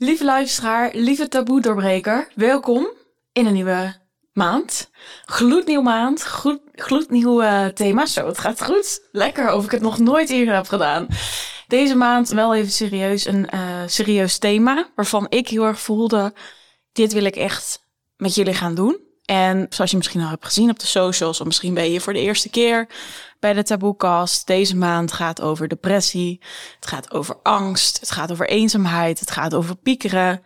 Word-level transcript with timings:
Lieve 0.00 0.24
luisteraar, 0.24 0.90
lieve 0.94 1.28
taboe-doorbreker, 1.28 2.28
welkom 2.34 2.88
in 3.32 3.46
een 3.46 3.52
nieuwe 3.52 3.94
maand. 4.32 4.90
Gloednieuw 5.24 5.80
maand, 5.82 6.22
gloed, 6.22 6.60
gloednieuw 6.72 7.42
eh, 7.42 7.66
thema. 7.66 8.06
Zo, 8.06 8.26
het 8.26 8.38
gaat 8.38 8.64
goed. 8.64 9.08
Lekker, 9.12 9.52
of 9.52 9.64
ik 9.64 9.70
het 9.70 9.80
nog 9.80 9.98
nooit 9.98 10.30
eerder 10.30 10.54
heb 10.54 10.66
gedaan. 10.66 11.06
Deze 11.66 11.94
maand 11.94 12.28
wel 12.28 12.54
even 12.54 12.70
serieus 12.70 13.26
een 13.26 13.48
eh, 13.48 13.82
serieus 13.86 14.38
thema, 14.38 14.90
waarvan 14.94 15.26
ik 15.28 15.48
heel 15.48 15.64
erg 15.64 15.80
voelde, 15.80 16.32
dit 16.92 17.12
wil 17.12 17.24
ik 17.24 17.36
echt 17.36 17.86
met 18.16 18.34
jullie 18.34 18.54
gaan 18.54 18.74
doen. 18.74 19.07
En 19.28 19.66
zoals 19.68 19.90
je 19.90 19.96
misschien 19.96 20.20
al 20.20 20.28
hebt 20.28 20.44
gezien 20.44 20.70
op 20.70 20.78
de 20.78 20.86
socials, 20.86 21.40
of 21.40 21.46
misschien 21.46 21.74
ben 21.74 21.90
je 21.90 22.00
voor 22.00 22.12
de 22.12 22.20
eerste 22.20 22.48
keer 22.48 22.88
bij 23.40 23.52
de 23.52 23.62
Taboecast. 23.62 24.46
Deze 24.46 24.76
maand 24.76 25.12
gaat 25.12 25.40
over 25.40 25.68
depressie, 25.68 26.40
het 26.74 26.86
gaat 26.86 27.10
over 27.10 27.36
angst, 27.42 28.00
het 28.00 28.10
gaat 28.10 28.32
over 28.32 28.48
eenzaamheid, 28.48 29.20
het 29.20 29.30
gaat 29.30 29.54
over 29.54 29.76
piekeren. 29.76 30.42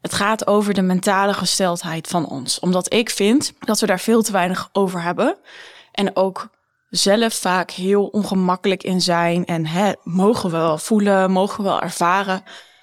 Het 0.00 0.14
gaat 0.14 0.46
over 0.46 0.74
de 0.74 0.82
mentale 0.82 1.34
gesteldheid 1.34 2.08
van 2.08 2.26
ons. 2.26 2.58
Omdat 2.58 2.92
ik 2.92 3.10
vind 3.10 3.52
dat 3.58 3.80
we 3.80 3.86
daar 3.86 4.00
veel 4.00 4.22
te 4.22 4.32
weinig 4.32 4.68
over 4.72 5.02
hebben. 5.02 5.36
En 5.92 6.16
ook 6.16 6.48
zelf 6.88 7.34
vaak 7.34 7.70
heel 7.70 8.06
ongemakkelijk 8.06 8.82
in 8.82 9.00
zijn. 9.00 9.44
En 9.44 9.66
hè, 9.66 9.92
mogen 10.02 10.50
we 10.50 10.56
wel 10.56 10.78
voelen, 10.78 11.30
mogen 11.30 11.56
we 11.56 11.62
wel 11.62 11.80
ervaren 11.80 12.42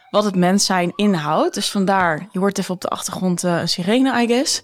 wat 0.10 0.24
het 0.24 0.36
mens 0.36 0.66
zijn 0.66 0.94
inhoudt. 0.96 1.54
Dus 1.54 1.70
vandaar, 1.72 2.28
je 2.32 2.40
hoort 2.40 2.58
even 2.58 2.74
op 2.74 2.82
de 2.82 2.88
achtergrond 2.88 3.44
uh, 3.44 3.60
een 3.60 3.70
sirene, 3.70 4.22
I 4.22 4.28
guess. 4.28 4.62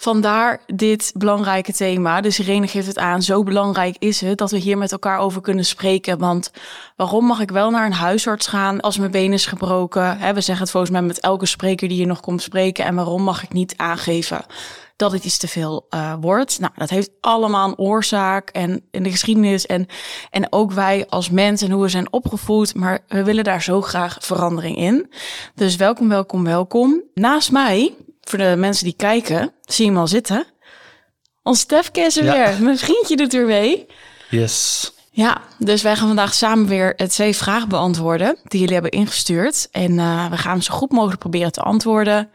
Vandaar 0.00 0.60
dit 0.66 1.12
belangrijke 1.16 1.72
thema. 1.72 2.20
De 2.20 2.30
sirene 2.30 2.66
geeft 2.66 2.86
het 2.86 2.98
aan. 2.98 3.22
Zo 3.22 3.42
belangrijk 3.42 3.96
is 3.98 4.20
het 4.20 4.38
dat 4.38 4.50
we 4.50 4.58
hier 4.58 4.78
met 4.78 4.92
elkaar 4.92 5.18
over 5.18 5.40
kunnen 5.40 5.64
spreken. 5.64 6.18
Want 6.18 6.50
waarom 6.96 7.24
mag 7.24 7.40
ik 7.40 7.50
wel 7.50 7.70
naar 7.70 7.86
een 7.86 7.92
huisarts 7.92 8.46
gaan 8.46 8.80
als 8.80 8.98
mijn 8.98 9.10
been 9.10 9.32
is 9.32 9.46
gebroken? 9.46 10.18
we 10.34 10.40
zeggen 10.40 10.64
het 10.64 10.70
volgens 10.70 10.92
mij 10.92 11.02
met 11.02 11.20
elke 11.20 11.46
spreker 11.46 11.88
die 11.88 11.96
hier 11.96 12.06
nog 12.06 12.20
komt 12.20 12.42
spreken. 12.42 12.84
En 12.84 12.94
waarom 12.94 13.22
mag 13.22 13.42
ik 13.42 13.52
niet 13.52 13.74
aangeven 13.76 14.44
dat 14.96 15.12
het 15.12 15.24
iets 15.24 15.38
te 15.38 15.48
veel 15.48 15.86
uh, 15.90 16.14
wordt. 16.20 16.60
Nou, 16.60 16.72
dat 16.76 16.90
heeft 16.90 17.10
allemaal 17.20 17.68
een 17.68 17.78
oorzaak 17.78 18.50
en 18.50 18.82
in 18.90 19.02
de 19.02 19.10
geschiedenis 19.10 19.66
en, 19.66 19.86
en 20.30 20.52
ook 20.52 20.72
wij 20.72 21.06
als 21.08 21.30
mensen 21.30 21.68
en 21.68 21.74
hoe 21.74 21.82
we 21.82 21.88
zijn 21.88 22.12
opgevoed. 22.12 22.74
Maar 22.74 22.98
we 23.08 23.24
willen 23.24 23.44
daar 23.44 23.62
zo 23.62 23.80
graag 23.80 24.16
verandering 24.20 24.76
in. 24.76 25.12
Dus 25.54 25.76
welkom, 25.76 26.08
welkom, 26.08 26.44
welkom. 26.44 27.02
Naast 27.14 27.52
mij 27.52 27.94
voor 28.28 28.38
de 28.38 28.54
mensen 28.56 28.84
die 28.84 28.96
kijken, 28.96 29.52
zie 29.64 29.84
je 29.84 29.90
hem 29.90 30.00
al 30.00 30.06
zitten. 30.06 30.46
Ons 31.42 31.60
Stefke 31.60 32.00
is 32.00 32.16
er 32.16 32.24
weer. 32.24 32.56
Mijn 32.60 32.78
vriendje 32.78 33.16
doet 33.16 33.34
er 33.34 33.46
mee. 33.46 33.86
Yes. 34.30 34.92
Ja, 35.10 35.40
dus 35.58 35.82
wij 35.82 35.96
gaan 35.96 36.06
vandaag 36.06 36.34
samen 36.34 36.66
weer 36.66 36.96
twee 36.96 37.36
vragen 37.36 37.68
beantwoorden 37.68 38.36
die 38.44 38.58
jullie 38.60 38.74
hebben 38.74 38.92
ingestuurd. 38.92 39.68
En 39.70 39.92
uh, 39.92 40.30
we 40.30 40.36
gaan 40.36 40.52
hem 40.52 40.60
zo 40.60 40.74
goed 40.74 40.92
mogelijk 40.92 41.20
proberen 41.20 41.52
te 41.52 41.60
antwoorden. 41.60 42.30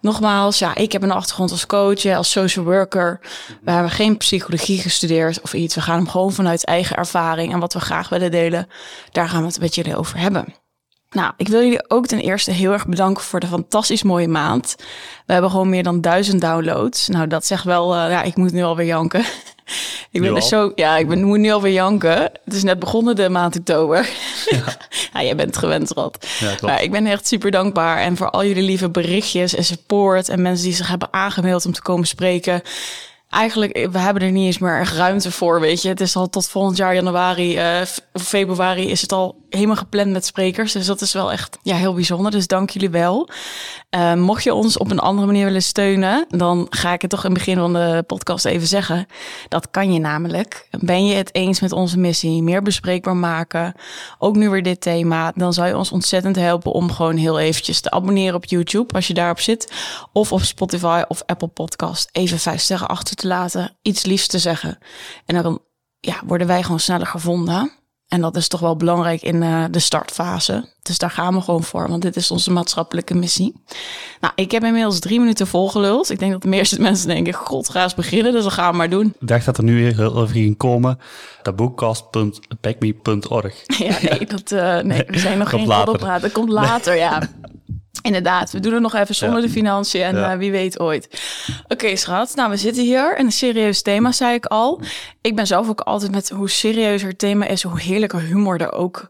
Nogmaals, 0.00 0.58
ja, 0.58 0.74
ik 0.74 0.92
heb 0.92 1.02
een 1.02 1.10
achtergrond 1.10 1.50
als 1.50 1.66
coach, 1.66 2.04
als 2.04 2.30
social 2.30 2.64
worker. 2.64 3.20
We 3.62 3.70
hebben 3.70 3.90
geen 3.90 4.16
psychologie 4.16 4.78
gestudeerd 4.78 5.40
of 5.40 5.54
iets. 5.54 5.74
We 5.74 5.80
gaan 5.80 5.96
hem 5.96 6.08
gewoon 6.08 6.32
vanuit 6.32 6.64
eigen 6.64 6.96
ervaring 6.96 7.52
en 7.52 7.58
wat 7.58 7.72
we 7.72 7.80
graag 7.80 8.08
willen 8.08 8.30
delen. 8.30 8.68
Daar 9.12 9.28
gaan 9.28 9.40
we 9.40 9.46
het 9.46 9.60
met 9.60 9.74
jullie 9.74 9.96
over 9.96 10.18
hebben. 10.18 10.54
Nou, 11.14 11.32
ik 11.36 11.48
wil 11.48 11.62
jullie 11.62 11.90
ook 11.90 12.06
ten 12.06 12.20
eerste 12.20 12.50
heel 12.50 12.72
erg 12.72 12.86
bedanken 12.86 13.24
voor 13.24 13.40
de 13.40 13.46
fantastisch 13.46 14.02
mooie 14.02 14.28
maand. 14.28 14.74
We 15.26 15.32
hebben 15.32 15.50
gewoon 15.50 15.68
meer 15.68 15.82
dan 15.82 16.00
duizend 16.00 16.40
downloads. 16.40 17.08
Nou, 17.08 17.26
dat 17.26 17.46
zegt 17.46 17.64
wel, 17.64 17.94
uh, 17.94 18.10
ja, 18.10 18.22
ik 18.22 18.36
moet 18.36 18.52
nu 18.52 18.62
alweer 18.62 18.86
janken. 18.86 19.20
ik 20.10 20.20
ben 20.20 20.34
er 20.34 20.42
zo, 20.42 20.72
ja, 20.74 20.96
ik 20.96 21.08
ben, 21.08 21.24
moet 21.24 21.38
nu 21.38 21.50
alweer 21.50 21.72
janken. 21.72 22.30
Het 22.44 22.54
is 22.54 22.62
net 22.62 22.78
begonnen 22.78 23.16
de 23.16 23.28
maand 23.28 23.56
oktober. 23.56 24.08
Ja, 24.50 24.76
ja 25.12 25.22
jij 25.22 25.36
bent 25.36 25.56
gewend, 25.56 25.90
Rad. 25.90 26.26
Ja, 26.38 26.54
maar 26.60 26.82
ik 26.82 26.90
ben 26.90 27.06
echt 27.06 27.26
super 27.26 27.50
dankbaar. 27.50 27.98
En 27.98 28.16
voor 28.16 28.30
al 28.30 28.44
jullie 28.44 28.62
lieve 28.62 28.90
berichtjes 28.90 29.54
en 29.54 29.64
support 29.64 30.28
en 30.28 30.42
mensen 30.42 30.64
die 30.64 30.74
zich 30.74 30.88
hebben 30.88 31.08
aangemeld 31.12 31.66
om 31.66 31.72
te 31.72 31.82
komen 31.82 32.06
spreken 32.06 32.62
eigenlijk, 33.34 33.88
we 33.92 33.98
hebben 33.98 34.22
er 34.22 34.30
niet 34.30 34.46
eens 34.46 34.58
meer 34.58 34.88
ruimte 34.94 35.30
voor, 35.30 35.60
weet 35.60 35.82
je. 35.82 35.88
Het 35.88 36.00
is 36.00 36.16
al 36.16 36.28
tot 36.28 36.48
volgend 36.48 36.76
jaar 36.76 36.94
januari 36.94 37.58
uh, 37.58 37.80
of 38.12 38.22
februari 38.22 38.90
is 38.90 39.00
het 39.00 39.12
al 39.12 39.43
helemaal 39.54 39.76
gepland 39.76 40.10
met 40.10 40.26
sprekers. 40.26 40.72
Dus 40.72 40.86
dat 40.86 41.00
is 41.00 41.12
wel 41.12 41.32
echt 41.32 41.58
ja, 41.62 41.76
heel 41.76 41.94
bijzonder. 41.94 42.30
Dus 42.30 42.46
dank 42.46 42.70
jullie 42.70 42.90
wel. 42.90 43.28
Uh, 43.90 44.14
mocht 44.14 44.42
je 44.42 44.54
ons 44.54 44.78
op 44.78 44.90
een 44.90 44.98
andere 44.98 45.26
manier 45.26 45.44
willen 45.44 45.62
steunen, 45.62 46.26
dan 46.28 46.66
ga 46.70 46.92
ik 46.92 47.00
het 47.00 47.10
toch 47.10 47.24
in 47.24 47.30
het 47.30 47.38
begin 47.38 47.56
van 47.56 47.72
de 47.72 48.04
podcast 48.06 48.44
even 48.44 48.66
zeggen. 48.66 49.06
Dat 49.48 49.70
kan 49.70 49.92
je 49.92 49.98
namelijk. 49.98 50.68
Ben 50.70 51.06
je 51.06 51.14
het 51.14 51.34
eens 51.34 51.60
met 51.60 51.72
onze 51.72 51.98
missie, 51.98 52.42
meer 52.42 52.62
bespreekbaar 52.62 53.16
maken, 53.16 53.74
ook 54.18 54.36
nu 54.36 54.50
weer 54.50 54.62
dit 54.62 54.80
thema, 54.80 55.32
dan 55.34 55.52
zou 55.52 55.68
je 55.68 55.76
ons 55.76 55.92
ontzettend 55.92 56.36
helpen 56.36 56.72
om 56.72 56.92
gewoon 56.92 57.16
heel 57.16 57.38
eventjes 57.38 57.80
te 57.80 57.90
abonneren 57.90 58.34
op 58.34 58.44
YouTube 58.44 58.94
als 58.94 59.06
je 59.06 59.14
daarop 59.14 59.40
zit. 59.40 59.72
Of 60.12 60.32
op 60.32 60.42
Spotify 60.42 61.02
of 61.08 61.22
Apple 61.26 61.48
Podcast 61.48 62.08
even 62.12 62.38
vijf 62.38 62.60
sterren 62.60 62.88
achter 62.88 63.16
te 63.16 63.26
laten, 63.26 63.76
iets 63.82 64.04
liefs 64.04 64.26
te 64.26 64.38
zeggen. 64.38 64.78
En 65.26 65.42
dan 65.42 65.60
ja, 66.00 66.20
worden 66.26 66.46
wij 66.46 66.62
gewoon 66.62 66.80
sneller 66.80 67.06
gevonden. 67.06 67.72
En 68.14 68.20
dat 68.20 68.36
is 68.36 68.48
toch 68.48 68.60
wel 68.60 68.76
belangrijk 68.76 69.22
in 69.22 69.42
uh, 69.42 69.64
de 69.70 69.78
startfase. 69.78 70.68
Dus 70.82 70.98
daar 70.98 71.10
gaan 71.10 71.34
we 71.34 71.40
gewoon 71.40 71.62
voor, 71.62 71.88
want 71.88 72.02
dit 72.02 72.16
is 72.16 72.30
onze 72.30 72.50
maatschappelijke 72.50 73.14
missie. 73.14 73.54
Nou, 74.20 74.32
ik 74.36 74.50
heb 74.50 74.64
inmiddels 74.64 74.98
drie 74.98 75.20
minuten 75.20 75.46
volgeluld. 75.46 76.10
Ik 76.10 76.18
denk 76.18 76.32
dat 76.32 76.42
de 76.42 76.48
meeste 76.48 76.80
mensen 76.88 77.08
denken, 77.08 77.32
god, 77.32 77.68
ga 77.68 77.82
eens 77.82 77.94
beginnen, 77.94 78.32
dus 78.32 78.42
dan 78.42 78.52
gaan 78.52 78.70
we 78.70 78.76
maar 78.76 78.90
doen. 78.90 79.14
Ik 79.20 79.28
dacht 79.28 79.44
dat 79.44 79.58
er 79.58 79.64
nu 79.64 79.74
weer 79.74 79.96
heel 79.96 80.14
over 80.14 80.34
ging 80.34 80.56
komen. 80.56 80.98
Taboekast.backme.org. 81.42 83.62
Ja, 83.78 83.98
nee, 84.00 84.26
dat, 84.26 84.50
uh, 84.50 84.78
nee, 84.78 85.04
we 85.06 85.18
zijn 85.18 85.38
nog 85.38 85.50
geen 85.50 85.64
praten. 85.64 86.20
Dat 86.20 86.32
komt 86.32 86.50
later, 86.50 86.96
ja. 86.96 87.28
Inderdaad, 88.04 88.50
we 88.50 88.60
doen 88.60 88.72
het 88.72 88.82
nog 88.82 88.94
even 88.94 89.14
zonder 89.14 89.40
de 89.40 89.48
financiën 89.48 90.02
en 90.02 90.16
uh, 90.16 90.32
wie 90.32 90.50
weet 90.50 90.80
ooit. 90.80 91.08
Oké, 91.68 91.96
schat. 91.96 92.34
Nou, 92.34 92.50
we 92.50 92.56
zitten 92.56 92.82
hier 92.82 93.16
en 93.16 93.24
een 93.24 93.32
serieus 93.32 93.82
thema, 93.82 94.12
zei 94.12 94.34
ik 94.34 94.46
al. 94.46 94.80
Ik 95.20 95.36
ben 95.36 95.46
zelf 95.46 95.68
ook 95.68 95.80
altijd 95.80 96.10
met 96.10 96.28
hoe 96.28 96.50
serieuzer 96.50 97.08
het 97.08 97.18
thema 97.18 97.46
is, 97.46 97.62
hoe 97.62 97.80
heerlijker 97.80 98.20
humor 98.20 98.60
er 98.60 98.72
ook 98.72 99.08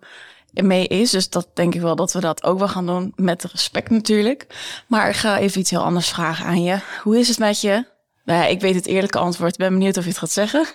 mee 0.53 0.87
is. 0.87 1.11
Dus 1.11 1.31
dat 1.31 1.49
denk 1.55 1.75
ik 1.75 1.81
wel 1.81 1.97
dat 1.97 2.13
we 2.13 2.21
dat 2.21 2.45
ook 2.45 2.59
wel 2.59 2.69
gaan 2.69 2.87
doen, 2.87 3.13
met 3.17 3.45
respect 3.45 3.91
natuurlijk. 3.91 4.47
Maar 4.87 5.09
ik 5.09 5.17
ga 5.17 5.39
even 5.39 5.61
iets 5.61 5.71
heel 5.71 5.85
anders 5.85 6.09
vragen 6.09 6.47
aan 6.47 6.63
je. 6.63 6.79
Hoe 7.03 7.19
is 7.19 7.29
het 7.29 7.39
met 7.39 7.61
je? 7.61 7.85
Nou, 8.25 8.51
ik 8.51 8.61
weet 8.61 8.75
het 8.75 8.87
eerlijke 8.87 9.19
antwoord. 9.19 9.53
Ik 9.53 9.59
ben 9.59 9.73
benieuwd 9.73 9.97
of 9.97 10.03
je 10.03 10.09
het 10.09 10.19
gaat 10.19 10.31
zeggen. 10.31 10.67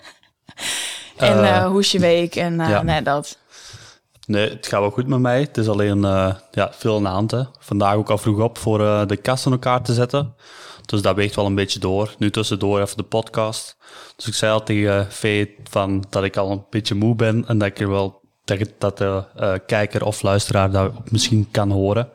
en 1.18 1.38
uh, 1.38 1.66
hoe 1.68 1.80
is 1.80 1.92
je 1.92 2.00
week 2.00 2.36
en 2.36 2.58
ja. 2.58 2.82
nee, 2.84 3.02
dat. 3.02 3.38
Nee, 4.30 4.50
het 4.50 4.68
gaat 4.68 4.80
wel 4.80 4.90
goed 4.90 5.08
met 5.08 5.20
mij. 5.20 5.42
Het 5.42 5.58
is 5.58 5.68
alleen 5.68 5.98
uh, 5.98 6.34
ja, 6.52 6.72
veel 6.74 7.08
aan 7.08 7.28
de. 7.28 7.48
Vandaag 7.60 7.96
ook 7.96 8.10
al 8.10 8.18
vroeg 8.18 8.40
op 8.40 8.58
voor 8.58 8.80
uh, 8.80 9.06
de 9.06 9.18
kast 9.18 9.46
in 9.46 9.52
elkaar 9.52 9.82
te 9.82 9.94
zetten. 9.94 10.36
Dus 10.86 11.02
dat 11.02 11.16
weegt 11.16 11.36
wel 11.36 11.46
een 11.46 11.56
beetje 11.56 11.80
door. 11.80 12.16
Nu 12.18 12.30
tussendoor 12.30 12.82
even 12.82 12.98
de 12.98 13.04
podcast. 13.04 13.78
Dus 14.16 14.28
ik 14.28 14.34
zei 14.34 14.52
al 14.52 14.64
tegen 14.64 15.08
uh, 15.24 15.46
van 15.64 16.04
dat 16.10 16.24
ik 16.24 16.38
al 16.38 16.52
een 16.52 16.66
beetje 16.70 16.96
moe 16.96 17.16
ben 17.16 17.48
en 17.48 17.58
dat 17.58 17.68
ik 17.68 17.80
er 17.80 17.90
wel 17.90 18.22
dat, 18.44 18.74
dat 18.78 18.98
de 18.98 19.62
kijker 19.66 20.06
of 20.06 20.22
luisteraar 20.22 20.72
dat 20.72 21.12
misschien 21.12 21.48
kan 21.52 21.72
horen 21.72 22.10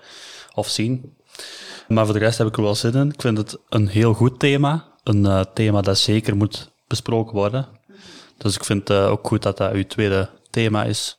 of 0.55 0.69
zien. 0.69 1.17
Maar 1.89 2.05
voor 2.05 2.15
de 2.15 2.21
rest 2.21 2.39
heb 2.39 2.47
ik 2.47 2.57
er 2.57 2.63
wel 2.63 2.75
zin 2.75 2.95
in. 2.95 3.11
Ik 3.13 3.21
vind 3.21 3.39
het 3.39 3.59
een 3.69 3.89
heel 3.89 4.15
goed 4.15 4.39
thema. 4.39 4.85
Een 5.03 5.47
thema 5.55 5.81
dat 5.81 5.99
zeker 5.99 6.37
moet 6.37 6.73
besproken 6.87 7.35
worden. 7.35 7.67
Dus 8.39 8.55
ik 8.55 8.65
vind 8.65 8.91
ook 8.91 9.27
goed 9.27 9.43
dat 9.43 9.57
dat 9.57 9.73
uw 9.73 9.87
tweede 9.87 10.31
thema 10.51 10.85
is 10.85 11.19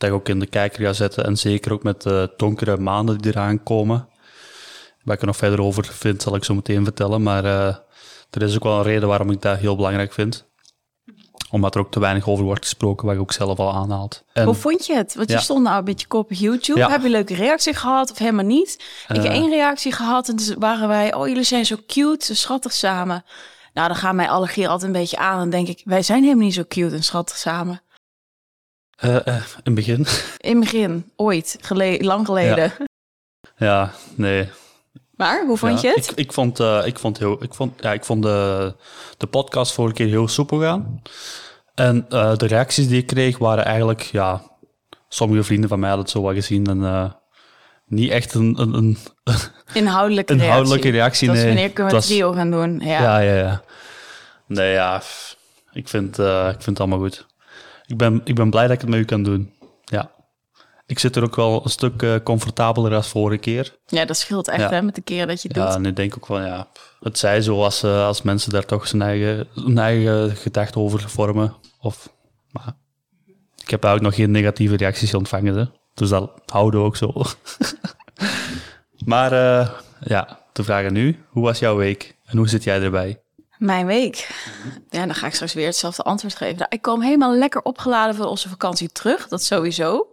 dat 0.00 0.10
ook 0.10 0.28
in 0.28 0.38
de 0.38 0.46
kijker 0.46 0.84
ga 0.84 0.92
zetten. 0.92 1.24
En 1.24 1.36
zeker 1.36 1.72
ook 1.72 1.82
met 1.82 2.02
de 2.02 2.32
donkere 2.36 2.76
maanden 2.76 3.18
die 3.18 3.30
eraan 3.30 3.62
komen. 3.62 4.08
Waar 5.02 5.14
ik 5.14 5.20
er 5.20 5.26
nog 5.26 5.36
verder 5.36 5.62
over 5.62 5.84
vind, 5.84 6.22
zal 6.22 6.34
ik 6.34 6.44
zo 6.44 6.54
meteen 6.54 6.84
vertellen. 6.84 7.22
Maar 7.22 7.44
uh, 7.44 7.66
er 8.30 8.42
is 8.42 8.54
ook 8.54 8.62
wel 8.62 8.76
een 8.76 8.82
reden 8.82 9.08
waarom 9.08 9.30
ik 9.30 9.42
dat 9.42 9.58
heel 9.58 9.76
belangrijk 9.76 10.12
vind. 10.12 10.48
Omdat 11.50 11.74
er 11.74 11.80
ook 11.80 11.90
te 11.90 12.00
weinig 12.00 12.28
over 12.28 12.44
wordt 12.44 12.64
gesproken, 12.64 13.06
wat 13.06 13.14
ik 13.14 13.20
ook 13.20 13.32
zelf 13.32 13.58
al 13.58 13.74
aanhaalt. 13.74 14.24
En, 14.32 14.44
Hoe 14.44 14.54
vond 14.54 14.86
je 14.86 14.94
het? 14.94 15.14
Want 15.14 15.30
je 15.30 15.38
stond 15.40 15.62
nou 15.62 15.78
een 15.78 15.84
beetje 15.84 16.06
kop 16.06 16.30
op 16.30 16.36
YouTube. 16.36 16.80
Heb 16.80 17.00
je 17.00 17.06
een 17.06 17.12
leuke 17.12 17.34
reactie 17.34 17.74
gehad 17.74 18.10
of 18.10 18.18
helemaal 18.18 18.44
niet? 18.44 18.74
Ik 19.08 19.16
heb 19.16 19.24
uh, 19.24 19.30
één 19.30 19.50
reactie 19.50 19.92
gehad 19.92 20.28
en 20.28 20.36
dus 20.36 20.54
waren 20.58 20.88
wij... 20.88 21.14
Oh, 21.14 21.28
jullie 21.28 21.42
zijn 21.42 21.66
zo 21.66 21.76
cute, 21.86 22.24
zo 22.24 22.34
schattig 22.34 22.72
samen. 22.72 23.24
Nou, 23.74 23.88
dan 23.88 23.96
gaan 23.96 24.16
mij 24.16 24.28
allergie 24.28 24.68
altijd 24.68 24.94
een 24.94 25.00
beetje 25.00 25.16
aan. 25.16 25.40
En 25.40 25.50
denk 25.50 25.68
ik, 25.68 25.82
wij 25.84 26.02
zijn 26.02 26.22
helemaal 26.22 26.44
niet 26.44 26.54
zo 26.54 26.64
cute 26.68 26.94
en 26.94 27.02
schattig 27.02 27.36
samen. 27.36 27.82
Uh, 29.04 29.14
uh, 29.14 29.34
in 29.34 29.42
het 29.64 29.74
begin. 29.74 30.06
In 30.38 30.50
het 30.50 30.60
begin, 30.60 31.10
ooit, 31.16 31.58
gele 31.60 32.04
lang 32.04 32.26
geleden. 32.26 32.72
Ja. 32.78 32.86
ja. 33.56 33.90
nee. 34.14 34.48
Maar, 35.10 35.46
hoe 35.46 35.56
vond 35.56 35.80
ja, 35.80 35.88
je 35.88 35.94
het? 35.94 36.10
Ik, 36.10 36.16
ik, 36.16 36.32
vond, 36.32 36.60
uh, 36.60 36.82
ik 36.84 36.98
vond, 36.98 37.18
heel, 37.18 37.42
ik 37.42 37.54
vond, 37.54 37.82
ja, 37.82 37.92
ik 37.92 38.04
vond 38.04 38.22
de, 38.22 38.74
de 39.16 39.26
podcast 39.26 39.72
vorige 39.72 39.94
keer 39.94 40.06
heel 40.06 40.28
soepel 40.28 40.60
gaan. 40.60 41.02
En 41.74 42.06
de 42.08 42.46
reacties 42.46 42.88
die 42.88 42.98
ik 42.98 43.06
kreeg 43.06 43.38
waren 43.38 43.64
eigenlijk, 43.64 44.00
ja, 44.00 44.42
sommige 45.08 45.42
vrienden 45.42 45.68
van 45.68 45.78
mij 45.78 45.88
hadden 45.88 46.06
het 46.06 46.16
zo 46.16 46.22
wel 46.22 46.34
gezien. 46.34 46.66
En 46.66 47.12
niet 47.86 48.10
echt 48.10 48.34
een, 48.34 48.60
een, 48.60 48.74
een 48.74 48.98
inhoudelijke, 49.82 50.32
inhoudelijke 50.32 50.90
reactie. 50.90 51.26
Dat 51.26 51.36
nee. 51.36 51.46
wanneer 51.46 51.70
kunnen 51.70 51.92
we 51.92 51.98
het 51.98 52.08
trio 52.08 52.32
gaan 52.32 52.50
doen. 52.50 52.80
Ja. 52.80 53.00
ja, 53.00 53.18
ja, 53.18 53.34
ja. 53.34 53.62
Nee, 54.46 54.72
ja, 54.72 55.02
ik 55.72 55.88
vind, 55.88 56.18
ik 56.18 56.62
vind 56.62 56.66
het 56.66 56.80
allemaal 56.80 56.98
goed 56.98 57.28
ik 57.90 57.96
ben, 57.96 58.20
ik 58.24 58.34
ben 58.34 58.50
blij 58.50 58.62
dat 58.66 58.72
ik 58.74 58.80
het 58.80 58.90
met 58.90 58.98
u 58.98 59.04
kan 59.04 59.22
doen. 59.22 59.52
Ja. 59.84 60.10
ik 60.86 60.98
zit 60.98 61.16
er 61.16 61.22
ook 61.22 61.36
wel 61.36 61.60
een 61.64 61.70
stuk 61.70 62.02
eh, 62.02 62.14
comfortabeler 62.24 62.94
als 62.94 63.08
vorige 63.08 63.40
keer. 63.40 63.76
Ja, 63.86 64.04
dat 64.04 64.16
scheelt 64.16 64.48
echt 64.48 64.60
Ja. 64.60 64.70
hè, 64.70 64.82
met 64.82 64.94
de 64.94 65.00
keren 65.00 65.28
dat 65.28 65.42
je 65.42 65.48
het 65.48 65.56
Ja, 65.56 65.66
doet. 65.66 65.74
en 65.74 65.86
ik 65.86 65.96
denk 65.96 66.14
ook 66.16 66.26
van 66.26 66.42
ja, 66.44 66.68
het 67.00 67.18
zij 67.18 67.40
zo 67.40 67.62
als, 67.64 67.82
eh, 67.82 68.04
als 68.06 68.22
mensen 68.22 68.52
daar 68.52 68.64
toch 68.64 68.86
zijn 68.88 69.02
eigen, 69.02 69.46
hun 69.54 69.78
eigen 69.78 70.36
gedachte 70.36 70.78
over 70.78 71.00
vormen. 71.10 71.54
Of, 71.80 72.12
maar 72.50 72.74
ik 73.56 73.70
heb 73.70 73.84
eigenlijk 73.84 74.02
nog 74.16 74.24
geen 74.24 74.30
negatieve 74.34 74.76
reacties 74.76 75.14
ontvangen. 75.14 75.54
Hè. 75.56 75.64
Dus 75.94 76.08
dat 76.08 76.30
houden 76.46 76.80
we 76.80 76.86
ook 76.86 76.96
zo. 76.96 77.12
maar 79.04 79.32
eh, 79.32 79.70
ja, 80.00 80.38
de 80.52 80.64
vraag 80.64 80.86
aan 80.86 80.92
nu. 80.92 81.18
Hoe 81.28 81.42
was 81.44 81.58
jouw 81.58 81.76
week? 81.76 82.16
En 82.24 82.36
hoe 82.36 82.48
zit 82.48 82.64
jij 82.64 82.80
erbij? 82.82 83.20
Mijn 83.60 83.86
week. 83.86 84.28
Ja, 84.90 85.06
dan 85.06 85.14
ga 85.14 85.26
ik 85.26 85.34
straks 85.34 85.52
weer 85.52 85.66
hetzelfde 85.66 86.02
antwoord 86.02 86.36
geven. 86.36 86.56
Nou, 86.56 86.66
ik 86.68 86.82
kwam 86.82 87.02
helemaal 87.02 87.34
lekker 87.34 87.62
opgeladen 87.62 88.14
van 88.14 88.26
onze 88.26 88.48
vakantie 88.48 88.92
terug. 88.92 89.28
Dat 89.28 89.42
sowieso. 89.42 90.06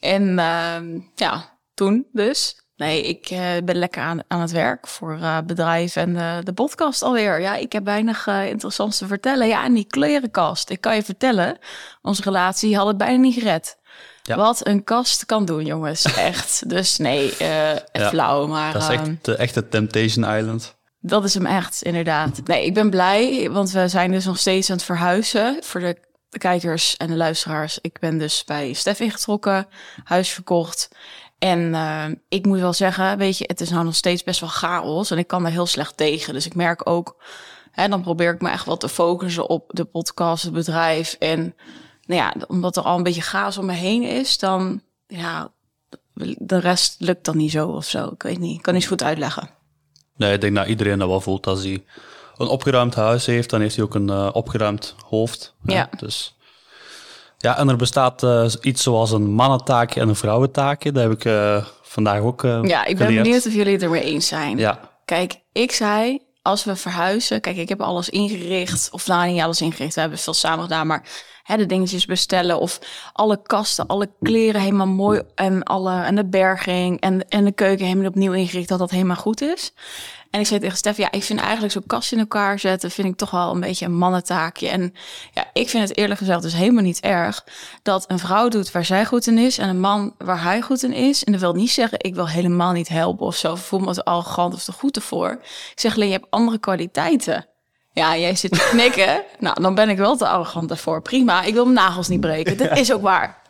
En 0.00 0.38
ehm, 0.38 1.00
ja, 1.14 1.58
toen 1.74 2.06
dus. 2.12 2.60
Nee, 2.76 3.02
ik 3.02 3.26
eh, 3.30 3.50
ben 3.64 3.76
lekker 3.76 4.02
aan, 4.02 4.20
aan 4.28 4.40
het 4.40 4.50
werk 4.50 4.86
voor 4.86 5.18
eh 5.20 5.38
bedrijf 5.46 5.96
en 5.96 6.14
de 6.44 6.52
podcast 6.52 7.02
alweer. 7.02 7.40
Ja, 7.40 7.54
ik 7.54 7.72
heb 7.72 7.84
weinig 7.84 8.26
eh, 8.26 8.48
interessants 8.48 8.98
te 8.98 9.06
vertellen. 9.06 9.46
Ja, 9.46 9.64
en 9.64 9.74
die 9.74 9.86
klerenkast. 9.86 10.70
Ik 10.70 10.80
kan 10.80 10.94
je 10.94 11.02
vertellen, 11.02 11.58
onze 12.02 12.22
relatie 12.22 12.76
had 12.76 12.86
het 12.86 12.96
bijna 12.96 13.16
niet 13.16 13.34
gered. 13.34 13.78
Ja. 14.22 14.36
Wat 14.36 14.66
een 14.66 14.84
kast 14.84 15.26
kan 15.26 15.44
doen, 15.44 15.64
jongens. 15.64 16.04
Echt. 16.16 16.68
Dus 16.68 16.96
nee, 16.96 17.34
Ja, 17.38 17.84
flauw. 17.92 18.46
Maar 18.46 18.72
Dat 18.72 18.82
is 18.82 18.88
ehm, 18.88 19.00
echt 19.00 19.24
de 19.24 19.36
echte 19.36 19.68
Temptation 19.68 20.36
Island. 20.36 20.76
Dat 21.00 21.24
is 21.24 21.34
hem 21.34 21.46
echt, 21.46 21.82
inderdaad. 21.82 22.40
Nee, 22.44 22.64
ik 22.64 22.74
ben 22.74 22.90
blij, 22.90 23.50
want 23.50 23.70
we 23.70 23.88
zijn 23.88 24.10
dus 24.10 24.24
nog 24.24 24.38
steeds 24.38 24.70
aan 24.70 24.76
het 24.76 24.84
verhuizen. 24.84 25.56
Voor 25.62 25.80
de, 25.80 26.04
kijkers 26.38 26.96
en 26.96 27.06
de 27.06 27.16
luisteraars. 27.16 27.78
Ik 27.80 27.98
ben 27.98 28.18
dus 28.18 28.44
bij 28.44 28.72
Stef 28.72 29.00
ingetrokken, 29.00 29.66
huis 30.04 30.28
verkocht. 30.28 30.88
En 31.38 31.74
eh, 31.74 32.04
ik 32.28 32.46
moet 32.46 32.58
wel 32.58 32.72
zeggen, 32.72 33.18
weet 33.18 33.38
je, 33.38 33.44
het 33.46 33.60
is 33.60 33.70
nou 33.70 33.84
nog 33.84 33.94
steeds 33.94 34.24
best 34.24 34.40
wel 34.40 34.48
chaos. 34.48 35.10
En 35.10 35.18
ik 35.18 35.26
kan 35.26 35.42
daar 35.42 35.52
heel 35.52 35.66
slecht 35.66 35.96
tegen. 35.96 36.32
Dus 36.32 36.46
ik 36.46 36.54
merk 36.54 36.88
ook, 36.88 37.22
hè, 37.70 37.88
dan 37.88 38.02
probeer 38.02 38.34
ik 38.34 38.40
me 38.40 38.50
echt 38.50 38.64
wat 38.64 38.80
te 38.80 38.88
focussen 38.88 39.48
op 39.48 39.70
de 39.74 39.84
podcast, 39.84 40.42
het 40.42 40.52
bedrijf. 40.52 41.16
En 41.18 41.54
nou 42.02 42.20
ja, 42.20 42.34
omdat 42.46 42.76
er 42.76 42.82
al 42.82 42.96
een 42.96 43.02
beetje 43.02 43.20
chaos 43.20 43.58
om 43.58 43.66
me 43.66 43.72
heen 43.72 44.02
is, 44.02 44.38
dan 44.38 44.82
ja, 45.06 45.52
de 46.38 46.58
rest 46.58 46.96
lukt 46.98 47.24
dan 47.24 47.36
niet 47.36 47.50
zo 47.50 47.68
of 47.68 47.84
zo. 47.84 48.06
Ik 48.06 48.22
weet 48.22 48.38
niet, 48.38 48.56
ik 48.56 48.62
kan 48.62 48.74
niet 48.74 48.86
goed 48.86 49.02
uitleggen. 49.02 49.50
Nee, 50.16 50.32
ik 50.32 50.40
denk 50.40 50.56
dat 50.56 50.66
iedereen 50.66 50.98
dat 50.98 51.08
wel 51.08 51.20
voelt 51.20 51.46
als 51.46 51.62
hij 51.62 51.84
een 52.36 52.46
opgeruimd 52.46 52.94
huis 52.94 53.26
heeft, 53.26 53.50
dan 53.50 53.60
heeft 53.60 53.76
hij 53.76 53.84
ook 53.84 53.94
een 53.94 54.10
eh, 54.10 54.28
opgeruimd 54.32 54.94
hoofd. 55.08 55.54
hè. 55.64 55.74
Ja. 55.74 55.88
Dus 55.98 56.36
ja, 57.38 57.58
en 57.58 57.68
er 57.68 57.76
bestaat 57.76 58.22
eh, 58.22 58.46
iets 58.60 58.82
zoals 58.82 59.10
een 59.12 59.30
mannentaak 59.30 59.94
en 59.94 60.08
een 60.08 60.16
vrouwentaak. 60.16 60.84
Dat 60.84 61.02
heb 61.02 61.12
ik 61.12 61.24
eh, 61.24 61.64
vandaag 61.82 62.20
ook 62.20 62.42
Ja, 62.42 62.84
ik 62.84 62.96
ben 62.96 63.06
geleerd. 63.06 63.22
benieuwd 63.22 63.46
of 63.46 63.52
jullie 63.54 63.72
het 63.72 63.82
ermee 63.82 64.02
eens 64.02 64.26
zijn. 64.26 64.58
Ja, 64.58 64.80
Kijk, 65.04 65.40
ik 65.52 65.72
zei, 65.72 66.25
als 66.46 66.64
we 66.64 66.76
verhuizen... 66.76 67.40
Kijk, 67.40 67.56
ik 67.56 67.68
heb 67.68 67.80
alles 67.80 68.08
ingericht. 68.08 68.88
Of 68.92 69.06
nou, 69.06 69.30
niet 69.30 69.42
alles 69.42 69.60
ingericht. 69.60 69.94
We 69.94 70.00
hebben 70.00 70.18
veel 70.18 70.34
samen 70.34 70.62
gedaan. 70.62 70.86
Maar 70.86 71.02
hè, 71.42 71.56
de 71.56 71.66
dingetjes 71.66 72.06
bestellen. 72.06 72.60
Of 72.60 72.78
alle 73.12 73.42
kasten, 73.42 73.86
alle 73.86 74.10
kleren 74.22 74.60
helemaal 74.60 74.86
mooi. 74.86 75.22
En, 75.34 75.62
alle, 75.62 76.02
en 76.02 76.14
de 76.14 76.24
berging. 76.24 77.00
En, 77.00 77.28
en 77.28 77.44
de 77.44 77.52
keuken 77.52 77.86
helemaal 77.86 78.08
opnieuw 78.08 78.32
ingericht. 78.32 78.68
Dat 78.68 78.78
dat 78.78 78.90
helemaal 78.90 79.16
goed 79.16 79.40
is. 79.40 79.72
En 80.30 80.40
ik 80.40 80.46
zei 80.46 80.60
tegen 80.60 80.76
Stef, 80.76 80.96
ja, 80.96 81.10
ik 81.10 81.22
vind 81.22 81.40
eigenlijk 81.40 81.72
zo'n 81.72 81.86
kast 81.86 82.12
in 82.12 82.18
elkaar 82.18 82.58
zetten... 82.58 82.90
vind 82.90 83.08
ik 83.08 83.16
toch 83.16 83.30
wel 83.30 83.54
een 83.54 83.60
beetje 83.60 83.84
een 83.84 83.96
mannentaakje. 83.96 84.68
En 84.68 84.94
ja, 85.32 85.50
ik 85.52 85.68
vind 85.68 85.88
het 85.88 85.96
eerlijk 85.96 86.18
gezegd 86.18 86.42
dus 86.42 86.54
helemaal 86.54 86.82
niet 86.82 87.00
erg... 87.00 87.44
dat 87.82 88.04
een 88.08 88.18
vrouw 88.18 88.48
doet 88.48 88.72
waar 88.72 88.84
zij 88.84 89.04
goed 89.04 89.26
in 89.26 89.38
is... 89.38 89.58
en 89.58 89.68
een 89.68 89.80
man 89.80 90.14
waar 90.18 90.42
hij 90.42 90.60
goed 90.60 90.82
in 90.82 90.92
is. 90.92 91.24
En 91.24 91.32
dat 91.32 91.40
wil 91.40 91.54
niet 91.54 91.70
zeggen, 91.70 91.98
ik 92.00 92.14
wil 92.14 92.28
helemaal 92.28 92.72
niet 92.72 92.88
helpen 92.88 93.26
of 93.26 93.36
zo... 93.36 93.54
voel 93.54 93.80
me 93.80 93.94
te 93.94 94.04
arrogant 94.04 94.54
of 94.54 94.64
te 94.64 94.72
goed 94.72 94.96
ervoor. 94.96 95.30
Ik 95.72 95.80
zeg 95.80 95.94
alleen, 95.94 96.08
je 96.08 96.14
hebt 96.14 96.30
andere 96.30 96.58
kwaliteiten. 96.58 97.46
Ja, 97.92 98.16
jij 98.16 98.34
zit 98.34 98.52
te 98.52 98.68
knikken. 98.70 99.22
nou, 99.38 99.62
dan 99.62 99.74
ben 99.74 99.88
ik 99.88 99.96
wel 99.96 100.16
te 100.16 100.28
arrogant 100.28 100.68
daarvoor. 100.68 101.02
Prima, 101.02 101.42
ik 101.42 101.54
wil 101.54 101.64
mijn 101.64 101.86
nagels 101.86 102.08
niet 102.08 102.20
breken. 102.20 102.56
Dat 102.56 102.78
is 102.78 102.92
ook 102.92 103.02
waar. 103.02 103.42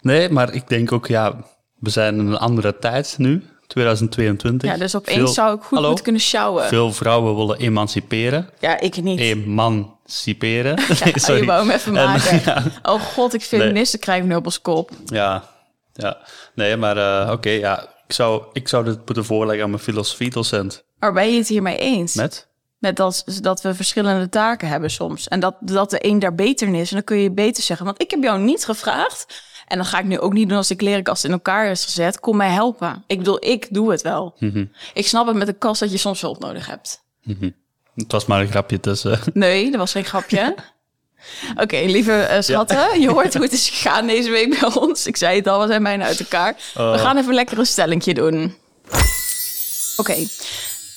nee, 0.00 0.28
maar 0.28 0.52
ik 0.52 0.68
denk 0.68 0.92
ook, 0.92 1.06
ja, 1.06 1.36
we 1.78 1.90
zijn 1.90 2.18
in 2.18 2.26
een 2.26 2.38
andere 2.38 2.78
tijd 2.78 3.14
nu, 3.18 3.42
2022. 3.74 4.70
Ja, 4.70 4.76
dus 4.76 4.94
opeens 4.96 5.16
Veel- 5.18 5.26
zou 5.26 5.54
ik 5.56 5.60
goed 5.62 5.70
Hallo? 5.70 5.86
moeten 5.86 6.04
kunnen 6.04 6.22
sjouwen. 6.22 6.64
Veel 6.64 6.92
vrouwen 6.92 7.36
willen 7.36 7.58
emanciperen. 7.58 8.50
Ja, 8.60 8.80
ik 8.80 9.02
niet. 9.02 9.18
Emanciperen. 9.20 10.76
Ja, 10.88 11.04
Nee, 11.04 11.12
je 11.14 11.20
sorry. 11.20 11.44
wou 11.44 11.60
hem 11.66 11.70
even 11.76 11.96
En, 11.96 12.04
maken. 12.04 12.40
ja, 12.44 12.62
Oh 12.82 13.00
god, 13.00 13.34
ik 13.34 13.42
feministen 13.42 13.98
krijg 13.98 14.24
nu 14.24 14.34
op 14.34 14.44
ons 14.44 14.60
kop. 14.60 14.90
Ja, 15.06 15.44
ja. 15.92 16.18
Nee, 16.54 16.76
maar 16.76 16.96
eh, 17.26 17.30
oké, 17.32 17.50
ja. 17.50 17.82
Ik 18.06 18.14
zou, 18.14 18.42
ik 18.52 18.68
zou 18.68 18.84
dit 18.84 18.96
moeten 19.06 19.24
voorleggen 19.24 19.64
aan 19.64 19.70
mijn 19.70 19.82
filosofiedocent. 19.82 20.84
Maar 20.98 21.12
ben 21.12 21.30
je 21.32 21.38
het 21.38 21.48
hiermee 21.48 21.78
eens? 21.78 22.14
Met? 22.14 22.46
Met 22.78 22.96
dat, 22.96 23.24
dat 23.42 23.62
we 23.62 23.74
verschillende 23.74 24.28
taken 24.28 24.68
hebben 24.68 24.90
soms. 24.90 25.28
En 25.28 25.40
dat, 25.40 25.54
dat 25.60 25.90
de 25.90 26.06
een 26.06 26.18
daar 26.18 26.34
beter 26.34 26.66
in 26.66 26.74
is. 26.74 26.88
En 26.88 26.94
dan 26.96 27.04
kun 27.04 27.16
je 27.16 27.30
beter 27.30 27.62
zeggen. 27.62 27.86
Want 27.86 28.02
ik 28.02 28.10
heb 28.10 28.22
jou 28.22 28.40
niet 28.40 28.64
gevraagd. 28.64 29.26
En 29.66 29.78
dat 29.78 29.86
ga 29.86 29.98
ik 29.98 30.04
nu 30.04 30.18
ook 30.18 30.32
niet 30.32 30.48
doen 30.48 30.56
als 30.56 30.68
de 30.68 30.74
klerenkast 30.74 31.24
in 31.24 31.30
elkaar 31.32 31.70
is 31.70 31.84
gezet. 31.84 32.20
Kom 32.20 32.36
mij 32.36 32.50
helpen. 32.50 33.04
Ik 33.06 33.18
bedoel, 33.18 33.44
ik 33.46 33.66
doe 33.70 33.90
het 33.90 34.02
wel. 34.02 34.34
Ik 34.94 35.06
snap 35.06 35.26
het 35.26 35.36
met 35.36 35.46
de 35.46 35.52
kast 35.52 35.80
dat 35.80 35.90
je 35.90 35.98
soms 35.98 36.20
hulp 36.20 36.40
nodig 36.40 36.66
hebt. 36.66 37.02
Het 37.94 38.12
was 38.12 38.26
maar 38.26 38.40
een 38.40 38.48
grapje 38.50 38.80
tussen. 38.80 39.20
Nee, 39.32 39.70
dat 39.70 39.80
was 39.80 39.92
geen 39.92 40.04
grapje. 40.04 40.54
Oké, 41.62 41.76
lieve 41.76 42.12
eh, 42.12 42.40
schatten. 42.42 43.00
Je 43.00 43.10
hoort 43.10 43.34
hoe 43.34 43.42
het 43.42 43.52
is 43.52 43.68
gegaan 43.68 44.06
deze 44.06 44.30
week 44.30 44.60
bij 44.60 44.74
ons. 44.74 45.06
Ik 45.06 45.16
zei 45.16 45.36
het 45.36 45.46
al, 45.46 45.60
we 45.60 45.66
zijn 45.66 45.82
bijna 45.82 46.04
uit 46.04 46.20
elkaar. 46.20 46.56
We 46.74 46.98
gaan 46.98 47.16
even 47.16 47.34
lekker 47.34 47.58
een 47.58 47.66
stellingje 47.66 48.14
doen. 48.14 48.54
Oké, 49.96 50.14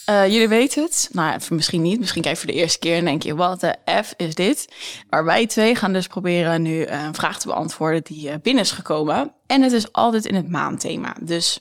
eh, 0.08 0.28
jullie 0.28 0.48
weten 0.48 0.84
het. 0.84 1.10
Nou, 1.12 1.40
misschien 1.50 1.82
niet. 1.82 2.00
Misschien 2.00 2.22
kijk 2.22 2.36
je 2.36 2.42
voor 2.42 2.52
de 2.52 2.60
eerste 2.60 2.80
keer 2.80 2.98
en 2.98 3.06
denk 3.06 3.24
je, 3.24 3.36
wat 3.36 3.60
de 3.60 3.76
F 4.04 4.14
is 4.18 4.36
dit? 4.36 4.74
Maar 5.10 5.26
wij 5.26 5.48
twee 5.48 5.76
gaan 5.76 5.94
dus 5.94 6.08
proberen 6.08 6.62
nu 6.62 6.82
eh, 6.82 7.04
een 7.04 7.16
vraag 7.16 7.40
te 7.40 7.48
beantwoorden 7.48 8.04
die 8.04 8.30
eh, 8.30 8.36
binnen 8.42 8.64
is 8.64 8.72
gekomen. 8.72 9.34
En 9.48 9.62
het 9.62 9.72
is 9.72 9.94
altijd 9.94 10.26
in 10.26 10.36
het 10.36 10.50
maandthema. 10.50 11.16
Dus 11.22 11.60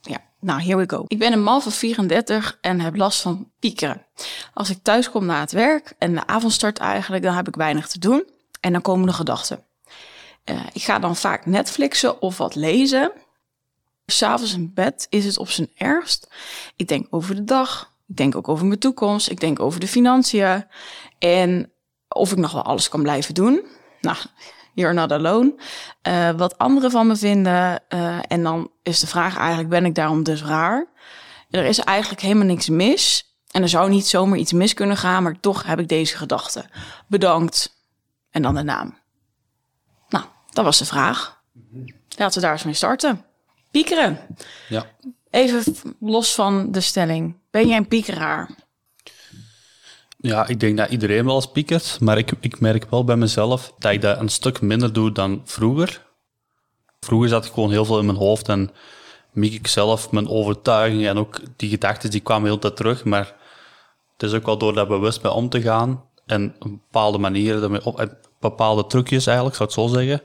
ja, 0.00 0.18
nou, 0.40 0.62
here 0.62 0.76
we 0.76 0.84
go. 0.86 1.04
Ik 1.08 1.18
ben 1.18 1.32
een 1.32 1.42
man 1.42 1.62
van 1.62 1.72
34 1.72 2.58
en 2.60 2.80
heb 2.80 2.96
last 2.96 3.20
van 3.20 3.50
piekeren. 3.58 4.06
Als 4.54 4.70
ik 4.70 4.78
thuis 4.82 5.10
kom 5.10 5.26
na 5.26 5.40
het 5.40 5.52
werk 5.52 5.94
en 5.98 6.14
de 6.14 6.26
avond 6.26 6.52
start 6.52 6.78
eigenlijk, 6.78 7.22
dan 7.22 7.34
heb 7.34 7.48
ik 7.48 7.56
weinig 7.56 7.88
te 7.88 7.98
doen. 7.98 8.26
En 8.60 8.72
dan 8.72 8.82
komen 8.82 9.06
de 9.06 9.12
gedachten. 9.12 9.64
Ik 10.72 10.82
ga 10.82 10.98
dan 10.98 11.16
vaak 11.16 11.46
Netflixen 11.46 12.22
of 12.22 12.38
wat 12.38 12.54
lezen. 12.54 13.12
S'avonds 14.12 14.54
in 14.54 14.74
bed 14.74 15.06
is 15.10 15.24
het 15.24 15.38
op 15.38 15.50
zijn 15.50 15.70
ergst. 15.76 16.28
Ik 16.76 16.88
denk 16.88 17.06
over 17.10 17.34
de 17.34 17.44
dag. 17.44 17.92
Ik 18.08 18.16
denk 18.16 18.36
ook 18.36 18.48
over 18.48 18.66
mijn 18.66 18.78
toekomst. 18.78 19.30
Ik 19.30 19.40
denk 19.40 19.60
over 19.60 19.80
de 19.80 19.88
financiën. 19.88 20.66
En 21.18 21.72
of 22.08 22.32
ik 22.32 22.38
nog 22.38 22.52
wel 22.52 22.62
alles 22.62 22.88
kan 22.88 23.02
blijven 23.02 23.34
doen. 23.34 23.66
Nou, 24.00 24.16
you're 24.74 24.94
not 24.94 25.12
alone. 25.12 25.54
Eh, 26.02 26.30
wat 26.30 26.58
anderen 26.58 26.90
van 26.90 27.06
me 27.06 27.16
vinden. 27.16 27.88
eh, 27.88 28.18
en 28.28 28.42
dan 28.42 28.70
is 28.82 29.00
de 29.00 29.06
vraag 29.06 29.36
eigenlijk, 29.36 29.68
ben 29.68 29.84
ik 29.84 29.94
daarom 29.94 30.22
dus 30.22 30.42
raar? 30.42 30.86
Er 31.50 31.64
is 31.64 31.78
eigenlijk 31.78 32.20
helemaal 32.22 32.46
niks 32.46 32.68
mis. 32.68 33.26
En 33.50 33.62
er 33.62 33.68
zou 33.68 33.90
niet 33.90 34.06
zomaar 34.06 34.38
iets 34.38 34.52
mis 34.52 34.74
kunnen 34.74 34.96
gaan, 34.96 35.22
maar 35.22 35.40
toch 35.40 35.62
heb 35.66 35.78
ik 35.78 35.88
deze 35.88 36.16
gedachte. 36.16 36.64
Bedankt. 37.06 37.76
En 38.30 38.42
dan 38.42 38.54
de 38.54 38.62
naam. 38.62 38.98
Nou, 40.08 40.24
dat 40.50 40.64
was 40.64 40.78
de 40.78 40.84
vraag. 40.84 41.42
Laten 42.16 42.34
we 42.40 42.46
daar 42.46 42.52
eens 42.52 42.64
mee 42.64 42.74
starten. 42.74 43.24
Piekeren. 43.72 44.18
Ja. 44.68 44.86
Even 45.30 45.64
los 46.00 46.34
van 46.34 46.72
de 46.72 46.80
stelling. 46.80 47.34
Ben 47.50 47.68
jij 47.68 47.76
een 47.76 47.88
piekeraar? 47.88 48.50
Ja, 50.18 50.46
ik 50.46 50.60
denk 50.60 50.76
dat 50.76 50.90
iedereen 50.90 51.24
wel 51.24 51.34
eens 51.34 51.50
piekert, 51.50 52.00
maar 52.00 52.18
ik, 52.18 52.32
ik 52.40 52.60
merk 52.60 52.90
wel 52.90 53.04
bij 53.04 53.16
mezelf 53.16 53.72
dat 53.78 53.92
ik 53.92 54.00
dat 54.00 54.20
een 54.20 54.28
stuk 54.28 54.60
minder 54.60 54.92
doe 54.92 55.12
dan 55.12 55.42
vroeger. 55.44 56.06
Vroeger 57.00 57.28
zat 57.28 57.44
ik 57.44 57.52
gewoon 57.52 57.70
heel 57.70 57.84
veel 57.84 57.98
in 57.98 58.06
mijn 58.06 58.18
hoofd 58.18 58.48
en 58.48 58.70
miek 59.32 59.54
ik 59.54 59.66
zelf 59.66 60.10
mijn 60.10 60.28
overtuigingen 60.28 61.08
en 61.08 61.16
ook 61.16 61.40
die 61.56 61.70
gedachten 61.70 62.10
die 62.10 62.20
kwamen 62.20 62.46
heel 62.48 62.58
tijd 62.58 62.76
terug, 62.76 63.04
maar 63.04 63.34
het 64.12 64.22
is 64.22 64.32
ook 64.32 64.46
wel 64.46 64.58
door 64.58 64.74
daar 64.74 64.86
bewust 64.86 65.22
mee 65.22 65.32
om 65.32 65.48
te 65.48 65.62
gaan 65.62 66.04
en 66.26 66.54
op 66.58 66.70
bepaalde 66.70 67.18
manieren, 67.18 67.84
op, 67.84 68.16
bepaalde 68.40 68.86
trucjes 68.86 69.26
eigenlijk, 69.26 69.56
zou 69.56 69.68
ik 69.68 69.74
zo 69.74 69.86
zeggen, 69.86 70.22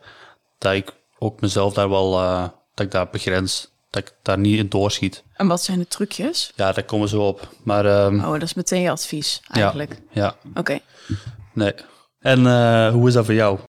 dat 0.58 0.74
ik 0.74 0.94
ook 1.20 1.42
mezelf 1.42 1.74
daar 1.74 1.90
wel, 1.90 2.20
eh, 2.20 2.48
dat 2.78 2.86
ik 2.86 2.92
daar 2.92 3.10
begrens, 3.10 3.70
dat 3.90 4.02
ik 4.08 4.14
daar 4.22 4.38
niet 4.38 4.58
in 4.58 4.70
doorschiet. 4.70 5.24
En 5.34 5.48
wat 5.48 5.64
zijn 5.64 5.80
de 5.80 5.88
trucjes? 5.88 6.52
Ja, 6.56 6.72
daar 6.72 6.84
komen 6.84 7.10
zo 7.10 7.22
op. 7.28 7.50
Maar 7.64 7.86
ehm, 7.86 8.20
Oh, 8.20 8.32
dat 8.32 8.42
is 8.42 8.54
meteen 8.54 8.82
je 8.82 8.90
advies, 8.90 9.42
eigenlijk. 9.48 10.02
ja, 10.12 10.36
Oké. 10.56 10.80
nee. 11.54 11.74
En 12.20 12.48
eh, 12.48 12.92
hoe 12.92 13.08
is 13.08 13.14
dat 13.14 13.26
voor 13.26 13.34
jou? 13.34 13.60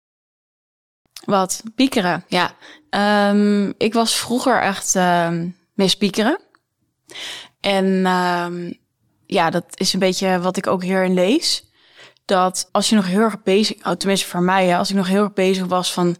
Wat? 1.24 1.62
Piekeren, 1.74 2.24
ja. 2.28 2.54
Ehm, 2.90 3.72
ik 3.78 3.92
was 3.94 4.14
vroeger 4.16 4.62
echt 4.62 4.94
ehm 4.96 5.48
mis 5.74 5.94
piekeren. 5.96 6.40
En 7.60 8.02
ja, 9.26 9.50
dat 9.50 9.64
is 9.74 9.92
een 9.92 9.98
beetje 10.00 10.38
wat 10.40 10.56
ik 10.56 10.66
ook 10.66 10.82
hierin 10.82 11.14
lees. 11.14 11.64
Dat 12.28 12.68
als 12.72 12.88
je 12.88 12.96
nog 12.96 13.06
heel 13.06 13.20
erg 13.20 13.42
bezig, 13.42 13.76
oh, 13.86 13.92
tenminste 13.92 14.26
voor 14.26 14.42
mij, 14.42 14.78
als 14.78 14.90
ik 14.90 14.96
nog 14.96 15.08
heel 15.08 15.22
erg 15.22 15.32
bezig 15.32 15.66
was 15.66 15.92
van 15.92 16.16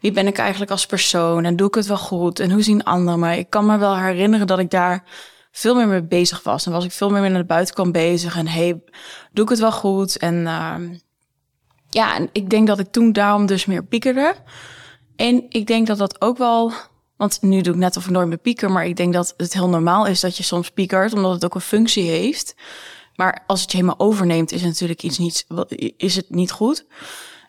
wie 0.00 0.12
ben 0.12 0.26
ik 0.26 0.38
eigenlijk 0.38 0.70
als 0.70 0.86
persoon 0.86 1.44
en 1.44 1.56
doe 1.56 1.68
ik 1.68 1.74
het 1.74 1.86
wel 1.86 1.98
goed 1.98 2.40
en 2.40 2.50
hoe 2.50 2.62
zien 2.62 2.84
anderen 2.84 3.20
me. 3.20 3.38
Ik 3.38 3.50
kan 3.50 3.66
me 3.66 3.78
wel 3.78 3.96
herinneren 3.96 4.46
dat 4.46 4.58
ik 4.58 4.70
daar 4.70 5.04
veel 5.52 5.74
meer 5.74 5.88
mee 5.88 6.02
bezig 6.02 6.42
was. 6.42 6.66
En 6.66 6.72
was 6.72 6.84
ik 6.84 6.92
veel 6.92 7.10
meer 7.10 7.30
naar 7.30 7.40
de 7.40 7.44
buitenkant 7.44 7.92
bezig 7.92 8.36
en 8.36 8.46
hey, 8.48 8.82
doe 9.32 9.44
ik 9.44 9.50
het 9.50 9.58
wel 9.58 9.72
goed? 9.72 10.16
En 10.16 10.34
uh, 10.34 10.74
ja, 11.90 12.16
en 12.16 12.28
ik 12.32 12.50
denk 12.50 12.66
dat 12.66 12.78
ik 12.78 12.90
toen 12.90 13.12
daarom 13.12 13.46
dus 13.46 13.66
meer 13.66 13.84
piekerde. 13.84 14.34
En 15.16 15.46
ik 15.48 15.66
denk 15.66 15.86
dat 15.86 15.98
dat 15.98 16.20
ook 16.20 16.38
wel, 16.38 16.72
want 17.16 17.42
nu 17.42 17.60
doe 17.60 17.74
ik 17.74 17.78
net 17.78 17.96
of 17.96 18.10
nooit 18.10 18.28
meer 18.28 18.38
pieker, 18.38 18.70
maar 18.70 18.86
ik 18.86 18.96
denk 18.96 19.12
dat 19.12 19.34
het 19.36 19.52
heel 19.52 19.68
normaal 19.68 20.06
is 20.06 20.20
dat 20.20 20.36
je 20.36 20.42
soms 20.42 20.70
piekert, 20.70 21.12
omdat 21.12 21.32
het 21.32 21.44
ook 21.44 21.54
een 21.54 21.60
functie 21.60 22.10
heeft. 22.10 22.54
Maar 23.20 23.42
als 23.46 23.60
het 23.60 23.70
je 23.70 23.76
helemaal 23.76 24.06
overneemt, 24.06 24.52
is 24.52 24.60
het 24.60 24.70
natuurlijk 24.70 25.02
iets 25.02 25.18
niet, 25.18 25.46
is 25.96 26.16
het 26.16 26.30
niet 26.30 26.50
goed. 26.50 26.84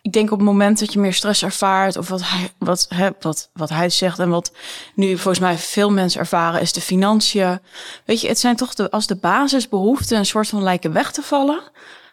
Ik 0.01 0.11
denk 0.11 0.31
op 0.31 0.37
het 0.37 0.47
moment 0.47 0.79
dat 0.79 0.93
je 0.93 0.99
meer 0.99 1.13
stress 1.13 1.43
ervaart, 1.43 1.97
of 1.97 2.09
wat 2.09 2.21
hij, 2.23 2.51
wat, 2.57 2.85
hè, 2.89 3.09
wat, 3.19 3.49
wat 3.53 3.69
hij 3.69 3.89
zegt 3.89 4.19
en 4.19 4.29
wat 4.29 4.51
nu 4.95 5.17
volgens 5.17 5.39
mij 5.39 5.57
veel 5.57 5.91
mensen 5.91 6.19
ervaren, 6.19 6.61
is 6.61 6.73
de 6.73 6.81
financiën. 6.81 7.59
Weet 8.05 8.21
je, 8.21 8.27
het 8.27 8.39
zijn 8.39 8.55
toch 8.55 8.73
de, 8.73 8.91
als 8.91 9.07
de 9.07 9.15
basisbehoeften 9.15 10.17
een 10.17 10.25
soort 10.25 10.47
van 10.47 10.63
lijken 10.63 10.93
weg 10.93 11.11
te 11.11 11.21
vallen, 11.21 11.61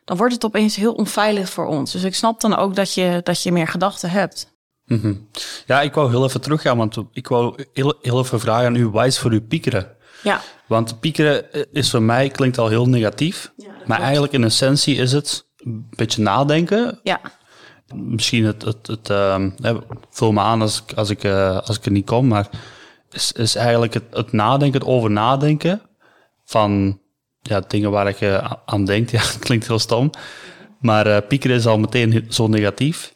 dan 0.04 0.16
wordt 0.16 0.34
het 0.34 0.44
opeens 0.44 0.76
heel 0.76 0.94
onveilig 0.94 1.50
voor 1.50 1.66
ons. 1.66 1.92
Dus 1.92 2.02
ik 2.02 2.14
snap 2.14 2.40
dan 2.40 2.56
ook 2.56 2.74
dat 2.74 2.94
je, 2.94 3.20
dat 3.24 3.42
je 3.42 3.52
meer 3.52 3.68
gedachten 3.68 4.10
hebt. 4.10 4.56
-hmm. 4.84 5.28
Ja, 5.66 5.80
ik 5.80 5.94
wou 5.94 6.10
heel 6.10 6.24
even 6.24 6.40
teruggaan, 6.40 6.76
want 6.76 6.96
ik 7.12 7.28
wou 7.28 7.64
heel, 7.72 7.98
heel 8.02 8.18
even 8.18 8.40
vragen 8.40 8.66
aan 8.66 8.74
u, 8.74 9.00
is 9.00 9.18
voor 9.18 9.32
u 9.32 9.40
piekeren? 9.40 9.96
Ja. 10.22 10.40
Want 10.66 11.00
piekeren 11.00 11.72
is 11.72 11.90
voor 11.90 12.02
mij, 12.02 12.28
klinkt 12.28 12.58
al 12.58 12.68
heel 12.68 12.88
negatief, 12.88 13.52
ja, 13.56 13.66
maar 13.66 13.84
klopt. 13.84 14.00
eigenlijk 14.00 14.32
in 14.32 14.44
essentie 14.44 14.96
is 14.96 15.12
het 15.12 15.46
een 15.56 15.86
beetje 15.96 16.22
nadenken. 16.22 17.00
Ja. 17.02 17.20
Misschien 17.94 18.44
het, 18.44 18.62
het, 18.62 18.86
het 18.86 19.10
uh, 19.10 19.38
vul 20.10 20.32
me 20.32 20.40
aan 20.40 20.60
als 20.60 20.82
ik, 20.86 20.92
als 20.96 21.10
ik, 21.10 21.24
uh, 21.24 21.58
als 21.58 21.76
ik 21.76 21.84
er 21.84 21.90
niet 21.90 22.06
kom, 22.06 22.26
maar 22.26 22.48
is, 23.10 23.32
is 23.32 23.54
eigenlijk 23.54 23.94
het, 23.94 24.04
het 24.10 24.32
nadenken, 24.32 24.80
het 24.80 24.88
over 24.88 25.10
nadenken 25.10 25.82
van 26.44 27.00
ja, 27.40 27.60
dingen 27.60 27.90
waar 27.90 28.08
ik 28.08 28.20
uh, 28.20 28.52
aan 28.64 28.84
denk. 28.84 29.10
Ja, 29.18 29.22
klinkt 29.38 29.66
heel 29.66 29.78
stom. 29.78 30.10
Maar 30.80 31.22
piekeren 31.22 31.56
is 31.56 31.66
al 31.66 31.78
meteen 31.78 32.26
zo 32.28 32.48
negatief. 32.48 33.14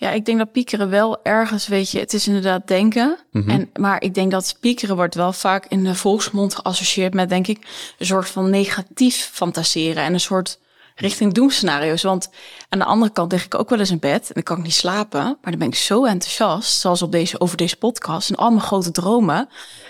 Ja, 0.00 0.10
ik 0.10 0.24
denk 0.24 0.38
dat 0.38 0.52
piekeren 0.52 0.90
wel 0.90 1.22
ergens, 1.22 1.66
weet 1.66 1.90
je, 1.90 1.98
het 1.98 2.12
is 2.12 2.26
inderdaad 2.26 2.66
denken. 2.66 3.18
Mm 3.30 3.42
-hmm. 3.42 3.50
en, 3.50 3.70
maar 3.74 4.02
ik 4.02 4.14
denk 4.14 4.30
dat 4.30 4.56
piekeren 4.60 4.96
wordt 4.96 5.14
wel 5.14 5.32
vaak 5.32 5.66
in 5.66 5.84
de 5.84 5.94
volksmond 5.94 6.54
geassocieerd 6.54 7.14
met, 7.14 7.28
denk 7.28 7.46
ik, 7.46 7.66
een 7.98 8.06
soort 8.06 8.28
van 8.28 8.50
negatief 8.50 9.30
fantaseren. 9.32 10.02
En 10.02 10.12
een 10.12 10.20
soort 10.20 10.58
richting 10.98 11.32
doemscenario's. 11.32 12.02
Want 12.02 12.30
aan 12.68 12.78
de 12.78 12.84
andere 12.84 13.12
kant 13.12 13.32
lig 13.32 13.44
ik 13.44 13.54
ook 13.54 13.68
wel 13.68 13.78
eens 13.78 13.90
in 13.90 13.98
bed 13.98 14.26
en 14.26 14.34
dan 14.34 14.42
kan 14.42 14.56
ik 14.58 14.62
niet 14.62 14.74
slapen. 14.74 15.22
Maar 15.22 15.50
dan 15.50 15.58
ben 15.58 15.68
ik 15.68 15.74
zo 15.74 16.04
enthousiast, 16.04 16.80
zoals 16.80 17.02
op 17.02 17.12
deze, 17.12 17.40
over 17.40 17.56
deze 17.56 17.76
podcast 17.76 18.30
en 18.30 18.36
al 18.36 18.50
mijn 18.50 18.62
grote 18.62 18.90
dromen. 18.90 19.48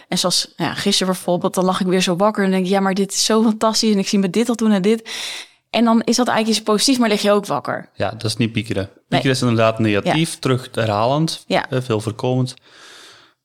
En 0.09 0.19
zoals 0.19 0.53
nou 0.57 0.71
ja, 0.71 0.77
gisteren 0.77 1.13
bijvoorbeeld, 1.13 1.55
dan 1.55 1.65
lag 1.65 1.81
ik 1.81 1.87
weer 1.87 2.01
zo 2.01 2.17
wakker 2.17 2.45
en 2.45 2.51
denk 2.51 2.65
ik, 2.65 2.71
ja, 2.71 2.81
maar 2.81 2.95
dit 2.95 3.13
is 3.13 3.25
zo 3.25 3.43
fantastisch 3.43 3.93
en 3.93 3.99
ik 3.99 4.09
zie 4.09 4.19
me 4.19 4.31
dit 4.31 4.49
al 4.49 4.57
doen 4.57 4.73
en 4.73 4.83
dit. 4.83 5.11
En 5.71 5.85
dan 5.85 6.03
is 6.05 6.17
dat 6.17 6.29
eigenlijk 6.29 6.59
iets 6.59 6.67
positiefs, 6.67 6.99
maar 6.99 7.09
lig 7.09 7.23
je 7.23 7.31
ook 7.31 7.47
wakker. 7.47 7.91
Ja, 7.95 8.11
dat 8.11 8.25
is 8.25 8.37
niet 8.37 8.53
piekeren. 8.53 8.87
Piekeren 8.87 9.23
nee. 9.23 9.33
is 9.33 9.41
inderdaad 9.41 9.79
negatief, 9.79 10.33
ja. 10.33 10.39
terug 10.41 10.69
herhalend, 10.73 11.45
ja. 11.47 11.67
veel 11.71 12.01
voorkomend. 12.01 12.55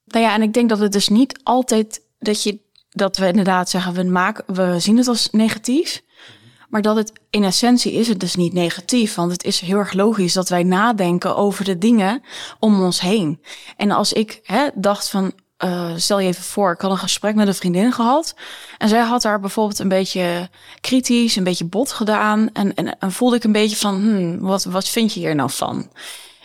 Nou 0.06 0.26
ja, 0.26 0.34
en 0.34 0.42
ik 0.42 0.54
denk 0.54 0.70
dat 0.70 0.80
het 0.80 0.92
dus 0.92 1.08
niet 1.08 1.40
altijd 1.44 2.02
dat 2.20 2.44
je 2.44 2.60
dat 2.90 3.18
we 3.18 3.28
inderdaad 3.28 3.70
zeggen, 3.70 3.94
we 3.94 4.04
maken, 4.04 4.56
we 4.56 4.80
zien 4.80 4.98
het 4.98 5.08
als 5.08 5.30
negatief. 5.32 6.02
Maar 6.70 6.82
dat 6.82 6.96
het 6.96 7.12
in 7.30 7.44
essentie 7.44 7.92
is 7.92 8.08
het 8.08 8.20
dus 8.20 8.36
niet 8.36 8.54
negatief. 8.54 9.16
Want 9.16 9.32
het 9.32 9.44
is 9.44 9.60
heel 9.60 9.78
erg 9.78 9.94
logisch 9.94 10.34
dat 10.34 10.50
wij 10.50 10.64
nadenken 10.64 11.36
over 11.36 11.66
de 11.66 11.78
dingen 11.78 12.22
om 12.60 12.82
ons 12.82 13.02
heen. 13.02 13.42
En 13.78 13.92
als 13.92 14.14
ik 14.14 14.40
hè, 14.44 14.68
dacht 14.76 15.10
van, 15.10 15.34
uh, 15.64 15.92
stel 15.96 16.20
je 16.20 16.28
even 16.28 16.44
voor, 16.44 16.72
ik 16.72 16.82
had 16.82 16.92
een 16.92 16.98
gesprek 16.98 17.36
met 17.36 17.48
een 17.48 17.54
vriendin 17.54 17.92
gehad. 17.92 18.36
En 18.78 18.90
zij 18.90 19.02
had 19.02 19.22
daar 19.22 19.40
bijvoorbeeld 19.40 19.80
een 19.80 19.88
beetje 19.88 20.50
kritisch, 20.82 21.36
een 21.36 21.44
beetje 21.44 21.66
bot 21.66 21.92
gedaan. 21.92 22.50
En, 22.54 22.74
en, 22.74 23.00
en 23.00 23.12
voelde 23.12 23.36
ik 23.36 23.44
een 23.44 23.52
beetje 23.52 23.76
van, 23.76 23.96
hmm, 23.96 24.40
wat, 24.40 24.64
wat 24.64 24.90
vind 24.90 25.14
je 25.14 25.20
hier 25.20 25.36
nou 25.36 25.50
van? 25.52 25.90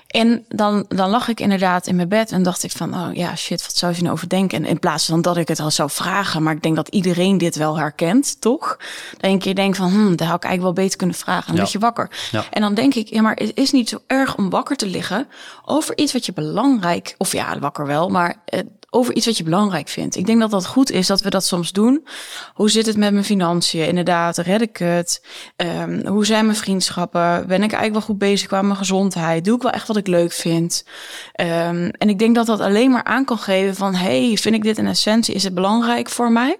En 0.09 0.45
dan, 0.49 0.85
dan 0.89 1.11
lag 1.11 1.29
ik 1.29 1.41
inderdaad 1.41 1.87
in 1.87 1.97
mijn 1.97 2.09
bed 2.09 2.33
en 2.33 2.43
dacht 2.43 2.63
ik 2.63 2.71
van, 2.71 2.95
oh 2.95 3.09
ja, 3.13 3.37
shit, 3.37 3.63
wat 3.63 3.77
zou 3.77 3.95
ze 3.95 4.03
nou 4.03 4.15
over 4.15 4.29
denken? 4.29 4.59
En 4.59 4.71
in 4.71 4.79
plaats 4.79 5.05
van 5.05 5.23
dat 5.23 5.37
ik 5.37 5.49
het 5.49 5.61
al 5.61 5.71
zou 5.71 5.91
vragen, 5.91 6.43
maar 6.43 6.55
ik 6.55 6.63
denk 6.63 6.77
dat 6.77 6.89
iedereen 6.89 7.39
dit 7.39 7.57
wel 7.57 7.79
herkent, 7.79 8.41
toch? 8.41 8.79
Je 9.21 9.29
een 9.29 9.39
keer 9.39 9.55
denkt 9.55 9.77
van, 9.77 9.91
hm, 9.91 10.15
daar 10.17 10.29
had 10.29 10.37
ik 10.37 10.45
eigenlijk 10.45 10.63
wel 10.63 10.85
beter 10.85 10.99
kunnen 10.99 11.17
vragen. 11.17 11.57
Dan 11.57 11.65
ja. 11.65 11.71
je 11.73 11.79
wakker. 11.79 12.11
Ja. 12.31 12.45
En 12.51 12.61
dan 12.61 12.75
denk 12.75 12.95
ik, 12.95 13.09
ja, 13.09 13.23
maar 13.23 13.35
het 13.35 13.53
is 13.55 13.71
niet 13.71 13.89
zo 13.89 13.99
erg 14.07 14.37
om 14.37 14.51
wakker 14.51 14.77
te 14.77 14.87
liggen 14.87 15.29
over 15.65 15.97
iets 15.97 16.13
wat 16.13 16.27
je 16.27 16.33
belangrijk, 16.33 17.15
of 17.19 17.33
ja, 17.33 17.59
wakker 17.59 17.87
wel, 17.87 18.09
maar 18.09 18.37
over 18.91 19.15
iets 19.15 19.27
wat 19.27 19.37
je 19.37 19.45
belangrijk 19.45 19.89
vindt. 19.89 20.17
Ik 20.17 20.27
denk 20.27 20.41
dat 20.41 20.51
dat 20.51 20.67
goed 20.67 20.91
is 20.91 21.07
dat 21.07 21.21
we 21.21 21.31
dat 21.31 21.45
soms 21.45 21.73
doen. 21.73 22.07
Hoe 22.55 22.71
zit 22.71 22.87
het 22.87 22.97
met 22.97 23.13
mijn 23.13 23.25
financiën? 23.25 23.87
Inderdaad, 23.87 24.37
red 24.37 24.61
ik 24.61 24.77
het? 24.77 25.25
Um, 25.57 26.07
hoe 26.07 26.27
zijn 26.27 26.45
mijn 26.45 26.57
vriendschappen? 26.57 27.47
Ben 27.47 27.63
ik 27.63 27.73
eigenlijk 27.73 27.93
wel 27.93 28.01
goed 28.01 28.19
bezig 28.19 28.47
qua 28.47 28.63
mijn 28.63 28.77
gezondheid? 28.77 29.45
Doe 29.45 29.57
ik 29.57 29.63
wel 29.63 29.73
echt 29.73 29.89
wat 29.89 29.97
ik 29.97 30.07
leuk 30.07 30.33
vind? 30.33 30.85
Um, 31.41 31.91
en 31.91 32.09
ik 32.09 32.19
denk 32.19 32.35
dat 32.35 32.47
dat 32.47 32.61
alleen 32.61 32.91
maar 32.91 33.05
aan 33.05 33.25
kan 33.25 33.39
geven 33.39 33.75
van... 33.75 33.95
hey, 33.95 34.37
vind 34.37 34.55
ik 34.55 34.63
dit 34.63 34.79
in 34.79 34.87
essentie? 34.87 35.35
Is 35.35 35.45
het 35.45 35.55
belangrijk 35.55 36.09
voor 36.09 36.33
mij? 36.33 36.59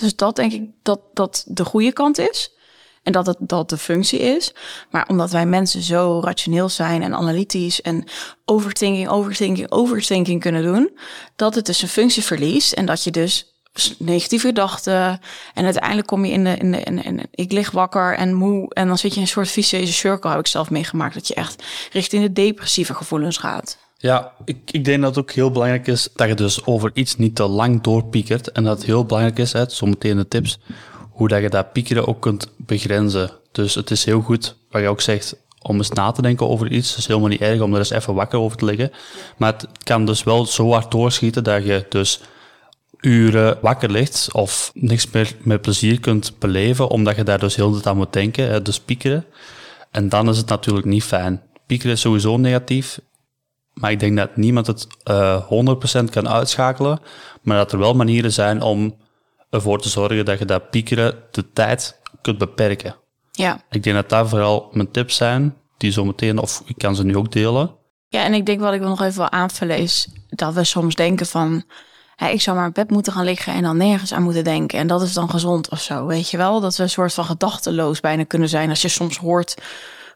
Dus 0.00 0.16
dat 0.16 0.36
denk 0.36 0.52
ik 0.52 0.70
dat 0.82 1.00
dat 1.12 1.44
de 1.46 1.64
goede 1.64 1.92
kant 1.92 2.18
is. 2.18 2.54
En 3.02 3.12
dat 3.12 3.26
het 3.26 3.36
dat 3.40 3.70
de 3.70 3.76
functie 3.76 4.18
is. 4.18 4.54
Maar 4.90 5.08
omdat 5.08 5.30
wij 5.30 5.46
mensen 5.46 5.82
zo 5.82 6.20
rationeel 6.24 6.68
zijn 6.68 7.02
en 7.02 7.14
analytisch 7.14 7.80
en 7.80 8.04
overthinking, 8.44 9.08
overthinking, 9.08 9.70
overthinking 9.70 10.40
kunnen 10.40 10.62
doen, 10.62 10.98
dat 11.36 11.54
het 11.54 11.66
dus 11.66 11.82
een 11.82 11.88
functie 11.88 12.22
verliest 12.22 12.72
en 12.72 12.86
dat 12.86 13.04
je 13.04 13.10
dus 13.10 13.50
negatieve 13.98 14.46
gedachten 14.46 15.20
en 15.54 15.64
uiteindelijk 15.64 16.06
kom 16.06 16.24
je 16.24 16.32
in 16.32 16.44
de, 16.44 16.56
in 16.56 16.70
de 16.70 16.80
in, 16.80 17.28
ik 17.30 17.52
lig 17.52 17.70
wakker 17.70 18.16
en 18.16 18.34
moe 18.34 18.74
en 18.74 18.86
dan 18.86 18.98
zit 18.98 19.10
je 19.10 19.16
in 19.16 19.22
een 19.22 19.28
soort 19.28 19.48
vicieuze 19.48 19.92
cirkel, 19.92 20.30
heb 20.30 20.38
ik 20.38 20.46
zelf 20.46 20.70
meegemaakt, 20.70 21.14
dat 21.14 21.28
je 21.28 21.34
echt 21.34 21.64
richting 21.92 22.22
de 22.22 22.32
depressieve 22.32 22.94
gevoelens 22.94 23.36
gaat. 23.36 23.78
Ja, 23.96 24.32
ik, 24.44 24.56
ik 24.70 24.84
denk 24.84 25.02
dat 25.02 25.14
het 25.14 25.24
ook 25.24 25.32
heel 25.32 25.50
belangrijk 25.50 25.86
is 25.86 26.08
dat 26.14 26.28
je 26.28 26.34
dus 26.34 26.66
over 26.66 26.90
iets 26.94 27.16
niet 27.16 27.34
te 27.34 27.46
lang 27.46 27.80
doorpiekert. 27.80 28.52
En 28.52 28.64
dat 28.64 28.84
heel 28.84 29.04
belangrijk 29.04 29.38
is, 29.38 29.52
hè, 29.52 29.64
zometeen 29.68 30.16
de 30.16 30.28
tips, 30.28 30.58
hoe 31.20 31.28
dat 31.28 31.42
je 31.42 31.48
dat 31.48 31.72
piekeren 31.72 32.06
ook 32.06 32.20
kunt 32.20 32.48
begrenzen. 32.56 33.30
Dus 33.52 33.74
het 33.74 33.90
is 33.90 34.04
heel 34.04 34.20
goed, 34.20 34.56
wat 34.70 34.82
je 34.82 34.88
ook 34.88 35.00
zegt, 35.00 35.36
om 35.62 35.76
eens 35.76 35.90
na 35.90 36.10
te 36.10 36.22
denken 36.22 36.48
over 36.48 36.72
iets. 36.72 36.88
Het 36.88 36.98
is 36.98 37.06
helemaal 37.06 37.28
niet 37.28 37.40
erg 37.40 37.60
om 37.60 37.72
er 37.72 37.78
eens 37.78 37.90
even 37.90 38.14
wakker 38.14 38.38
over 38.38 38.56
te 38.56 38.64
liggen. 38.64 38.92
Maar 39.36 39.52
het 39.52 39.66
kan 39.82 40.04
dus 40.04 40.22
wel 40.22 40.46
zo 40.46 40.70
hard 40.72 40.90
doorschieten 40.90 41.44
dat 41.44 41.64
je 41.64 41.86
dus 41.88 42.20
uren 43.00 43.58
wakker 43.60 43.90
ligt 43.90 44.28
of 44.32 44.70
niks 44.74 45.10
meer 45.10 45.36
met 45.42 45.60
plezier 45.60 46.00
kunt 46.00 46.38
beleven, 46.38 46.88
omdat 46.88 47.16
je 47.16 47.22
daar 47.22 47.38
dus 47.38 47.56
heel 47.56 47.68
de 47.68 47.74
tijd 47.74 47.86
aan 47.86 47.96
moet 47.96 48.12
denken, 48.12 48.64
dus 48.64 48.80
piekeren. 48.80 49.24
En 49.90 50.08
dan 50.08 50.28
is 50.28 50.36
het 50.36 50.48
natuurlijk 50.48 50.86
niet 50.86 51.04
fijn. 51.04 51.42
Piekeren 51.66 51.92
is 51.92 52.00
sowieso 52.00 52.36
negatief, 52.36 53.00
maar 53.74 53.90
ik 53.90 54.00
denk 54.00 54.16
dat 54.16 54.36
niemand 54.36 54.66
het 54.66 54.86
uh, 55.10 55.42
100% 56.00 56.04
kan 56.10 56.28
uitschakelen, 56.28 57.00
maar 57.42 57.56
dat 57.56 57.72
er 57.72 57.78
wel 57.78 57.94
manieren 57.94 58.32
zijn 58.32 58.62
om 58.62 58.94
ervoor 59.50 59.80
te 59.80 59.88
zorgen 59.88 60.24
dat 60.24 60.38
je 60.38 60.44
dat 60.44 60.70
piekeren 60.70 61.14
de 61.30 61.52
tijd 61.52 62.00
kunt 62.22 62.38
beperken. 62.38 62.96
Ja. 63.30 63.60
Ik 63.70 63.82
denk 63.82 63.96
dat 63.96 64.08
daar 64.08 64.28
vooral 64.28 64.68
mijn 64.72 64.90
tips 64.90 65.16
zijn, 65.16 65.56
die 65.76 65.92
zo 65.92 66.04
meteen, 66.04 66.38
of 66.38 66.62
ik 66.66 66.78
kan 66.78 66.96
ze 66.96 67.04
nu 67.04 67.16
ook 67.16 67.32
delen. 67.32 67.74
Ja, 68.08 68.24
en 68.24 68.34
ik 68.34 68.46
denk 68.46 68.60
wat 68.60 68.74
ik 68.74 68.80
nog 68.80 69.02
even 69.02 69.16
wil 69.16 69.30
aanvullen 69.30 69.78
is 69.78 70.08
dat 70.28 70.54
we 70.54 70.64
soms 70.64 70.94
denken 70.94 71.26
van, 71.26 71.64
ik 72.30 72.40
zou 72.40 72.56
maar 72.56 72.66
in 72.66 72.72
bed 72.72 72.90
moeten 72.90 73.12
gaan 73.12 73.24
liggen 73.24 73.52
en 73.52 73.62
dan 73.62 73.76
nergens 73.76 74.12
aan 74.12 74.22
moeten 74.22 74.44
denken. 74.44 74.78
En 74.78 74.86
dat 74.86 75.02
is 75.02 75.12
dan 75.12 75.30
gezond 75.30 75.70
of 75.70 75.80
zo, 75.80 76.06
weet 76.06 76.30
je 76.30 76.36
wel? 76.36 76.60
Dat 76.60 76.76
we 76.76 76.82
een 76.82 76.90
soort 76.90 77.14
van 77.14 77.24
gedachteloos 77.24 78.00
bijna 78.00 78.24
kunnen 78.24 78.48
zijn 78.48 78.68
als 78.68 78.82
je 78.82 78.88
soms 78.88 79.16
hoort 79.16 79.54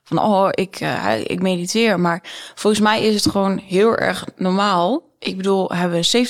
van, 0.04 0.18
oh, 0.18 0.48
ik, 0.50 0.80
uh, 0.80 1.20
ik 1.26 1.42
mediteer. 1.42 2.00
Maar 2.00 2.22
volgens 2.54 2.82
mij 2.82 3.02
is 3.02 3.14
het 3.14 3.32
gewoon 3.32 3.58
heel 3.66 3.96
erg 3.96 4.24
normaal. 4.36 5.02
Ik 5.18 5.36
bedoel, 5.36 5.70
hebben 5.70 6.00
we 6.00 6.26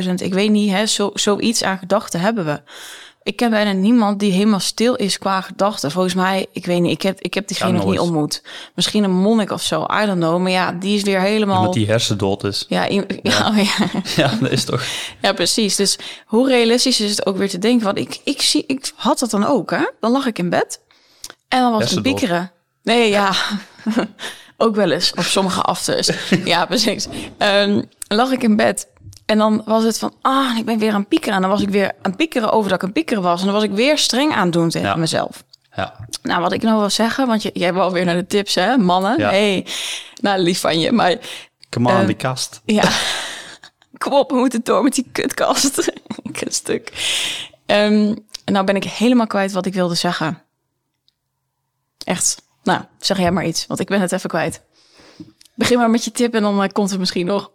70.000, 0.00 0.04
80.000, 0.06 0.14
ik 0.14 0.34
weet 0.34 0.50
niet, 0.50 0.70
hè, 0.70 0.86
zo, 0.86 1.10
zoiets 1.14 1.62
aan 1.62 1.78
gedachten 1.78 2.20
hebben 2.20 2.44
we. 2.44 2.60
Ik 3.22 3.36
ken 3.36 3.50
bijna 3.50 3.72
niemand 3.72 4.20
die 4.20 4.32
helemaal 4.32 4.60
stil 4.60 4.94
is 4.94 5.18
qua 5.18 5.40
gedachten. 5.40 5.90
Volgens 5.90 6.14
mij, 6.14 6.46
ik 6.52 6.66
weet 6.66 6.80
niet, 6.80 6.92
ik 6.92 7.02
heb, 7.02 7.20
ik 7.20 7.34
heb 7.34 7.48
diegene 7.48 7.72
ja, 7.72 7.76
nog 7.76 7.90
niet 7.90 7.98
ontmoet. 7.98 8.42
Misschien 8.74 9.04
een 9.04 9.14
monnik 9.14 9.50
of 9.50 9.62
zo, 9.62 9.86
I 10.02 10.06
don't 10.06 10.18
know. 10.18 10.40
Maar 10.40 10.50
ja, 10.50 10.72
die 10.72 10.96
is 10.96 11.02
weer 11.02 11.20
helemaal... 11.20 11.56
Iemand 11.56 11.74
die 11.74 11.86
hersendood 11.86 12.44
is. 12.44 12.64
Ja, 12.68 12.84
ja. 12.84 13.04
Ja, 13.22 13.48
oh 13.48 13.56
ja. 13.56 13.90
ja, 14.22 14.34
dat 14.40 14.50
is 14.50 14.64
toch... 14.64 14.82
Ja, 15.20 15.32
precies. 15.32 15.76
Dus 15.76 15.98
hoe 16.26 16.48
realistisch 16.48 17.00
is 17.00 17.10
het 17.10 17.26
ook 17.26 17.36
weer 17.36 17.48
te 17.48 17.58
denken? 17.58 17.84
Want 17.84 17.98
ik, 17.98 18.20
ik, 18.24 18.42
zie, 18.42 18.64
ik 18.66 18.92
had 18.94 19.18
dat 19.18 19.30
dan 19.30 19.44
ook, 19.44 19.70
hè. 19.70 19.90
Dan 20.00 20.10
lag 20.10 20.26
ik 20.26 20.38
in 20.38 20.50
bed 20.50 20.80
en 21.48 21.60
dan 21.60 21.72
was 21.72 21.90
het 21.90 22.02
piekeren. 22.02 22.52
Nee, 22.86 23.08
ja. 23.10 23.32
ook 24.56 24.74
wel 24.74 24.90
eens 24.90 25.12
op 25.14 25.22
sommige 25.24 25.60
afters. 25.62 26.10
ja, 26.44 26.66
precies. 26.66 27.08
Um, 27.38 27.84
lag 28.08 28.30
ik 28.30 28.42
in 28.42 28.56
bed 28.56 28.88
en 29.26 29.38
dan 29.38 29.62
was 29.64 29.84
het 29.84 29.98
van, 29.98 30.14
ah, 30.22 30.58
ik 30.58 30.64
ben 30.64 30.78
weer 30.78 30.92
aan 30.92 31.06
piekeren. 31.06 31.34
En 31.34 31.40
dan 31.40 31.50
was 31.50 31.62
ik 31.62 31.68
weer 31.68 31.92
aan 32.02 32.16
piekeren 32.16 32.52
over 32.52 32.70
dat 32.70 32.78
ik 32.82 32.84
aan 32.86 32.92
piekeren 32.92 33.22
was. 33.22 33.38
En 33.40 33.44
dan 33.46 33.54
was 33.54 33.64
ik 33.64 33.70
weer 33.70 33.98
streng 33.98 34.32
aan 34.34 34.42
het 34.44 34.52
doen 34.52 34.68
tegen 34.70 34.88
Ja. 34.88 34.96
mezelf. 34.96 35.44
Ja, 35.76 35.94
Nou, 36.22 36.40
wat 36.40 36.52
ik 36.52 36.62
nou 36.62 36.78
wil 36.78 36.90
zeggen, 36.90 37.26
want 37.26 37.42
je, 37.42 37.50
jij 37.54 37.74
wil 37.74 37.92
weer 37.92 38.04
naar 38.04 38.14
de 38.14 38.26
tips, 38.26 38.54
hè, 38.54 38.76
mannen. 38.76 39.18
Ja. 39.18 39.28
hey, 39.30 39.66
nou, 40.20 40.38
lief 40.40 40.60
van 40.60 40.80
je, 40.80 40.92
maar 40.92 41.16
come 41.70 41.90
on, 41.92 42.00
Eh, 42.00 42.06
die 42.06 42.14
kast. 42.16 42.60
ja, 42.64 42.90
kom 43.98 44.12
op, 44.12 44.30
we 44.30 44.36
moeten 44.36 44.60
door 44.64 44.82
met 44.82 44.94
die 44.94 45.08
kutkast. 45.12 45.92
Kutstuk. 46.32 46.92
Ehm 47.66 48.14
en 48.44 48.52
nou 48.52 48.64
ben 48.64 48.76
ik 48.76 48.84
helemaal 48.84 49.26
kwijt 49.26 49.52
wat 49.52 49.66
ik 49.66 49.74
wilde 49.74 49.94
zeggen. 49.94 50.42
Echt. 52.04 52.42
Nou, 52.66 52.80
zeg 52.98 53.18
jij 53.18 53.32
maar 53.32 53.46
iets, 53.46 53.66
want 53.66 53.80
ik 53.80 53.86
ben 53.86 54.00
het 54.00 54.12
even 54.12 54.28
kwijt. 54.28 54.62
Begin 55.54 55.78
maar 55.78 55.90
met 55.90 56.04
je 56.04 56.10
tip 56.10 56.34
en 56.34 56.42
dan 56.42 56.62
eh, 56.62 56.68
komt 56.68 56.90
het 56.90 56.98
misschien 56.98 57.26
nog. 57.26 57.50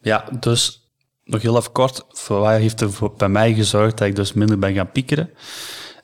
Ja, 0.00 0.24
dus 0.40 0.90
nog 1.24 1.42
heel 1.42 1.56
even 1.56 1.72
kort. 1.72 2.04
Voor 2.08 2.40
waar 2.40 2.58
heeft 2.58 2.80
er 2.80 2.92
voor, 2.92 3.12
bij 3.16 3.28
mij 3.28 3.54
gezorgd 3.54 3.98
dat 3.98 4.08
ik 4.08 4.16
dus 4.16 4.32
minder 4.32 4.58
ben 4.58 4.74
gaan 4.74 4.90
piekeren? 4.90 5.30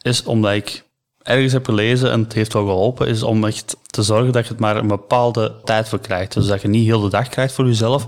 Is 0.02 0.22
omdat 0.22 0.52
ik 0.52 0.84
ergens 1.22 1.52
heb 1.52 1.64
gelezen, 1.64 2.10
en 2.10 2.20
het 2.20 2.32
heeft 2.32 2.52
wel 2.52 2.64
geholpen, 2.64 3.08
is 3.08 3.22
om 3.22 3.44
echt 3.44 3.76
te 3.86 4.02
zorgen 4.02 4.32
dat 4.32 4.44
je 4.44 4.50
het 4.50 4.60
maar 4.60 4.76
een 4.76 4.86
bepaalde 4.86 5.60
tijd 5.64 5.88
voor 5.88 6.00
krijgt. 6.00 6.34
Dus 6.34 6.46
dat 6.46 6.62
je 6.62 6.68
niet 6.68 6.86
heel 6.86 7.00
de 7.00 7.10
dag 7.10 7.28
krijgt 7.28 7.54
voor 7.54 7.66
jezelf 7.66 8.06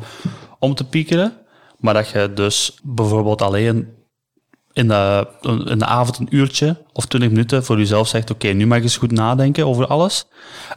om 0.59 0.75
te 0.75 0.85
piekeren, 0.85 1.37
maar 1.79 1.95
dat 1.95 2.09
je 2.09 2.33
dus 2.33 2.79
bijvoorbeeld 2.83 3.43
alleen 3.43 3.96
in 4.77 4.89
de, 4.89 5.27
in 5.67 5.79
de 5.79 5.87
avond 5.87 6.19
een 6.19 6.37
uurtje 6.37 6.77
of 6.93 7.07
20 7.07 7.31
minuten 7.31 7.65
voor 7.65 7.79
jezelf 7.79 8.09
zegt, 8.09 8.31
oké, 8.31 8.49
nu 8.49 8.67
mag 8.67 8.79
ik 8.79 8.83
eens 8.83 8.97
goed 8.97 9.13
nadenken 9.13 9.67
over 9.67 9.87
alles. 9.87 10.25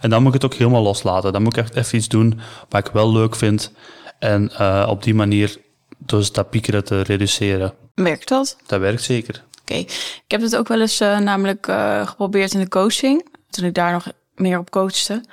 En 0.02 0.10
dan 0.10 0.24
moet 0.24 0.36
ik 0.36 0.42
het 0.42 0.52
ook 0.52 0.58
helemaal 0.58 0.82
loslaten. 0.82 1.34
Dan 1.34 1.44
moet 1.44 1.58
ik 1.58 1.64
echt 1.64 1.76
even 1.76 1.98
iets 1.98 2.08
doen 2.08 2.40
wat 2.70 2.88
ik 2.88 2.94
wel 2.94 3.12
leuk 3.12 3.36
vind. 3.36 3.72
En 4.20 4.52
eh, 4.58 4.88
op 4.90 5.04
die 5.04 5.14
manier 5.14 5.58
dus 5.98 6.32
dat 6.32 6.50
piekeren 6.50 6.84
te 6.84 7.02
reduceren. 7.02 7.74
Werkt 7.96 8.28
dat? 8.28 8.58
Dat 8.66 8.80
werkt 8.80 9.04
zeker. 9.04 9.44
Oké, 9.62 9.74
ik 9.74 10.24
heb 10.28 10.42
het 10.42 10.56
ook 10.56 10.68
wel 10.68 10.82
eens 10.82 11.00
eh, 11.00 11.18
namelijk 11.18 11.68
eh, 11.68 12.08
geprobeerd 12.08 12.54
in 12.54 12.60
de 12.60 12.68
coaching. 12.68 13.28
Toen 13.50 13.66
ik 13.66 13.74
daar 13.74 13.92
nog 13.92 14.12
meer 14.36 14.60
op 14.60 14.70
coachte, 14.70 15.24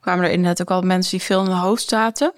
kwamen 0.00 0.24
er 0.24 0.30
inderdaad 0.30 0.60
ook 0.60 0.70
al 0.70 0.82
mensen 0.82 1.10
die 1.18 1.26
veel 1.26 1.40
in 1.40 1.50
de 1.50 1.56
hoofd 1.56 1.88
zaten. 1.88 2.32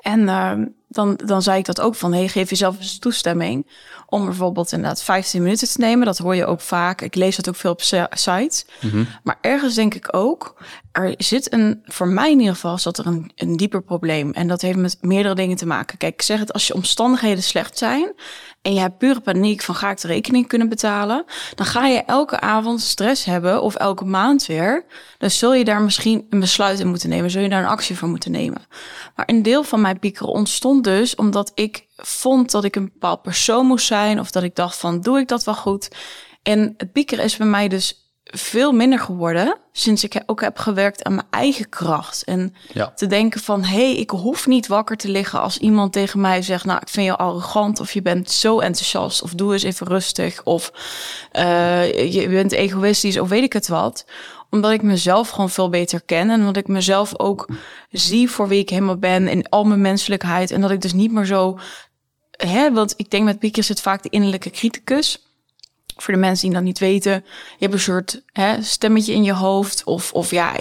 En 0.00 0.28
eh, 0.28 0.52
dan, 0.88 1.20
dan 1.24 1.42
zei 1.42 1.58
ik 1.58 1.64
dat 1.64 1.80
ook 1.80 1.94
van, 1.94 2.12
hey, 2.12 2.28
geef 2.28 2.50
jezelf 2.50 2.78
eens 2.78 2.98
toestemming 2.98 3.66
om 4.06 4.24
bijvoorbeeld 4.24 4.72
inderdaad 4.72 5.02
15 5.02 5.42
minuten 5.42 5.68
te 5.68 5.80
nemen. 5.80 6.06
Dat 6.06 6.18
hoor 6.18 6.34
je 6.34 6.46
ook 6.46 6.60
vaak. 6.60 7.00
Ik 7.00 7.14
lees 7.14 7.36
dat 7.36 7.48
ook 7.48 7.56
veel 7.56 7.70
op 7.70 7.82
si- 7.82 8.06
sites. 8.10 8.64
Maar 9.22 9.38
ergens 9.40 9.74
denk 9.74 9.94
ik 9.94 10.16
ook, 10.16 10.62
er 10.92 11.14
zit 11.16 11.52
een, 11.52 11.80
voor 11.84 12.08
mij 12.08 12.30
in 12.30 12.38
ieder 12.38 12.54
geval, 12.54 12.78
zat 12.78 12.98
er 12.98 13.06
een, 13.06 13.30
een 13.34 13.56
dieper 13.56 13.82
probleem. 13.82 14.32
En 14.32 14.48
dat 14.48 14.60
heeft 14.60 14.78
met 14.78 14.96
meerdere 15.00 15.34
dingen 15.34 15.56
te 15.56 15.66
maken. 15.66 15.98
Kijk, 15.98 16.14
ik 16.14 16.22
zeg 16.22 16.38
het, 16.38 16.52
als 16.52 16.66
je 16.66 16.74
omstandigheden 16.74 17.42
slecht 17.42 17.78
zijn 17.78 18.12
en 18.62 18.74
je 18.74 18.80
hebt 18.80 18.98
pure 18.98 19.20
paniek 19.20 19.62
van 19.62 19.74
ga 19.74 19.90
ik 19.90 20.00
de 20.00 20.06
rekening 20.06 20.46
kunnen 20.46 20.68
betalen, 20.68 21.24
dan 21.54 21.66
ga 21.66 21.86
je 21.86 22.02
elke 22.02 22.40
avond 22.40 22.80
stress 22.80 23.24
hebben 23.24 23.62
of 23.62 23.74
elke 23.74 24.04
maand 24.04 24.46
weer. 24.46 24.84
Dan 25.18 25.30
zul 25.30 25.54
je 25.54 25.64
daar 25.64 25.82
misschien 25.82 26.26
een 26.30 26.40
besluit 26.40 26.80
in 26.80 26.88
moeten 26.88 27.08
nemen, 27.08 27.30
zul 27.30 27.42
je 27.42 27.48
daar 27.48 27.62
een 27.62 27.68
actie 27.68 27.96
voor 27.96 28.08
moeten 28.08 28.30
nemen. 28.30 28.62
Maar 29.16 29.28
een 29.28 29.42
deel 29.42 29.62
van 29.62 29.80
mijn 29.80 29.98
piekeren 29.98 30.32
ontstond 30.32 30.84
dus 30.84 31.14
omdat 31.14 31.52
ik 31.54 31.86
vond 31.96 32.50
dat 32.50 32.64
ik 32.64 32.76
een 32.76 32.90
bepaald 32.92 33.22
persoon 33.22 33.66
moest 33.66 33.86
zijn 33.86 34.20
of 34.20 34.30
dat 34.30 34.42
ik 34.42 34.54
dacht 34.54 34.76
van 34.76 35.00
doe 35.00 35.18
ik 35.18 35.28
dat 35.28 35.44
wel 35.44 35.54
goed. 35.54 35.88
En 36.42 36.74
het 36.76 36.92
piekeren 36.92 37.24
is 37.24 37.36
bij 37.36 37.46
mij 37.46 37.68
dus 37.68 38.07
veel 38.30 38.72
minder 38.72 38.98
geworden 38.98 39.56
sinds 39.72 40.04
ik 40.04 40.22
ook 40.26 40.40
heb 40.40 40.58
gewerkt 40.58 41.04
aan 41.04 41.14
mijn 41.14 41.26
eigen 41.30 41.68
kracht. 41.68 42.24
En 42.24 42.54
Ja. 42.72 42.92
te 42.94 43.06
denken 43.06 43.40
van, 43.40 43.64
hé, 43.64 43.76
hey, 43.76 43.96
ik 43.96 44.10
hoef 44.10 44.46
niet 44.46 44.66
wakker 44.66 44.96
te 44.96 45.08
liggen 45.08 45.40
als 45.40 45.58
iemand 45.58 45.92
tegen 45.92 46.20
mij 46.20 46.42
zegt, 46.42 46.64
nou, 46.64 46.78
ik 46.80 46.88
vind 46.88 47.06
je 47.06 47.16
arrogant 47.16 47.80
of 47.80 47.92
je 47.92 48.02
bent 48.02 48.30
zo 48.30 48.58
enthousiast 48.60 49.22
of 49.22 49.34
doe 49.34 49.52
eens 49.52 49.62
even 49.62 49.86
rustig 49.86 50.42
of 50.44 50.72
eh, 51.32 52.12
je 52.12 52.28
bent 52.28 52.52
egoïstisch 52.52 53.18
of 53.18 53.28
weet 53.28 53.42
ik 53.42 53.52
het 53.52 53.68
wat. 53.68 54.04
Omdat 54.50 54.70
ik 54.70 54.82
mezelf 54.82 55.28
gewoon 55.28 55.50
veel 55.50 55.68
beter 55.68 56.02
ken 56.02 56.30
en 56.30 56.40
omdat 56.40 56.56
ik 56.56 56.68
mezelf 56.68 57.18
ook 57.18 57.48
zie 57.90 58.30
voor 58.30 58.48
wie 58.48 58.60
ik 58.60 58.70
helemaal 58.70 58.96
ben 58.98 59.28
in 59.28 59.48
al 59.48 59.64
mijn 59.64 59.80
menselijkheid 59.80 60.50
en 60.50 60.60
dat 60.60 60.70
ik 60.70 60.80
dus 60.80 60.92
niet 60.92 61.12
meer 61.12 61.24
zo, 61.24 61.58
hè, 62.30 62.72
want 62.72 62.94
ik 62.96 63.10
denk 63.10 63.24
met 63.24 63.38
piekers 63.38 63.66
zit 63.66 63.80
vaak 63.80 64.02
de 64.02 64.08
innerlijke 64.08 64.50
criticus 64.50 65.27
voor 66.02 66.14
de 66.14 66.20
mensen 66.20 66.46
die 66.46 66.56
dat 66.56 66.64
niet 66.64 66.78
weten, 66.78 67.12
je 67.12 67.56
hebt 67.58 67.72
een 67.72 67.80
soort 67.80 68.22
hè, 68.32 68.62
stemmetje 68.62 69.12
in 69.12 69.24
je 69.24 69.32
hoofd. 69.32 69.84
Of, 69.84 70.12
of 70.12 70.30
ja, 70.30 70.52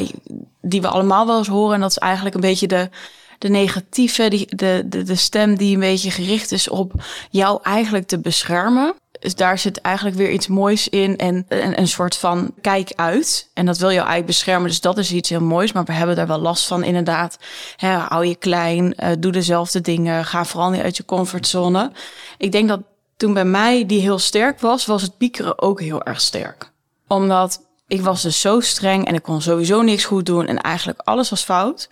die 0.61 0.81
we 0.81 0.87
allemaal 0.87 1.25
wel 1.25 1.37
eens 1.37 1.47
horen. 1.47 1.75
En 1.75 1.81
dat 1.81 1.89
is 1.89 1.97
eigenlijk 1.97 2.35
een 2.35 2.41
beetje 2.41 2.67
de, 2.67 2.89
de 3.37 3.49
negatieve, 3.49 4.29
die, 4.29 4.55
de, 4.55 4.83
de, 4.85 5.03
de 5.03 5.15
stem 5.15 5.55
die 5.55 5.73
een 5.73 5.79
beetje 5.79 6.11
gericht 6.11 6.51
is 6.51 6.69
op 6.69 6.91
jou 7.29 7.59
eigenlijk 7.63 8.07
te 8.07 8.19
beschermen. 8.19 8.95
Dus 9.19 9.35
daar 9.35 9.57
zit 9.57 9.81
eigenlijk 9.81 10.15
weer 10.15 10.31
iets 10.31 10.47
moois 10.47 10.89
in 10.89 11.17
en 11.17 11.45
een, 11.47 11.79
een 11.79 11.87
soort 11.87 12.17
van 12.17 12.53
kijk 12.61 12.91
uit. 12.95 13.49
En 13.53 13.65
dat 13.65 13.77
wil 13.77 13.87
jou 13.87 13.99
eigenlijk 13.99 14.27
beschermen, 14.27 14.69
dus 14.69 14.81
dat 14.81 14.97
is 14.97 15.11
iets 15.11 15.29
heel 15.29 15.41
moois. 15.41 15.71
Maar 15.71 15.83
we 15.83 15.93
hebben 15.93 16.15
daar 16.15 16.27
wel 16.27 16.39
last 16.39 16.67
van 16.67 16.83
inderdaad. 16.83 17.37
Hou 17.77 18.25
je 18.25 18.35
klein, 18.35 18.95
eh, 18.95 19.11
doe 19.19 19.31
dezelfde 19.31 19.81
dingen, 19.81 20.25
ga 20.25 20.45
vooral 20.45 20.69
niet 20.69 20.81
uit 20.81 20.97
je 20.97 21.05
comfortzone. 21.05 21.91
Ik 22.37 22.51
denk 22.51 22.67
dat 22.67 22.81
toen 23.17 23.33
bij 23.33 23.45
mij 23.45 23.85
die 23.85 24.01
heel 24.01 24.19
sterk 24.19 24.59
was, 24.59 24.85
was 24.85 25.01
het 25.01 25.17
piekeren 25.17 25.61
ook 25.61 25.81
heel 25.81 26.03
erg 26.03 26.21
sterk. 26.21 26.71
Omdat 27.07 27.61
ik 27.87 28.01
was 28.01 28.21
dus 28.21 28.41
zo 28.41 28.59
streng 28.59 29.05
en 29.05 29.13
ik 29.13 29.23
kon 29.23 29.41
sowieso 29.41 29.81
niks 29.81 30.05
goed 30.05 30.25
doen 30.25 30.45
en 30.45 30.61
eigenlijk 30.61 30.99
alles 30.99 31.29
was 31.29 31.43
fout, 31.43 31.87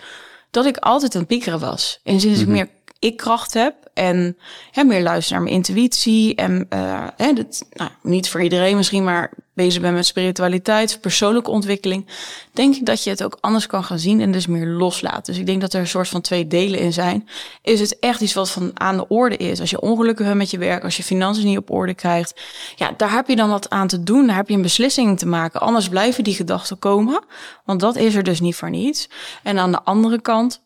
dat 0.51 0.65
ik 0.65 0.77
altijd 0.77 1.13
aan 1.13 1.19
het 1.19 1.29
piekeren 1.29 1.59
was. 1.59 1.99
En 2.03 2.19
sinds 2.19 2.39
ik 2.39 2.47
meer 2.47 2.69
ik 3.05 3.17
kracht 3.17 3.53
heb 3.53 3.75
en 3.93 4.37
meer 4.85 5.01
luister 5.01 5.33
naar 5.33 5.43
mijn 5.43 5.55
intuïtie 5.55 6.35
en 6.35 6.65
eh, 6.69 7.07
hè, 7.17 7.31
nou, 7.71 7.89
niet 8.01 8.29
voor 8.29 8.41
iedereen 8.41 8.75
misschien, 8.75 9.03
maar 9.03 9.31
bezig 9.53 9.81
ben 9.81 9.93
met 9.93 10.05
spiritualiteit, 10.05 10.97
persoonlijke 11.01 11.51
ontwikkeling, 11.51 12.05
denk 12.53 12.75
ik 12.75 12.85
dat 12.85 13.03
je 13.03 13.09
het 13.09 13.23
ook 13.23 13.37
anders 13.41 13.67
kan 13.67 13.83
gaan 13.83 13.99
zien 13.99 14.21
en 14.21 14.31
dus 14.31 14.47
meer 14.47 14.67
loslaat. 14.67 15.25
Dus 15.25 15.37
ik 15.37 15.45
denk 15.45 15.61
dat 15.61 15.73
er 15.73 15.79
een 15.79 15.87
soort 15.87 16.07
van 16.07 16.21
twee 16.21 16.47
delen 16.47 16.79
in 16.79 16.93
zijn. 16.93 17.29
Is 17.61 17.79
het 17.79 17.99
echt 17.99 18.21
iets 18.21 18.33
wat 18.33 18.51
van 18.51 18.71
aan 18.73 18.97
de 18.97 19.07
orde 19.07 19.37
is? 19.37 19.59
Als 19.59 19.69
je 19.69 19.81
ongelukken 19.81 20.25
hebt 20.25 20.37
met 20.37 20.51
je 20.51 20.57
werk, 20.57 20.83
als 20.83 20.97
je 20.97 21.03
financiën 21.03 21.45
niet 21.45 21.57
op 21.57 21.71
orde 21.71 21.93
krijgt, 21.93 22.41
ja, 22.75 22.93
daar 22.97 23.11
heb 23.11 23.27
je 23.27 23.35
dan 23.35 23.49
wat 23.49 23.69
aan 23.69 23.87
te 23.87 24.03
doen. 24.03 24.27
Daar 24.27 24.35
heb 24.35 24.49
je 24.49 24.55
een 24.55 24.61
beslissing 24.61 25.19
te 25.19 25.27
maken. 25.27 25.61
Anders 25.61 25.89
blijven 25.89 26.23
die 26.23 26.35
gedachten 26.35 26.79
komen, 26.79 27.23
want 27.65 27.79
dat 27.79 27.95
is 27.95 28.15
er 28.15 28.23
dus 28.23 28.39
niet 28.39 28.55
voor 28.55 28.69
niets. 28.69 29.09
En 29.43 29.59
aan 29.59 29.71
de 29.71 29.83
andere 29.83 30.21
kant, 30.21 30.61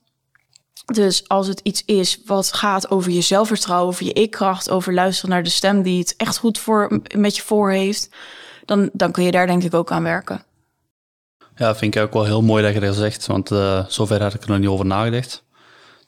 dus 0.94 1.28
als 1.28 1.48
het 1.48 1.60
iets 1.64 1.84
is 1.86 2.20
wat 2.26 2.54
gaat 2.54 2.92
over 2.92 3.12
je 3.12 3.22
zelfvertrouwen, 3.22 3.88
over 3.88 4.06
je 4.06 4.14
ikkracht, 4.14 4.70
over 4.70 4.94
luisteren 4.94 5.30
naar 5.30 5.44
de 5.44 5.50
stem 5.50 5.82
die 5.82 6.00
het 6.00 6.14
echt 6.18 6.38
goed 6.38 6.60
voor, 6.60 7.02
met 7.16 7.36
je 7.36 7.42
voor 7.42 7.72
heeft, 7.72 8.10
dan, 8.66 8.90
dan 8.94 9.12
kun 9.12 9.24
je 9.24 9.32
daar 9.32 9.48
denk 9.48 9.64
ik 9.64 9.74
ook 9.74 9.92
aan 9.92 10.04
werken. 10.04 10.44
Ja, 11.56 11.76
vind 11.76 11.96
ik 11.96 12.02
ook 12.02 12.14
wel 12.14 12.26
heel 12.26 12.42
mooi 12.42 12.64
dat 12.64 12.74
je 12.74 12.80
dat 12.80 12.96
zegt, 12.96 13.28
want 13.28 13.52
eh, 13.52 13.86
zover 13.88 14.22
had 14.22 14.34
ik 14.34 14.42
er 14.44 14.50
nog 14.50 14.60
niet 14.60 14.68
over 14.68 14.86
nagedacht. 14.86 15.44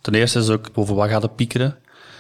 Ten 0.02 0.13
eerste 0.13 0.39
is 0.39 0.50
ook 0.50 0.70
over 0.74 0.96
wat 0.96 1.10
gaat 1.10 1.22
het 1.22 1.36
piekeren. 1.36 1.78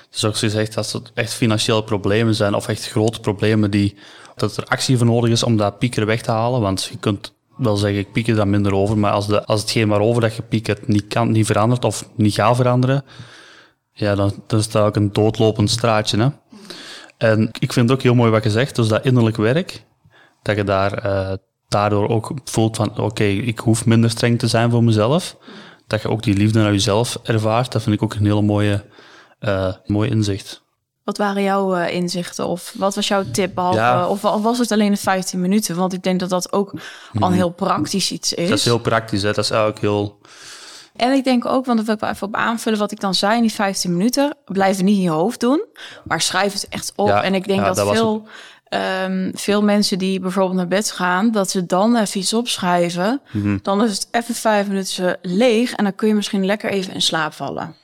Dus 0.09 0.25
ook 0.25 0.37
gezegd, 0.37 0.77
als 0.77 0.93
het 0.93 1.11
echt 1.13 1.33
financiële 1.33 1.83
problemen 1.83 2.35
zijn 2.35 2.53
of 2.53 2.67
echt 2.67 2.87
grote 2.87 3.19
problemen 3.19 3.71
die, 3.71 3.95
dat 4.35 4.57
er 4.57 4.65
actie 4.65 4.97
voor 4.97 5.05
nodig 5.05 5.29
is 5.29 5.43
om 5.43 5.57
dat 5.57 5.79
piekeren 5.79 6.07
weg 6.07 6.21
te 6.21 6.31
halen. 6.31 6.61
Want 6.61 6.83
je 6.83 6.97
kunt 6.97 7.33
wel 7.63 7.77
zeggen, 7.77 7.99
ik 7.99 8.11
pieker 8.11 8.35
daar 8.35 8.47
minder 8.47 8.73
over, 8.73 8.97
maar 8.97 9.11
als, 9.11 9.27
de, 9.27 9.45
als 9.45 9.61
hetgeen 9.61 9.87
waarover 9.87 10.21
dat 10.21 10.35
je 10.35 10.41
piekert 10.41 10.87
niet, 10.87 11.07
kan, 11.07 11.31
niet 11.31 11.45
verandert 11.45 11.85
of 11.85 12.09
niet 12.15 12.33
gaat 12.33 12.55
veranderen, 12.55 13.03
ja, 13.93 14.15
dan, 14.15 14.33
dan 14.47 14.59
is 14.59 14.69
dat 14.69 14.85
ook 14.85 14.95
een 14.95 15.13
doodlopend 15.13 15.69
straatje. 15.69 16.17
Hè? 16.17 16.29
En 17.17 17.49
ik 17.59 17.73
vind 17.73 17.89
het 17.89 17.97
ook 17.97 18.03
heel 18.03 18.15
mooi 18.15 18.31
wat 18.31 18.43
je 18.43 18.49
zegt, 18.49 18.75
dus 18.75 18.87
dat 18.87 19.05
innerlijk 19.05 19.37
werk, 19.37 19.83
dat 20.41 20.55
je 20.55 20.63
daar 20.63 20.93
eh, 20.93 21.33
daardoor 21.67 22.09
ook 22.09 22.31
voelt 22.43 22.75
van, 22.75 22.97
oké, 22.97 23.23
ik 23.23 23.59
hoef 23.59 23.85
minder 23.85 24.09
streng 24.09 24.39
te 24.39 24.47
zijn 24.47 24.71
voor 24.71 24.83
mezelf. 24.83 25.37
Dat 25.87 26.01
je 26.01 26.09
ook 26.09 26.23
die 26.23 26.37
liefde 26.37 26.59
naar 26.59 26.71
jezelf 26.71 27.19
ervaart, 27.23 27.71
dat 27.71 27.81
vind 27.81 27.95
ik 27.95 28.03
ook 28.03 28.13
een 28.13 28.25
hele 28.25 28.41
mooie, 28.41 28.83
eh 29.39 29.73
mooi 29.85 30.09
inzicht. 30.09 30.63
Wat 31.03 31.17
waren 31.17 31.43
jouw 31.43 31.75
eh, 31.75 31.93
inzichten 31.95 32.47
of 32.47 32.73
wat 32.77 32.95
was 32.95 33.07
jouw 33.07 33.23
tip? 33.31 33.55
Behalve, 33.55 33.77
Ja. 33.79 34.07
Of 34.07 34.21
wa- 34.21 34.39
was 34.39 34.57
het 34.57 34.71
alleen 34.71 34.91
de 34.91 34.97
15 34.97 35.41
minuten? 35.41 35.75
Want 35.75 35.93
ik 35.93 36.03
denk 36.03 36.19
dat 36.19 36.29
dat 36.29 36.53
ook 36.53 36.73
al 37.19 37.27
een 37.27 37.33
heel 37.33 37.49
praktisch 37.49 38.11
iets 38.11 38.33
is. 38.33 38.49
Dat 38.49 38.57
is 38.57 38.65
heel 38.65 38.79
praktisch, 38.79 39.21
hè? 39.21 39.31
dat 39.33 39.43
is 39.43 39.49
eigenlijk 39.49 39.81
heel... 39.81 40.19
En 40.95 41.11
ik 41.13 41.23
denk 41.23 41.45
ook, 41.45 41.65
want 41.65 41.77
dat 41.77 41.85
wil 41.85 41.95
ik 41.95 42.01
wel 42.01 42.09
even 42.09 42.27
op 42.27 42.35
aanvullen 42.35 42.79
wat 42.79 42.91
ik 42.91 42.99
dan 42.99 43.13
zei 43.13 43.35
in 43.35 43.41
die 43.41 43.51
15 43.51 43.97
minuten. 43.97 44.35
Blijf 44.45 44.75
het 44.75 44.85
niet 44.85 44.95
in 44.95 45.01
je 45.01 45.09
hoofd 45.09 45.39
doen, 45.39 45.65
maar 46.03 46.21
schrijf 46.21 46.53
het 46.53 46.67
echt 46.69 46.93
op. 46.95 47.07
Ja, 47.07 47.23
en 47.23 47.33
ik 47.33 47.47
denk 47.47 47.59
ja, 47.59 47.73
dat, 47.73 47.89
veel, 47.91 48.23
ehm, 48.67 49.31
veel 49.33 49.63
mensen 49.63 49.97
die 49.97 50.19
bijvoorbeeld 50.19 50.55
naar 50.55 50.67
bed 50.67 50.91
gaan, 50.91 51.31
dat 51.31 51.49
ze 51.49 51.65
dan 51.65 51.95
even 51.95 52.19
iets 52.19 52.33
opschrijven. 52.33 53.21
Mhm. 53.31 53.57
Dan 53.61 53.83
is 53.83 53.91
het 53.91 54.07
even 54.11 54.35
vijf 54.35 54.67
minuten 54.67 55.17
leeg 55.21 55.73
en 55.73 55.83
dan 55.83 55.95
kun 55.95 56.07
je 56.07 56.13
misschien 56.13 56.45
lekker 56.45 56.69
even 56.71 56.93
in 56.93 57.01
slaap 57.01 57.33
vallen. 57.33 57.75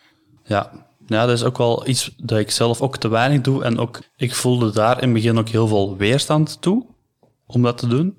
Ja. 0.44 0.72
Ja, 1.08 1.26
dat 1.26 1.36
is 1.36 1.44
ook 1.44 1.58
wel 1.58 1.88
iets 1.88 2.12
dat 2.18 2.40
ik 2.40 2.52
zelf 2.52 2.82
ook 2.82 2.98
te 2.98 3.08
weinig 3.08 3.42
doe. 3.42 3.64
En 3.64 3.80
ook, 3.80 4.00
ik 4.18 4.36
voelde 4.36 4.72
daar 4.72 4.96
in 4.96 5.04
het 5.04 5.14
begin 5.14 5.38
ook 5.38 5.50
heel 5.50 5.68
veel 5.68 5.98
weerstand 5.98 6.62
toe 6.62 6.86
om 7.46 7.62
dat 7.62 7.78
te 7.78 7.88
doen. 7.88 8.18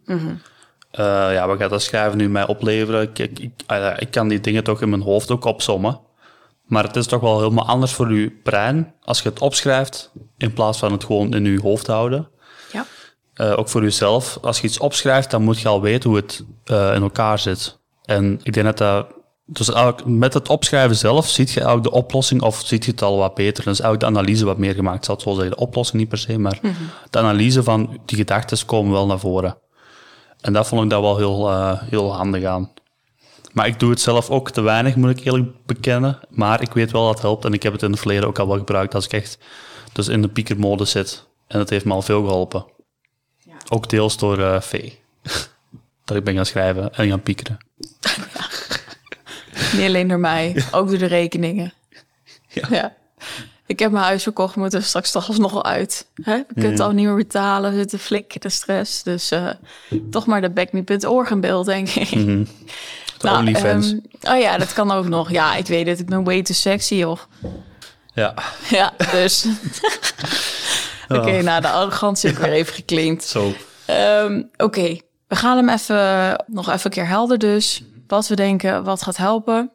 Eh, 0.90 1.04
ja, 1.32 1.46
wat 1.46 1.58
gaat 1.58 1.70
dat 1.70 1.82
schrijven 1.82 2.18
nu 2.18 2.28
mij 2.28 2.46
opleveren? 2.46 3.02
Ik, 3.02 3.18
ik, 3.18 3.38
ik, 3.38 3.52
ah 3.66 3.94
ik 3.98 4.10
kan 4.10 4.28
die 4.28 4.40
dingen 4.40 4.64
toch 4.64 4.82
in 4.82 4.88
mijn 4.88 5.02
hoofd 5.02 5.30
ook 5.30 5.44
opsommen. 5.44 6.00
Maar 6.64 6.84
het 6.84 6.96
is 6.96 7.06
toch 7.06 7.20
wel 7.20 7.38
helemaal 7.38 7.66
anders 7.66 7.92
voor 7.92 8.12
je 8.12 8.30
brein 8.30 8.94
als 9.04 9.22
je 9.22 9.28
het 9.28 9.40
opschrijft 9.40 10.12
in 10.36 10.52
plaats 10.52 10.78
van 10.78 10.92
het 10.92 11.04
gewoon 11.04 11.34
in 11.34 11.44
je 11.44 11.60
hoofd 11.60 11.86
houden. 11.86 12.28
Ja. 12.72 12.86
eh, 13.34 13.58
ook 13.58 13.68
voor 13.68 13.82
jezelf, 13.82 14.38
als 14.42 14.60
je 14.60 14.66
iets 14.66 14.78
opschrijft, 14.78 15.30
dan 15.30 15.42
moet 15.42 15.60
je 15.60 15.68
al 15.68 15.80
weten 15.80 16.10
hoe 16.10 16.18
het 16.18 16.44
eh, 16.64 16.94
in 16.94 17.02
elkaar 17.02 17.38
zit. 17.38 17.78
En 18.04 18.40
ik 18.42 18.52
denk 18.52 18.66
dat 18.66 18.78
dat... 18.78 19.16
Dus 19.50 19.70
eigenlijk 19.70 20.06
met 20.06 20.34
het 20.34 20.48
opschrijven 20.48 20.96
zelf 20.96 21.28
ziet 21.28 21.50
je 21.50 21.60
eigenlijk 21.60 21.90
de 21.90 21.98
oplossing 21.98 22.42
of 22.42 22.62
ziet 22.64 22.84
je 22.84 22.90
het 22.90 23.02
al 23.02 23.18
wat 23.18 23.34
beter. 23.34 23.66
Is 23.66 23.80
eigenlijk 23.80 24.00
de 24.00 24.06
analyse 24.06 24.44
wat 24.44 24.58
meer 24.58 24.74
gemaakt. 24.74 24.98
Ik 24.98 25.04
zal 25.04 25.14
het 25.14 25.24
zo 25.24 25.32
zeggen, 25.32 25.50
de 25.50 25.56
oplossing 25.56 25.98
niet 25.98 26.08
per 26.08 26.18
se, 26.18 26.38
maar 26.38 26.60
de 27.10 27.18
analyse 27.18 27.62
van 27.62 28.00
die 28.04 28.16
gedachten 28.16 28.66
komen 28.66 28.92
wel 28.92 29.06
naar 29.06 29.18
voren. 29.18 29.58
En 30.40 30.52
dat 30.52 30.66
vond 30.66 30.82
ik 30.82 30.90
daar 30.90 31.00
wel 31.00 31.16
heel, 31.16 31.50
eh, 31.50 31.82
heel 31.82 32.14
handig 32.14 32.44
aan. 32.44 32.70
Maar 33.52 33.66
ik 33.66 33.80
doe 33.80 33.90
het 33.90 34.00
zelf 34.00 34.30
ook 34.30 34.50
te 34.50 34.60
weinig, 34.60 34.96
moet 34.96 35.18
ik 35.18 35.24
eerlijk 35.24 35.66
bekennen. 35.66 36.18
Maar 36.28 36.62
ik 36.62 36.72
weet 36.72 36.90
wel 36.90 37.04
dat 37.04 37.12
het 37.12 37.22
helpt 37.22 37.44
en 37.44 37.52
ik 37.52 37.62
heb 37.62 37.72
het 37.72 37.82
in 37.82 37.90
het 37.90 38.00
verleden 38.00 38.28
ook 38.28 38.38
al 38.38 38.48
wel 38.48 38.58
gebruikt 38.58 38.94
als 38.94 39.04
ik 39.04 39.12
echt 39.12 39.38
dus 39.92 40.08
in 40.08 40.22
de 40.22 40.28
piekermode 40.28 40.84
zit. 40.84 41.26
En 41.46 41.58
dat 41.58 41.70
heeft 41.70 41.84
me 41.84 41.92
al 41.92 42.02
veel 42.02 42.24
geholpen. 42.24 42.66
Ook 43.68 43.88
deels 43.88 44.18
door 44.18 44.62
Vee. 44.62 45.00
dat 46.04 46.16
ik 46.16 46.24
ben 46.24 46.34
gaan 46.34 46.46
schrijven 46.46 46.94
en 46.94 47.08
gaan 47.08 47.22
piekeren. 47.22 47.58
Niet 49.72 49.86
alleen 49.86 50.08
door 50.08 50.18
mij, 50.18 50.64
ook 50.72 50.88
door 50.88 50.98
de 50.98 51.06
rekeningen. 51.06 51.72
Ja. 52.48 52.66
Ja. 52.70 52.96
Ik 53.66 53.78
heb 53.78 53.90
mijn 53.90 54.04
huis 54.04 54.22
verkocht, 54.22 54.56
moet 54.56 54.74
er 54.74 54.82
straks 54.82 55.10
toch 55.10 55.28
alsnog 55.28 55.52
wel 55.52 55.64
uit. 55.64 56.06
Hè? 56.22 56.34
Je 56.34 56.44
kunt 56.54 56.66
het 56.66 56.80
al 56.80 56.90
niet 56.90 57.06
meer 57.06 57.14
betalen, 57.16 57.74
zit 57.74 57.92
een 57.92 57.98
flik 57.98 58.42
de 58.42 58.48
stress. 58.48 59.02
Dus 59.02 59.30
eh, 59.30 59.48
toch 60.10 60.26
maar 60.26 60.40
de 60.40 60.50
backme.org 60.50 61.30
in 61.30 61.40
beeld, 61.40 61.66
denk 61.66 61.88
ik. 61.88 62.10
Ehm, 64.22 64.34
oh 64.34 64.40
ja, 64.40 64.58
dat 64.58 64.72
kan 64.72 64.90
ook 64.90 65.08
nog. 65.08 65.30
Ja, 65.30 65.54
ik 65.54 65.66
weet 65.66 65.86
het. 65.86 65.98
Ik 65.98 66.06
ben 66.06 66.24
way 66.24 66.42
too 66.42 66.54
sexy, 66.54 66.94
joh. 66.94 67.18
ja, 68.14 68.34
Ja, 68.68 68.92
dus... 69.12 69.46
Oké, 71.08 71.42
nou, 71.42 71.60
de 71.60 71.68
arrogantie 71.68 72.28
heb 72.28 72.38
ik 72.38 72.44
weer 72.44 72.54
even 72.54 72.74
geklinkt. 72.74 73.24
zo. 73.24 73.52
Ehm, 73.84 74.42
Oké, 74.56 74.98
we 75.28 75.36
gaan 75.36 75.56
hem 75.56 75.68
even 75.68 76.44
nog 76.46 76.68
even 76.68 76.84
een 76.84 76.90
keer 76.90 77.08
helder 77.08 77.38
dus. 77.38 77.82
Wat 78.08 78.28
we 78.28 78.36
denken, 78.36 78.84
wat 78.84 79.02
gaat 79.02 79.16
helpen, 79.16 79.70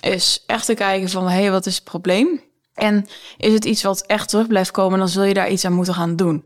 is 0.00 0.42
echt 0.46 0.66
te 0.66 0.74
kijken 0.74 1.08
van... 1.08 1.28
hé, 1.28 1.40
hey, 1.40 1.50
wat 1.50 1.66
is 1.66 1.74
het 1.74 1.84
probleem? 1.84 2.40
En 2.74 3.06
is 3.36 3.52
het 3.52 3.64
iets 3.64 3.82
wat 3.82 4.06
echt 4.06 4.28
terug 4.28 4.46
blijft 4.46 4.70
komen... 4.70 4.98
dan 4.98 5.08
zul 5.08 5.22
je 5.22 5.34
daar 5.34 5.50
iets 5.50 5.64
aan 5.64 5.72
moeten 5.72 5.94
gaan 5.94 6.16
doen. 6.16 6.44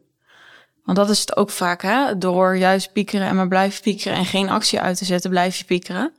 Want 0.85 0.99
dat 0.99 1.11
is 1.11 1.21
het 1.21 1.37
ook 1.37 1.51
vaak, 1.51 1.83
hè? 1.83 2.19
Door 2.19 2.57
juist 2.57 2.93
piekeren 2.93 3.27
en 3.27 3.37
maar 3.37 3.49
blijven 3.49 3.83
piekeren... 3.83 4.19
en 4.19 4.25
geen 4.25 4.49
actie 4.49 4.81
uit 4.81 4.99
te 4.99 5.05
zetten, 5.05 5.31
blijf 5.31 5.57
je 5.57 5.65
piekeren. 5.65 6.13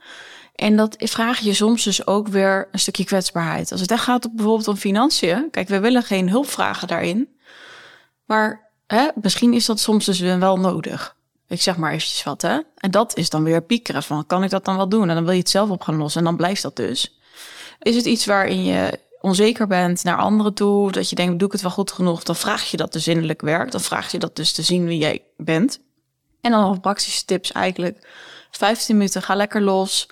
En 0.55 0.75
dat 0.75 0.95
vraag 0.97 1.39
je 1.39 1.53
soms 1.53 1.83
dus 1.83 2.07
ook 2.07 2.27
weer 2.27 2.67
een 2.71 2.79
stukje 2.79 3.05
kwetsbaarheid. 3.05 3.71
Als 3.71 3.81
het 3.81 3.91
echt 3.91 4.03
gaat 4.03 4.25
op 4.25 4.31
bijvoorbeeld 4.35 4.67
om 4.67 4.75
financiën... 4.75 5.47
kijk, 5.51 5.67
we 5.67 5.79
willen 5.79 6.03
geen 6.03 6.29
hulp 6.29 6.49
vragen 6.49 6.87
daarin... 6.87 7.37
Maar 8.29 8.71
hè, 8.87 9.07
misschien 9.21 9.53
is 9.53 9.65
dat 9.65 9.79
soms 9.79 10.05
dus 10.05 10.19
wel 10.19 10.59
nodig. 10.59 11.15
Ik 11.49 11.61
zeg 11.61 11.77
maar 11.77 11.91
eventjes 11.91 12.23
wat, 12.23 12.41
hè. 12.41 12.59
En 12.75 12.91
dat 12.91 13.17
is 13.17 13.29
dan 13.29 13.43
weer 13.43 13.61
piekeren 13.61 14.03
van, 14.03 14.25
kan 14.25 14.43
ik 14.43 14.49
dat 14.49 14.65
dan 14.65 14.75
wel 14.75 14.89
doen? 14.89 15.09
En 15.09 15.15
dan 15.15 15.23
wil 15.23 15.33
je 15.33 15.39
het 15.39 15.49
zelf 15.49 15.69
op 15.69 15.81
gaan 15.81 15.95
lossen 15.95 16.19
en 16.19 16.25
dan 16.25 16.35
blijft 16.35 16.61
dat 16.61 16.75
dus. 16.75 17.19
Is 17.79 17.95
het 17.95 18.05
iets 18.05 18.25
waarin 18.25 18.63
je 18.63 18.99
onzeker 19.21 19.67
bent 19.67 20.03
naar 20.03 20.17
anderen 20.17 20.53
toe, 20.53 20.91
dat 20.91 21.09
je 21.09 21.15
denkt, 21.15 21.39
doe 21.39 21.47
ik 21.47 21.53
het 21.53 21.61
wel 21.61 21.71
goed 21.71 21.91
genoeg? 21.91 22.23
Dan 22.23 22.35
vraag 22.35 22.71
je 22.71 22.77
dat 22.77 22.93
dus 22.93 23.07
innerlijk 23.07 23.41
werk. 23.41 23.71
Dan 23.71 23.81
vraag 23.81 24.11
je 24.11 24.19
dat 24.19 24.35
dus 24.35 24.51
te 24.51 24.61
zien 24.61 24.85
wie 24.85 24.99
jij 24.99 25.23
bent. 25.37 25.79
En 26.41 26.51
dan 26.51 26.61
nog 26.61 26.79
praktische 26.79 27.25
tips 27.25 27.51
eigenlijk. 27.51 28.07
15 28.51 28.97
minuten, 28.97 29.21
ga 29.21 29.35
lekker 29.35 29.61
los. 29.61 30.09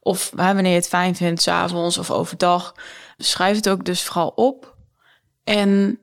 Of 0.00 0.30
wanneer 0.34 0.66
je 0.66 0.74
het 0.74 0.88
fijn 0.88 1.16
vindt, 1.16 1.42
's 1.42 1.48
avonds 1.48 1.98
of 1.98 2.10
overdag. 2.10 2.74
Schrijf 3.16 3.56
het 3.56 3.68
ook 3.68 3.84
dus 3.84 4.02
vooral 4.02 4.28
op. 4.28 4.76
En 5.44 5.98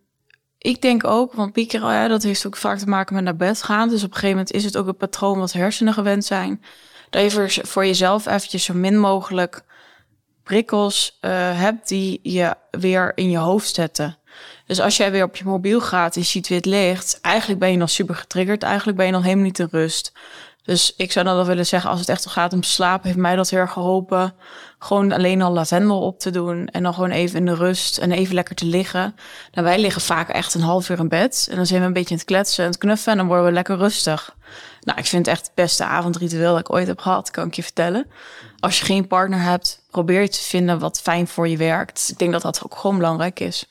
ik 0.57 0.81
denk 0.81 1.03
ook, 1.03 1.33
want 1.33 1.53
piekeren, 1.53 1.93
ja, 1.93 2.07
dat 2.07 2.23
heeft 2.23 2.45
ook 2.45 2.57
vaak 2.57 2.77
te 2.77 2.87
maken 2.87 3.15
met 3.15 3.23
naar 3.23 3.35
bed 3.35 3.63
gaan. 3.63 3.89
Dus 3.89 4.03
op 4.03 4.09
een 4.09 4.13
gegeven 4.13 4.35
moment 4.35 4.51
is 4.51 4.63
het 4.63 4.77
ook 4.77 4.87
een 4.87 4.97
patroon 4.97 5.39
wat 5.39 5.53
hersenen 5.53 5.93
gewend 5.93 6.25
zijn. 6.25 6.63
Dat 7.09 7.31
je 7.31 7.61
voor, 7.63 7.85
jezelf 7.85 8.25
eventjes 8.25 8.63
zo 8.63 8.73
min 8.73 8.99
mogelijk 8.99 9.63
prikkels 10.43 11.17
eh, 11.21 11.31
hebt 11.59 11.87
die 11.87 12.19
je 12.23 12.55
weer 12.71 13.11
in 13.15 13.29
je 13.29 13.37
hoofd 13.37 13.75
zetten. 13.75 14.17
Dus 14.65 14.79
als 14.79 14.97
jij 14.97 15.11
weer 15.11 15.23
op 15.23 15.35
je 15.35 15.45
mobiel 15.45 15.81
gaat 15.81 16.15
en 16.15 16.21
je 16.21 16.27
ziet 16.27 16.47
het 16.47 16.65
licht, 16.65 17.21
eigenlijk 17.21 17.59
ben 17.59 17.71
je 17.71 17.77
nog 17.77 17.89
super 17.89 18.15
getriggerd. 18.15 18.63
Eigenlijk 18.63 18.97
ben 18.97 19.05
je 19.05 19.11
nog 19.11 19.23
helemaal 19.23 19.45
niet 19.45 19.59
in 19.59 19.67
rust. 19.71 20.13
Dus 20.67 20.93
ik 20.97 21.11
zou 21.11 21.25
dan 21.25 21.35
wel 21.35 21.45
willen 21.45 21.65
zeggen, 21.65 21.89
als 21.89 21.99
het 21.99 22.09
echt 22.09 22.29
gaat 22.29 22.53
om 22.53 22.63
slapen, 22.63 23.07
heeft 23.07 23.19
mij 23.19 23.35
dat 23.35 23.49
heel 23.49 23.59
erg 23.59 23.71
geholpen. 23.71 24.33
Gewoon 24.79 25.11
alleen 25.11 25.41
al 25.41 25.51
lavendel 25.51 26.01
op 26.01 26.19
te 26.19 26.29
doen 26.29 26.67
en 26.67 26.83
dan 26.83 26.93
gewoon 26.93 27.09
even 27.09 27.39
in 27.39 27.45
de 27.45 27.55
rust 27.55 27.97
en 27.97 28.11
even 28.11 28.35
lekker 28.35 28.55
te 28.55 28.65
liggen. 28.65 29.15
Nou, 29.51 29.67
wij 29.67 29.79
liggen 29.79 30.01
vaak 30.01 30.29
echt 30.29 30.53
een 30.53 30.61
half 30.61 30.89
uur 30.89 30.99
in 30.99 31.07
bed 31.07 31.47
en 31.49 31.55
dan 31.55 31.65
zijn 31.65 31.81
we 31.81 31.87
een 31.87 31.93
beetje 31.93 32.09
aan 32.09 32.17
het 32.17 32.25
kletsen 32.25 32.63
en 32.63 32.69
het 32.69 32.79
knuffen 32.79 33.11
en 33.11 33.17
dan 33.17 33.27
worden 33.27 33.45
we 33.45 33.51
lekker 33.51 33.77
rustig. 33.77 34.35
Nou, 34.81 34.99
ik 34.99 35.05
vind 35.05 35.25
het 35.25 35.35
echt 35.35 35.45
het 35.45 35.55
beste 35.55 35.85
avondritueel 35.85 36.51
dat 36.51 36.59
ik 36.59 36.73
ooit 36.73 36.87
heb 36.87 36.99
gehad, 36.99 37.31
kan 37.31 37.47
ik 37.47 37.53
je 37.53 37.63
vertellen. 37.63 38.07
Als 38.59 38.79
je 38.79 38.85
geen 38.85 39.07
partner 39.07 39.41
hebt, 39.41 39.81
probeer 39.91 40.21
je 40.21 40.29
te 40.29 40.41
vinden 40.41 40.79
wat 40.79 41.01
fijn 41.01 41.27
voor 41.27 41.47
je 41.47 41.57
werkt. 41.57 42.07
Ik 42.11 42.17
denk 42.17 42.31
dat 42.31 42.41
dat 42.41 42.61
ook 42.63 42.75
gewoon 42.75 42.97
belangrijk 42.97 43.39
is. 43.39 43.65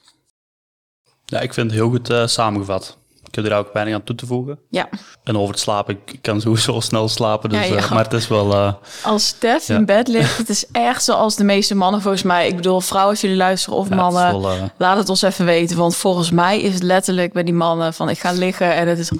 Ja, 1.25 1.41
ik 1.41 1.55
vind 1.55 1.71
het 1.71 1.81
heel 1.81 1.91
goed 1.91 2.11
eh, 2.11 2.27
samengevat. 2.27 2.97
Heb 3.37 3.45
er 3.45 3.57
ook 3.57 3.73
weinig 3.73 3.95
aan 3.95 4.05
toe 4.05 4.17
te 4.17 4.27
voegen. 4.27 4.59
Ja, 4.71 4.89
En 5.25 5.37
over 5.37 5.51
het 5.51 5.59
slapen, 5.61 5.99
ik 6.07 6.19
kan 6.23 6.41
sowieso 6.41 6.81
snel 6.81 7.09
slapen, 7.09 7.51
dus, 7.51 7.69
Ja, 7.69 7.75
ja. 7.75 7.81
eh, 7.83 7.91
maar 7.91 8.05
het 8.05 8.13
is 8.13 8.29
wel... 8.29 8.53
eh, 8.53 8.73
als 9.03 9.27
Stef 9.27 9.69
in 9.69 9.85
bed 9.85 10.09
ligt, 10.09 10.37
het 10.39 10.49
is 10.49 10.65
echt 10.73 11.05
zoals 11.05 11.37
de 11.37 11.45
meeste 11.45 11.75
mannen 11.75 12.01
volgens 12.03 12.23
mij. 12.23 12.49
Ik 12.49 12.57
bedoel, 12.57 12.81
vrouwen 12.81 13.11
als 13.13 13.21
jullie 13.21 13.37
luisteren 13.37 13.79
of 13.79 13.89
het 13.89 13.95
mannen, 13.99 14.41
wel, 14.41 14.51
eh, 14.51 14.63
laat 14.79 14.97
het 14.97 15.09
ons 15.09 15.23
even 15.23 15.45
weten. 15.45 15.77
Want 15.77 15.97
volgens 15.97 16.31
mij 16.31 16.61
is 16.61 16.75
het 16.75 16.83
letterlijk 16.83 17.33
bij 17.33 17.43
die 17.43 17.55
mannen 17.55 17.95
van 17.95 18.09
ik 18.09 18.19
ga 18.19 18.33
liggen 18.33 18.75
en 18.75 18.89
het 18.89 18.99
is... 18.99 19.11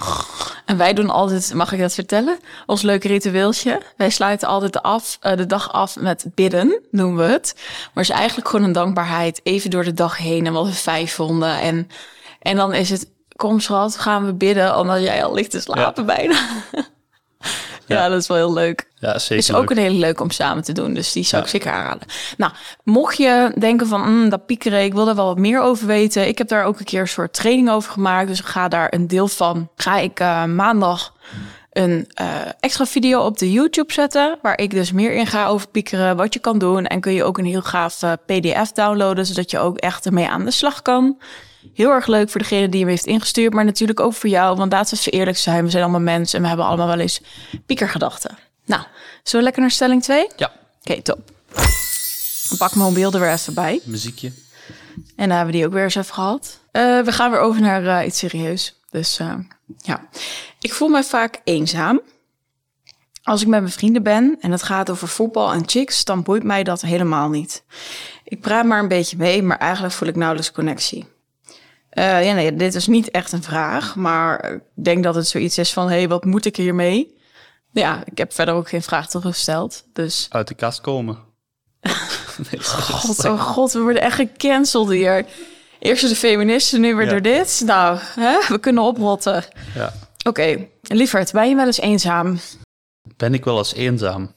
En 0.65 0.77
wij 0.77 0.93
doen 0.93 1.09
altijd, 1.09 1.53
mag 1.53 1.71
ik 1.71 1.79
dat 1.79 1.93
vertellen? 1.93 2.39
Ons 2.65 2.81
leuke 2.81 3.07
ritueeltje. 3.07 3.81
Wij 3.97 4.09
sluiten 4.09 4.47
altijd 4.47 4.81
af, 4.81 5.17
de 5.21 5.45
dag 5.45 5.71
af 5.73 5.95
met 5.99 6.25
bidden, 6.35 6.79
noemen 6.91 7.25
we 7.25 7.31
het. 7.31 7.53
Maar 7.55 8.03
het 8.03 8.11
is 8.13 8.19
eigenlijk 8.19 8.47
gewoon 8.49 8.65
een 8.65 8.71
dankbaarheid. 8.71 9.39
Even 9.43 9.69
door 9.69 9.83
de 9.83 9.93
dag 9.93 10.17
heen 10.17 10.45
en 10.45 10.53
wat 10.53 10.65
we 10.65 10.71
fijn 10.71 11.07
vonden. 11.07 11.59
En, 11.59 11.87
en 12.41 12.55
dan 12.55 12.73
is 12.73 12.89
het, 12.89 13.07
kom 13.37 13.59
schat, 13.59 13.97
gaan 13.97 14.25
we 14.25 14.33
bidden. 14.33 14.77
Omdat 14.77 15.01
jij 15.01 15.23
al 15.23 15.33
ligt 15.33 15.51
te 15.51 15.59
slapen 15.59 16.05
bijna. 16.05 16.39
ja, 17.85 18.09
dat 18.09 18.21
is 18.21 18.27
wel 18.27 18.37
heel 18.37 18.53
leuk. 18.53 18.87
ja, 18.95 19.19
zeker 19.19 19.37
Is 19.37 19.53
ook 19.53 19.59
leuk. 19.59 19.69
een 19.69 19.83
hele 19.83 19.97
leuk 19.99 20.21
om 20.21 20.31
samen 20.31 20.63
te 20.63 20.71
doen. 20.71 20.93
Dus 20.93 21.11
die 21.11 21.23
zou 21.23 21.37
Ja. 21.41 21.47
ik 21.47 21.53
zeker 21.53 21.71
aanraden. 21.71 22.07
Nou, 22.37 22.51
mocht 22.83 23.17
je 23.17 23.51
denken 23.59 23.87
van 23.87 24.01
mm, 24.01 24.29
dat 24.29 24.45
piekeren, 24.45 24.83
ik 24.83 24.93
wil 24.93 25.07
er 25.07 25.15
wel 25.15 25.25
wat 25.25 25.37
meer 25.37 25.61
over 25.61 25.87
weten. 25.87 26.27
Ik 26.27 26.37
heb 26.37 26.47
daar 26.47 26.63
ook 26.63 26.79
een 26.79 26.85
keer 26.85 27.01
een 27.01 27.07
soort 27.07 27.33
training 27.33 27.69
over 27.69 27.91
gemaakt. 27.91 28.27
Dus 28.27 28.39
ik 28.39 28.45
ga 28.45 28.67
daar 28.67 28.93
een 28.93 29.07
deel 29.07 29.27
van. 29.27 29.69
Ga 29.75 29.97
ik 29.97 30.19
eh, 30.19 30.43
maandag 30.45 31.13
een 31.71 32.07
eh, 32.13 32.27
extra 32.59 32.85
video 32.85 33.21
op 33.21 33.37
de 33.37 33.51
YouTube 33.51 33.93
zetten. 33.93 34.37
Waar 34.41 34.59
ik 34.59 34.71
dus 34.71 34.91
meer 34.91 35.13
in 35.13 35.27
ga 35.27 35.47
over 35.47 35.67
piekeren. 35.67 36.15
Wat 36.15 36.33
je 36.33 36.39
kan 36.39 36.57
doen. 36.57 36.85
En 36.85 36.99
kun 36.99 37.13
je 37.13 37.23
ook 37.23 37.37
een 37.37 37.45
heel 37.45 37.61
gaaf 37.61 38.01
eh, 38.03 38.11
PDF 38.25 38.71
downloaden. 38.71 39.25
Zodat 39.25 39.51
je 39.51 39.59
ook 39.59 39.77
echt 39.77 40.05
ermee 40.05 40.27
aan 40.27 40.45
de 40.45 40.51
slag 40.51 40.81
kan. 40.81 41.17
Heel 41.73 41.89
erg 41.89 42.07
leuk 42.07 42.29
voor 42.29 42.41
degene 42.41 42.69
die 42.69 42.79
hem 42.79 42.89
heeft 42.89 43.05
ingestuurd. 43.05 43.53
Maar 43.53 43.65
natuurlijk 43.65 43.99
ook 43.99 44.13
voor 44.13 44.29
jou. 44.29 44.57
Want 44.57 44.71
laten 44.71 44.93
we 44.93 44.99
even 44.99 45.11
eerlijk 45.19 45.37
zijn. 45.37 45.63
We 45.63 45.69
zijn 45.69 45.83
allemaal 45.83 46.01
mensen. 46.01 46.35
En 46.35 46.41
we 46.41 46.47
hebben 46.47 46.65
allemaal 46.65 46.87
wel 46.87 46.99
eens 46.99 47.21
piekergedachten. 47.65 48.37
Nou, 48.65 48.81
zullen 49.23 49.39
we 49.39 49.43
lekker 49.43 49.61
naar 49.61 49.71
stelling 49.71 50.03
2? 50.03 50.27
Ja, 50.35 50.51
Oké, 50.81 51.01
top. 51.01 51.31
Dan 52.49 52.57
pak 52.57 52.69
ik 52.69 52.75
mijn 52.75 52.89
mobiel 52.89 53.11
er 53.11 53.19
weer 53.19 53.31
even 53.31 53.53
bij. 53.53 53.79
muziekje. 53.83 54.31
En 55.15 55.27
dan 55.27 55.37
hebben 55.37 55.45
we 55.45 55.51
die 55.51 55.65
ook 55.65 55.73
weer 55.73 55.83
eens 55.83 55.95
even 55.95 56.13
gehad. 56.13 56.59
Eh, 56.71 56.99
we 56.99 57.11
gaan 57.11 57.31
weer 57.31 57.39
over 57.39 57.61
naar 57.61 57.99
eh, 57.99 58.07
iets 58.07 58.17
serieus. 58.17 58.79
Dus 58.89 59.19
eh, 59.19 59.33
ja, 59.77 60.07
ik 60.59 60.73
voel 60.73 60.87
me 60.87 61.03
vaak 61.03 61.41
eenzaam. 61.43 62.01
Als 63.23 63.41
ik 63.41 63.47
met 63.47 63.61
mijn 63.61 63.73
vrienden 63.73 64.03
ben 64.03 64.37
en 64.41 64.51
het 64.51 64.63
gaat 64.63 64.89
over 64.89 65.07
voetbal 65.07 65.53
en 65.53 65.63
chicks, 65.69 66.05
dan 66.05 66.23
boeit 66.23 66.43
mij 66.43 66.63
dat 66.63 66.81
helemaal 66.81 67.29
niet. 67.29 67.63
Ik 68.23 68.41
praat 68.41 68.65
maar 68.65 68.79
een 68.79 68.87
beetje 68.87 69.17
mee, 69.17 69.43
maar 69.43 69.57
eigenlijk 69.57 69.93
voel 69.93 70.07
ik 70.07 70.15
nauwelijks 70.15 70.51
connectie. 70.51 71.05
Eh, 71.97 72.25
ja, 72.25 72.33
nee, 72.33 72.55
dit 72.55 72.75
is 72.75 72.87
niet 72.87 73.11
echt 73.11 73.31
een 73.31 73.43
vraag, 73.43 73.95
maar 73.95 74.51
ik 74.53 74.61
denk 74.73 75.03
dat 75.03 75.15
het 75.15 75.27
zoiets 75.27 75.57
is 75.57 75.73
van: 75.73 75.89
hé, 75.89 75.95
hey, 75.97 76.07
wat 76.07 76.25
moet 76.25 76.45
ik 76.45 76.55
hiermee? 76.55 77.15
Ja, 77.71 78.01
ik 78.05 78.17
heb 78.17 78.33
verder 78.33 78.53
ook 78.55 78.69
geen 78.69 78.81
vraag 78.81 79.09
teruggesteld. 79.09 79.83
Dus 79.93 80.27
Uit 80.29 80.47
de 80.47 80.53
kast 80.53 80.81
komen. 80.81 81.17
nee, 82.51 82.63
God, 82.63 83.25
oh 83.25 83.41
god, 83.41 83.71
we 83.71 83.79
worden 83.79 84.01
echt 84.01 84.15
gecanceld 84.15 84.89
hier. 84.89 85.25
Eerst 85.79 86.09
de 86.09 86.15
feministen, 86.15 86.81
nu 86.81 86.95
weer 86.95 87.05
Ja. 87.05 87.11
door 87.11 87.21
dit. 87.21 87.61
Nou, 87.65 87.99
hè, 88.19 88.37
we 88.47 88.59
kunnen 88.59 88.83
oprotten. 88.83 89.43
ja. 89.75 89.93
Oké, 90.27 90.67
lieverd, 90.81 91.31
ben 91.31 91.49
je 91.49 91.55
wel 91.55 91.65
eens 91.65 91.79
eenzaam? 91.79 92.39
Ben 93.15 93.33
ik 93.33 93.45
wel 93.45 93.57
eens 93.57 93.73
eenzaam? 93.73 94.33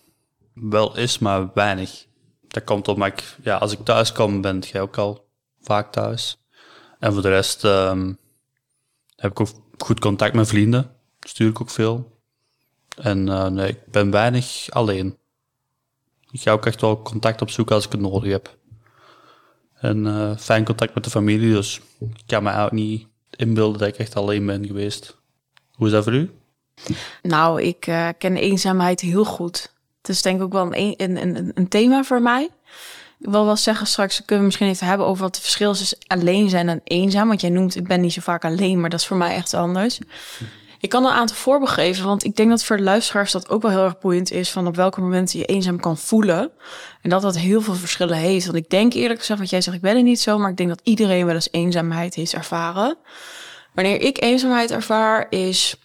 Wel 0.54 0.96
is, 0.96 1.18
maar 1.18 1.50
weinig. 1.54 2.04
Dat 2.48 2.64
komt 2.64 2.88
omdat 2.88 3.08
ik, 3.08 3.22
ja, 3.42 3.56
als 3.56 3.72
ik 3.72 3.78
thuis 3.84 4.12
kom, 4.12 4.40
ben 4.40 4.58
jij 4.58 4.80
ook 4.80 4.96
al 4.98 5.24
vaak 5.62 5.92
thuis. 5.92 6.39
En 7.00 7.12
voor 7.12 7.22
de 7.22 7.28
rest 7.28 7.64
ehm, 7.64 8.12
heb 9.16 9.30
ik 9.30 9.40
ook 9.40 9.48
goed 9.78 10.00
contact 10.00 10.34
met 10.34 10.48
vrienden. 10.48 10.90
Stuur 11.20 11.48
ik 11.48 11.60
ook 11.60 11.70
veel. 11.70 12.18
En 12.96 13.28
eh, 13.28 13.46
nee, 13.46 13.68
ik 13.68 13.86
ben 13.86 14.10
weinig 14.10 14.66
alleen. 14.70 15.18
Ik 16.30 16.40
ga 16.40 16.52
ook 16.52 16.66
echt 16.66 16.80
wel 16.80 17.02
contact 17.02 17.42
opzoeken 17.42 17.74
als 17.74 17.84
ik 17.84 17.92
het 17.92 18.00
nodig 18.00 18.30
heb. 18.30 18.58
En 19.74 20.06
eh, 20.06 20.36
fijn 20.36 20.64
contact 20.64 20.94
met 20.94 21.04
de 21.04 21.10
familie, 21.10 21.52
dus 21.52 21.80
ik 21.98 22.22
kan 22.26 22.42
me 22.42 22.48
eigenlijk 22.48 22.86
niet 22.86 23.06
inbeelden 23.36 23.78
dat 23.78 23.88
ik 23.88 23.96
echt 23.96 24.16
alleen 24.16 24.46
ben 24.46 24.66
geweest. 24.66 25.16
Hoe 25.72 25.86
is 25.86 25.92
dat 25.92 26.04
voor 26.04 26.12
u? 26.12 26.30
Nou, 27.22 27.62
ik 27.62 27.86
uh, 27.86 28.08
ken 28.18 28.36
eenzaamheid 28.36 29.00
heel 29.00 29.24
goed. 29.24 29.74
Het 29.98 30.08
is 30.08 30.22
denk 30.22 30.36
ik 30.36 30.42
ook 30.42 30.52
wel 30.52 30.74
een, 30.74 30.94
een, 30.96 31.16
een, 31.16 31.52
een 31.54 31.68
thema 31.68 32.02
voor 32.02 32.22
mij. 32.22 32.50
Ik 33.20 33.30
wil 33.30 33.44
wel 33.44 33.56
zeggen, 33.56 33.86
straks 33.86 34.16
kunnen 34.16 34.38
we 34.38 34.44
misschien 34.44 34.68
even 34.68 34.86
hebben 34.86 35.06
over 35.06 35.22
wat 35.22 35.34
het 35.34 35.44
verschil 35.44 35.70
is 35.70 35.78
tussen 35.78 35.98
alleen 36.06 36.48
zijn 36.48 36.68
en 36.68 36.80
eenzaam. 36.84 37.28
Want 37.28 37.40
jij 37.40 37.50
noemt, 37.50 37.76
ik 37.76 37.86
ben 37.86 38.00
niet 38.00 38.12
zo 38.12 38.20
vaak 38.20 38.44
alleen, 38.44 38.80
maar 38.80 38.90
dat 38.90 39.00
is 39.00 39.06
voor 39.06 39.16
mij 39.16 39.34
echt 39.34 39.54
anders. 39.54 39.98
Ik 40.80 40.88
kan 40.88 41.04
een 41.04 41.12
aantal 41.12 41.36
voorbeelden 41.36 41.74
geven, 41.74 42.04
want 42.04 42.24
ik 42.24 42.36
denk 42.36 42.50
dat 42.50 42.64
voor 42.64 42.76
de 42.76 42.82
luisteraars 42.82 43.32
dat 43.32 43.48
ook 43.48 43.62
wel 43.62 43.70
heel 43.70 43.84
erg 43.84 43.98
boeiend 43.98 44.30
is 44.30 44.50
van 44.50 44.66
op 44.66 44.76
welke 44.76 45.00
momenten 45.00 45.38
je 45.38 45.44
eenzaam 45.44 45.80
kan 45.80 45.98
voelen. 45.98 46.50
En 47.02 47.10
dat 47.10 47.22
dat 47.22 47.36
heel 47.36 47.60
veel 47.60 47.74
verschillen 47.74 48.16
heeft. 48.16 48.44
Want 48.44 48.56
ik 48.56 48.70
denk 48.70 48.92
eerlijk 48.92 49.18
gezegd, 49.18 49.40
wat 49.40 49.50
jij 49.50 49.60
zegt, 49.60 49.76
ik 49.76 49.82
ben 49.82 49.96
er 49.96 50.02
niet 50.02 50.20
zo, 50.20 50.38
maar 50.38 50.50
ik 50.50 50.56
denk 50.56 50.68
dat 50.68 50.80
iedereen 50.82 51.26
wel 51.26 51.34
eens 51.34 51.48
eenzaamheid 51.50 52.14
heeft 52.14 52.34
ervaren. 52.34 52.96
Wanneer 53.74 54.00
ik 54.00 54.22
eenzaamheid 54.22 54.70
ervaar, 54.70 55.26
is. 55.30 55.76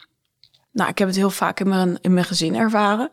Nou, 0.71 0.89
ik 0.89 0.97
heb 0.97 1.07
het 1.07 1.17
heel 1.17 1.29
vaak 1.29 1.59
in 1.59 1.69
mijn, 1.69 1.97
in 2.01 2.13
mijn 2.13 2.25
gezin 2.25 2.55
ervaren. 2.55 3.11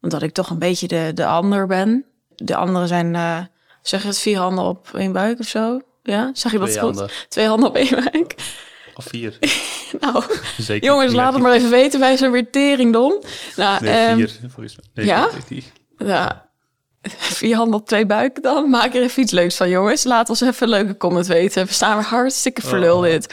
Omdat 0.00 0.22
ik 0.22 0.32
toch 0.32 0.50
een 0.50 0.58
beetje 0.58 0.88
de, 0.88 1.10
de 1.14 1.26
ander 1.26 1.66
ben. 1.66 2.04
De 2.34 2.56
anderen 2.56 2.88
zijn, 2.88 3.14
uh, 3.14 3.40
zeg 3.88 4.02
je 4.02 4.08
het, 4.08 4.18
vier 4.18 4.38
handen 4.38 4.64
op 4.64 4.88
één 4.94 5.12
buik 5.12 5.38
of 5.38 5.46
zo? 5.46 5.80
Ja, 6.02 6.30
zeg 6.32 6.52
je 6.52 6.58
dat 6.58 6.70
Twee 6.70 6.80
goed? 6.82 6.96
handen. 6.96 7.14
Twee 7.28 7.46
handen 7.46 7.68
op 7.68 7.76
één 7.76 7.90
buik. 7.90 8.34
Of 8.94 9.04
vier. 9.04 9.38
nou, 10.00 10.24
Zeker. 10.58 10.88
jongens, 10.88 11.12
laat 11.12 11.32
het 11.32 11.42
maar 11.42 11.52
even 11.52 11.70
weten. 11.70 12.00
Wij 12.00 12.16
zijn 12.16 12.30
weer 12.30 12.50
teringdom. 12.50 13.22
Nou, 13.56 13.84
Nee, 13.84 13.92
ehm, 14.06 14.16
vier, 14.16 14.30
volgens 14.40 14.76
mij. 14.76 14.84
Nee, 14.94 15.06
ja? 15.06 15.28
Ja. 15.98 16.46
Vier 17.38 17.56
handen 17.56 17.80
op 17.80 17.86
twee 17.86 18.06
buiken 18.06 18.42
dan. 18.42 18.70
Maak 18.70 18.94
er 18.94 19.02
even 19.02 19.22
iets 19.22 19.32
leuks 19.32 19.56
van, 19.56 19.68
jongens. 19.68 20.04
Laat 20.04 20.28
ons 20.28 20.40
even 20.40 20.62
een 20.62 20.68
leuke 20.68 20.96
comment 20.96 21.26
weten. 21.26 21.66
We 21.66 21.72
staan 21.72 21.96
weer 21.96 22.06
hartstikke 22.06 22.62
verlul 22.62 22.96
Oh. 22.96 23.02
dit. 23.02 23.24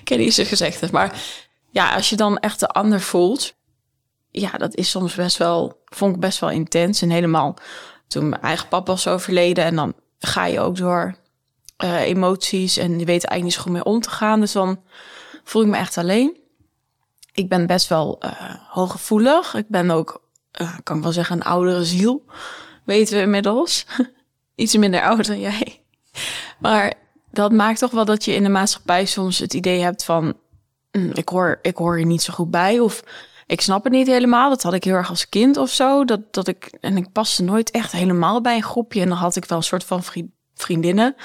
Ik 0.00 0.08
weet 0.08 0.18
niet 0.18 0.38
eens 0.38 0.48
gezegd 0.48 0.80
heeft. 0.80 0.92
Maar 0.92 1.22
ja, 1.70 1.94
als 1.94 2.08
je 2.10 2.16
dan 2.16 2.38
echt 2.38 2.60
de 2.60 2.68
ander 2.68 3.00
voelt... 3.00 3.54
Ja, 4.30 4.50
dat 4.50 4.74
is 4.74 4.90
soms 4.90 5.14
best 5.14 5.36
wel... 5.36 5.82
Vond 5.84 6.14
ik 6.14 6.20
best 6.20 6.38
wel 6.38 6.50
intens. 6.50 7.02
En 7.02 7.10
helemaal 7.10 7.56
toen 8.10 8.28
mijn 8.28 8.42
eigen 8.42 8.68
papa 8.68 8.92
was 8.92 9.08
overleden... 9.08 9.64
en 9.64 9.76
dan 9.76 9.94
ga 10.18 10.46
je 10.46 10.60
ook 10.60 10.76
door 10.76 11.14
eh, 11.76 12.00
emoties... 12.00 12.76
en 12.76 12.90
je 12.90 13.04
weet 13.04 13.08
eigenlijk 13.08 13.42
niet 13.42 13.52
zo 13.52 13.60
goed 13.60 13.72
mee 13.72 13.84
om 13.84 14.00
te 14.00 14.10
gaan. 14.10 14.40
Dus 14.40 14.52
dan 14.52 14.80
voel 15.44 15.62
ik 15.62 15.68
me 15.68 15.76
echt 15.76 15.98
alleen. 15.98 16.38
Ik 17.32 17.48
ben 17.48 17.66
best 17.66 17.88
wel 17.88 18.16
eh, 18.20 18.54
hooggevoelig. 18.68 19.54
Ik 19.54 19.68
ben 19.68 19.90
ook, 19.90 20.22
eh, 20.50 20.78
kan 20.82 20.96
ik 20.96 21.02
wel 21.02 21.12
zeggen, 21.12 21.36
een 21.36 21.42
oudere 21.42 21.84
ziel. 21.84 22.24
Weten 22.84 23.16
we 23.16 23.22
inmiddels. 23.22 23.86
Iets 24.54 24.76
minder 24.76 25.02
oud 25.02 25.26
dan 25.26 25.40
jij. 25.40 25.82
Maar 26.58 26.94
dat 27.30 27.52
maakt 27.52 27.78
toch 27.78 27.90
wel 27.90 28.04
dat 28.04 28.24
je 28.24 28.34
in 28.34 28.42
de 28.42 28.48
maatschappij 28.48 29.04
soms 29.04 29.38
het 29.38 29.54
idee 29.54 29.80
hebt 29.80 30.04
van... 30.04 30.34
"Hm, 30.90 31.10
ik, 31.14 31.28
hoor, 31.28 31.58
ik 31.62 31.76
hoor 31.76 31.96
hier 31.96 32.06
niet 32.06 32.22
zo 32.22 32.32
goed 32.32 32.50
bij 32.50 32.80
of 32.80 33.02
ik 33.50 33.60
snap 33.60 33.84
het 33.84 33.92
niet 33.92 34.06
helemaal. 34.06 34.48
Dat 34.48 34.62
had 34.62 34.72
ik 34.72 34.84
heel 34.84 34.94
erg 34.94 35.08
als 35.08 35.28
kind 35.28 35.56
of 35.56 35.70
zo. 35.70 36.04
Dat, 36.04 36.20
dat 36.30 36.48
ik, 36.48 36.78
en 36.80 36.96
ik 36.96 37.12
paste 37.12 37.42
nooit 37.42 37.70
echt 37.70 37.92
helemaal 37.92 38.40
bij 38.40 38.56
een 38.56 38.62
groepje. 38.62 39.00
En 39.00 39.08
dan 39.08 39.16
had 39.16 39.36
ik 39.36 39.44
wel 39.44 39.58
een 39.58 39.64
soort 39.64 39.84
van 39.84 40.02
vri- 40.02 40.30
vriendinnen. 40.54 41.16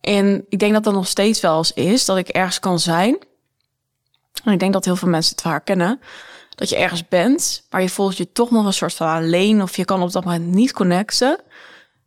En 0.00 0.44
ik 0.48 0.58
denk 0.58 0.72
dat 0.72 0.84
dat 0.84 0.94
nog 0.94 1.06
steeds 1.06 1.40
wel 1.40 1.56
eens 1.56 1.72
is. 1.72 2.04
Dat 2.04 2.16
ik 2.16 2.28
ergens 2.28 2.60
kan 2.60 2.78
zijn. 2.78 3.18
En 4.44 4.52
ik 4.52 4.58
denk 4.58 4.72
dat 4.72 4.84
heel 4.84 4.96
veel 4.96 5.08
mensen 5.08 5.32
het 5.32 5.44
vaak 5.44 5.64
kennen. 5.64 6.00
Dat 6.54 6.68
je 6.68 6.76
ergens 6.76 7.08
bent, 7.08 7.66
maar 7.70 7.82
je 7.82 7.88
voelt 7.88 8.16
je 8.16 8.32
toch 8.32 8.50
nog 8.50 8.66
een 8.66 8.72
soort 8.72 8.94
van 8.94 9.08
alleen. 9.08 9.62
Of 9.62 9.76
je 9.76 9.84
kan 9.84 10.02
op 10.02 10.12
dat 10.12 10.24
moment 10.24 10.46
niet 10.46 10.72
connecten. 10.72 11.38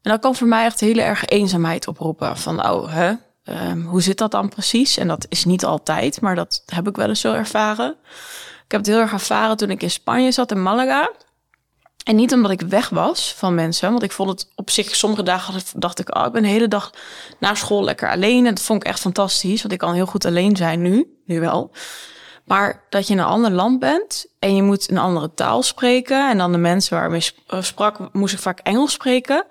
En 0.01 0.11
dat 0.11 0.19
kan 0.19 0.35
voor 0.35 0.47
mij 0.47 0.65
echt 0.65 0.79
hele 0.79 1.01
erg 1.01 1.25
eenzaamheid 1.25 1.87
oproepen. 1.87 2.37
Van, 2.37 2.69
oh, 2.69 2.91
hè, 2.91 3.13
ehm, 3.43 3.81
hoe 3.81 4.01
zit 4.01 4.17
dat 4.17 4.31
dan 4.31 4.49
precies? 4.49 4.97
En 4.97 5.07
dat 5.07 5.25
is 5.29 5.45
niet 5.45 5.65
altijd, 5.65 6.21
maar 6.21 6.35
dat 6.35 6.63
heb 6.65 6.87
ik 6.87 6.95
wel 6.95 7.07
eens 7.07 7.19
zo 7.19 7.33
ervaren. 7.33 7.95
Ik 8.65 8.71
heb 8.71 8.79
het 8.79 8.89
heel 8.89 8.99
erg 8.99 9.11
ervaren 9.11 9.57
toen 9.57 9.69
ik 9.69 9.83
in 9.83 9.91
Spanje 9.91 10.31
zat, 10.31 10.51
in 10.51 10.61
Malaga. 10.61 11.11
En 12.03 12.15
niet 12.15 12.33
omdat 12.33 12.51
ik 12.51 12.61
weg 12.61 12.89
was 12.89 13.33
van 13.33 13.55
mensen, 13.55 13.91
want 13.91 14.03
ik 14.03 14.11
vond 14.11 14.29
het 14.29 14.51
op 14.55 14.69
zich, 14.69 14.95
sommige 14.95 15.23
dagen 15.23 15.61
dacht 15.75 15.99
ik, 15.99 16.15
oh, 16.15 16.25
ik 16.25 16.31
ben 16.31 16.41
de 16.41 16.47
hele 16.47 16.67
dag 16.67 16.93
na 17.39 17.55
school 17.55 17.83
lekker 17.83 18.09
alleen. 18.09 18.45
En 18.45 18.53
dat 18.55 18.63
vond 18.63 18.83
ik 18.83 18.87
echt 18.87 18.99
fantastisch, 18.99 19.61
want 19.61 19.73
ik 19.73 19.79
kan 19.79 19.93
heel 19.93 20.05
goed 20.05 20.25
alleen 20.25 20.55
zijn 20.55 20.81
nu, 20.81 21.21
nu 21.25 21.39
wel. 21.39 21.71
Maar 22.45 22.83
dat 22.89 23.07
je 23.07 23.13
in 23.13 23.19
een 23.19 23.25
ander 23.25 23.51
land 23.51 23.79
bent 23.79 24.25
en 24.39 24.55
je 24.55 24.63
moet 24.63 24.89
een 24.89 24.97
andere 24.97 25.33
taal 25.33 25.63
spreken. 25.63 26.29
En 26.29 26.37
dan 26.37 26.51
de 26.51 26.57
mensen 26.57 26.97
waarmee 26.97 27.19
ik 27.19 27.33
eh, 27.47 27.61
sprak, 27.61 28.13
moest 28.13 28.33
ik 28.33 28.39
vaak 28.39 28.59
Engels 28.59 28.91
spreken. 28.91 29.45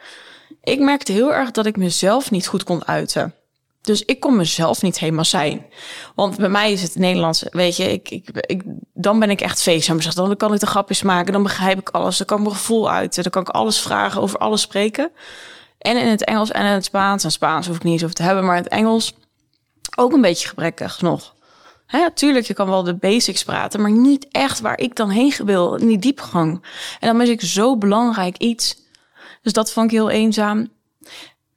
Ik 0.63 0.81
merkte 0.81 1.13
heel 1.13 1.35
erg 1.35 1.51
dat 1.51 1.67
ik 1.67 1.77
mezelf 1.77 2.31
niet 2.31 2.47
goed 2.47 2.65
kon 2.65 2.87
uiten. 2.87 3.35
Dus 3.83 4.05
ik 4.05 4.21
kon 4.21 4.37
mezelf 4.37 4.83
niet 4.83 4.99
helemaal 4.99 5.25
zijn. 5.25 5.67
Want 6.15 6.37
bij 6.37 6.49
mij 6.49 6.73
is 6.73 6.83
het 6.83 6.95
Nederlands, 6.95 7.45
weet 7.51 7.77
je, 7.77 7.93
ik, 7.93 8.09
ik, 8.41 8.63
dan 8.95 9.19
ben 9.19 9.31
ik 9.31 9.41
echt. 9.41 9.59
Zeg, 9.59 9.85
Dan 9.85 10.37
kan 10.37 10.55
ik 10.55 10.61
de 10.61 10.67
grapjes 10.67 11.03
maken, 11.03 11.33
dan 11.33 11.43
begrijp 11.43 11.79
ik 11.79 11.89
alles. 11.89 12.17
Dan 12.17 12.27
kan 12.27 12.37
ik 12.37 12.43
mijn 12.45 12.57
gevoel 12.57 12.91
uiten, 12.91 13.23
dan 13.23 13.33
kan 13.33 13.43
ik 13.43 13.49
alles 13.49 13.81
vragen, 13.81 14.21
over 14.21 14.39
alles 14.39 14.61
spreken. 14.61 15.11
En 15.79 15.97
in 15.97 16.07
het 16.07 16.25
Engels 16.25 16.51
en 16.51 16.65
in 16.65 16.73
het 16.73 16.85
Spaans. 16.85 17.25
En 17.25 17.31
Spaans 17.31 17.67
hoef 17.67 17.77
ik 17.77 17.83
niet 17.83 17.93
eens 17.93 18.03
over 18.03 18.15
te 18.15 18.23
hebben, 18.23 18.45
maar 18.45 18.57
in 18.57 18.63
het 18.63 18.73
Engels 18.73 19.15
ook 19.97 20.13
een 20.13 20.21
beetje 20.21 20.49
gebrekkig 20.49 21.01
nog. 21.01 21.35
Hè, 21.87 21.99
natuurlijk, 21.99 22.47
je 22.47 22.55
kan 22.55 22.69
wel 22.69 22.83
de 22.83 22.95
basics 22.95 23.45
praten, 23.45 23.81
maar 23.81 23.91
niet 23.91 24.29
echt 24.31 24.61
waar 24.61 24.79
ik 24.79 24.97
dan 24.97 25.11
heen 25.11 25.35
wil, 25.45 25.75
in 25.75 25.87
die 25.87 25.99
diepgang. 25.99 26.65
En 27.01 27.09
dan 27.09 27.17
mis 27.17 27.29
ik 27.29 27.41
zo 27.41 27.77
belangrijk 27.79 28.37
iets. 28.37 28.77
Dus 29.43 29.53
dat 29.53 29.73
vond 29.73 29.87
ik 29.87 29.93
heel 29.93 30.11
eenzaam. 30.11 30.69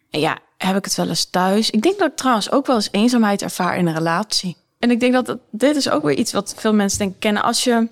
En 0.10 0.20
ja, 0.20 0.38
heb 0.58 0.76
ik 0.76 0.86
het 0.86 0.96
wel 0.96 1.08
eens 1.08 1.30
thuis. 1.30 1.70
Ik 1.70 1.82
denk 1.82 2.00
dat 2.00 2.10
ik 2.10 2.15
trouwens 2.15 2.52
ook 2.52 2.65
wel 2.65 2.76
eens 2.76 2.89
eenzaamheid 2.91 3.41
ervaar 3.41 3.78
in 3.78 3.88
een 3.88 3.94
relatie. 3.94 4.58
En 4.80 4.91
ik 4.91 5.00
denk 5.00 5.13
dat 5.13 5.38
dit 5.52 5.76
is 5.76 5.89
ook 5.89 6.04
weer 6.04 6.18
iets 6.18 6.34
wat 6.34 6.54
veel 6.58 6.74
mensen 6.74 7.00
denk 7.00 7.13
ik 7.13 7.20
kennen. 7.20 7.44
Als 7.44 7.63
je 7.63 7.88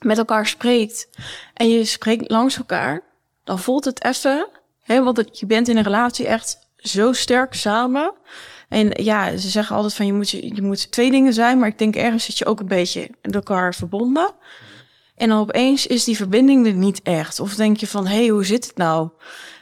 met 0.00 0.18
elkaar 0.18 0.46
spreekt 0.46 1.08
en 1.54 1.68
je 1.68 1.84
spreekt 1.84 2.30
langs 2.30 2.56
elkaar, 2.56 3.02
dan 3.44 3.58
voelt 3.58 3.84
het 3.84 4.04
even, 4.04 4.48
hè, 4.80 5.02
want 5.02 5.38
je 5.38 5.46
bent 5.46 5.68
in 5.68 5.76
een 5.76 5.82
relatie 5.82 6.26
echt 6.26 6.58
zo 6.76 7.12
sterk 7.12 7.54
samen. 7.54 8.12
En 8.68 8.90
ja, 9.04 9.36
ze 9.36 9.48
zeggen 9.48 9.76
altijd 9.76 9.94
van 9.94 10.06
je 10.06 10.12
moet, 10.12 10.30
je, 10.30 10.62
moet 10.62 10.90
twee 10.92 11.10
dingen 11.10 11.32
zijn, 11.32 11.58
maar 11.58 11.68
ik 11.68 11.78
denk 11.78 11.96
ergens 11.96 12.24
zit 12.24 12.38
je 12.38 12.46
ook 12.46 12.60
een 12.60 12.66
beetje 12.66 13.10
met 13.22 13.34
elkaar 13.34 13.74
verbonden. 13.74 14.30
En 15.16 15.28
dan 15.28 15.38
opeens 15.38 15.86
is 15.86 16.04
die 16.04 16.16
verbinding 16.16 16.66
er 16.66 16.72
niet 16.72 17.02
echt. 17.02 17.40
Of 17.40 17.54
denk 17.54 17.76
je 17.76 17.86
van, 17.86 18.06
hé, 18.06 18.16
hey, 18.16 18.28
hoe 18.28 18.44
zit 18.44 18.66
het 18.66 18.76
nou? 18.76 19.08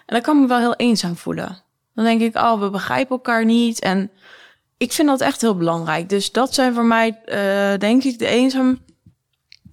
En 0.07 0.15
dan 0.15 0.21
kan 0.21 0.41
me 0.41 0.47
wel 0.47 0.59
heel 0.59 0.75
eenzaam 0.75 1.17
voelen. 1.17 1.64
Dan 1.95 2.05
denk 2.05 2.21
ik, 2.21 2.37
oh, 2.37 2.61
we 2.61 2.71
begrijpen 2.71 3.17
elkaar 3.17 3.45
niet. 3.45 3.81
En 3.81 4.11
ik 4.77 4.93
vind 4.93 5.09
dat 5.09 5.21
echt 5.21 5.41
heel 5.41 5.57
belangrijk. 5.57 6.09
Dus 6.09 6.33
dat 6.33 6.55
zijn 6.55 6.75
voor 6.75 6.85
mij, 6.85 7.21
eh, 7.25 7.79
denk 7.79 8.05
ik, 8.05 8.19
de, 8.19 8.27
eenzaam, 8.27 8.79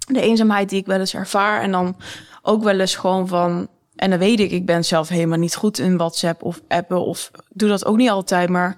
de 0.08 0.22
eenzaamheid 0.22 0.70
die 0.70 0.80
ik 0.80 0.86
wel 0.86 1.00
eens 1.00 1.14
ervaar. 1.14 1.62
En 1.62 1.72
dan 1.72 1.96
ook 2.42 2.64
wel 2.64 2.80
eens 2.80 2.96
gewoon 2.96 3.28
van... 3.28 3.68
En 3.96 4.10
dan 4.10 4.20
weet 4.20 4.40
ik, 4.40 4.52
ik 4.52 4.66
ben 4.66 4.86
zelf 4.86 5.08
helemaal 5.08 5.38
niet 5.38 5.56
goed 5.56 5.80
in 5.80 5.98
WhatsApp 5.98 6.44
of 6.44 6.62
appen. 6.68 7.06
Of 7.06 7.32
doe 7.50 7.70
dat 7.70 7.86
ook 7.86 7.98
niet 7.98 8.10
altijd, 8.10 8.50
maar... 8.50 8.78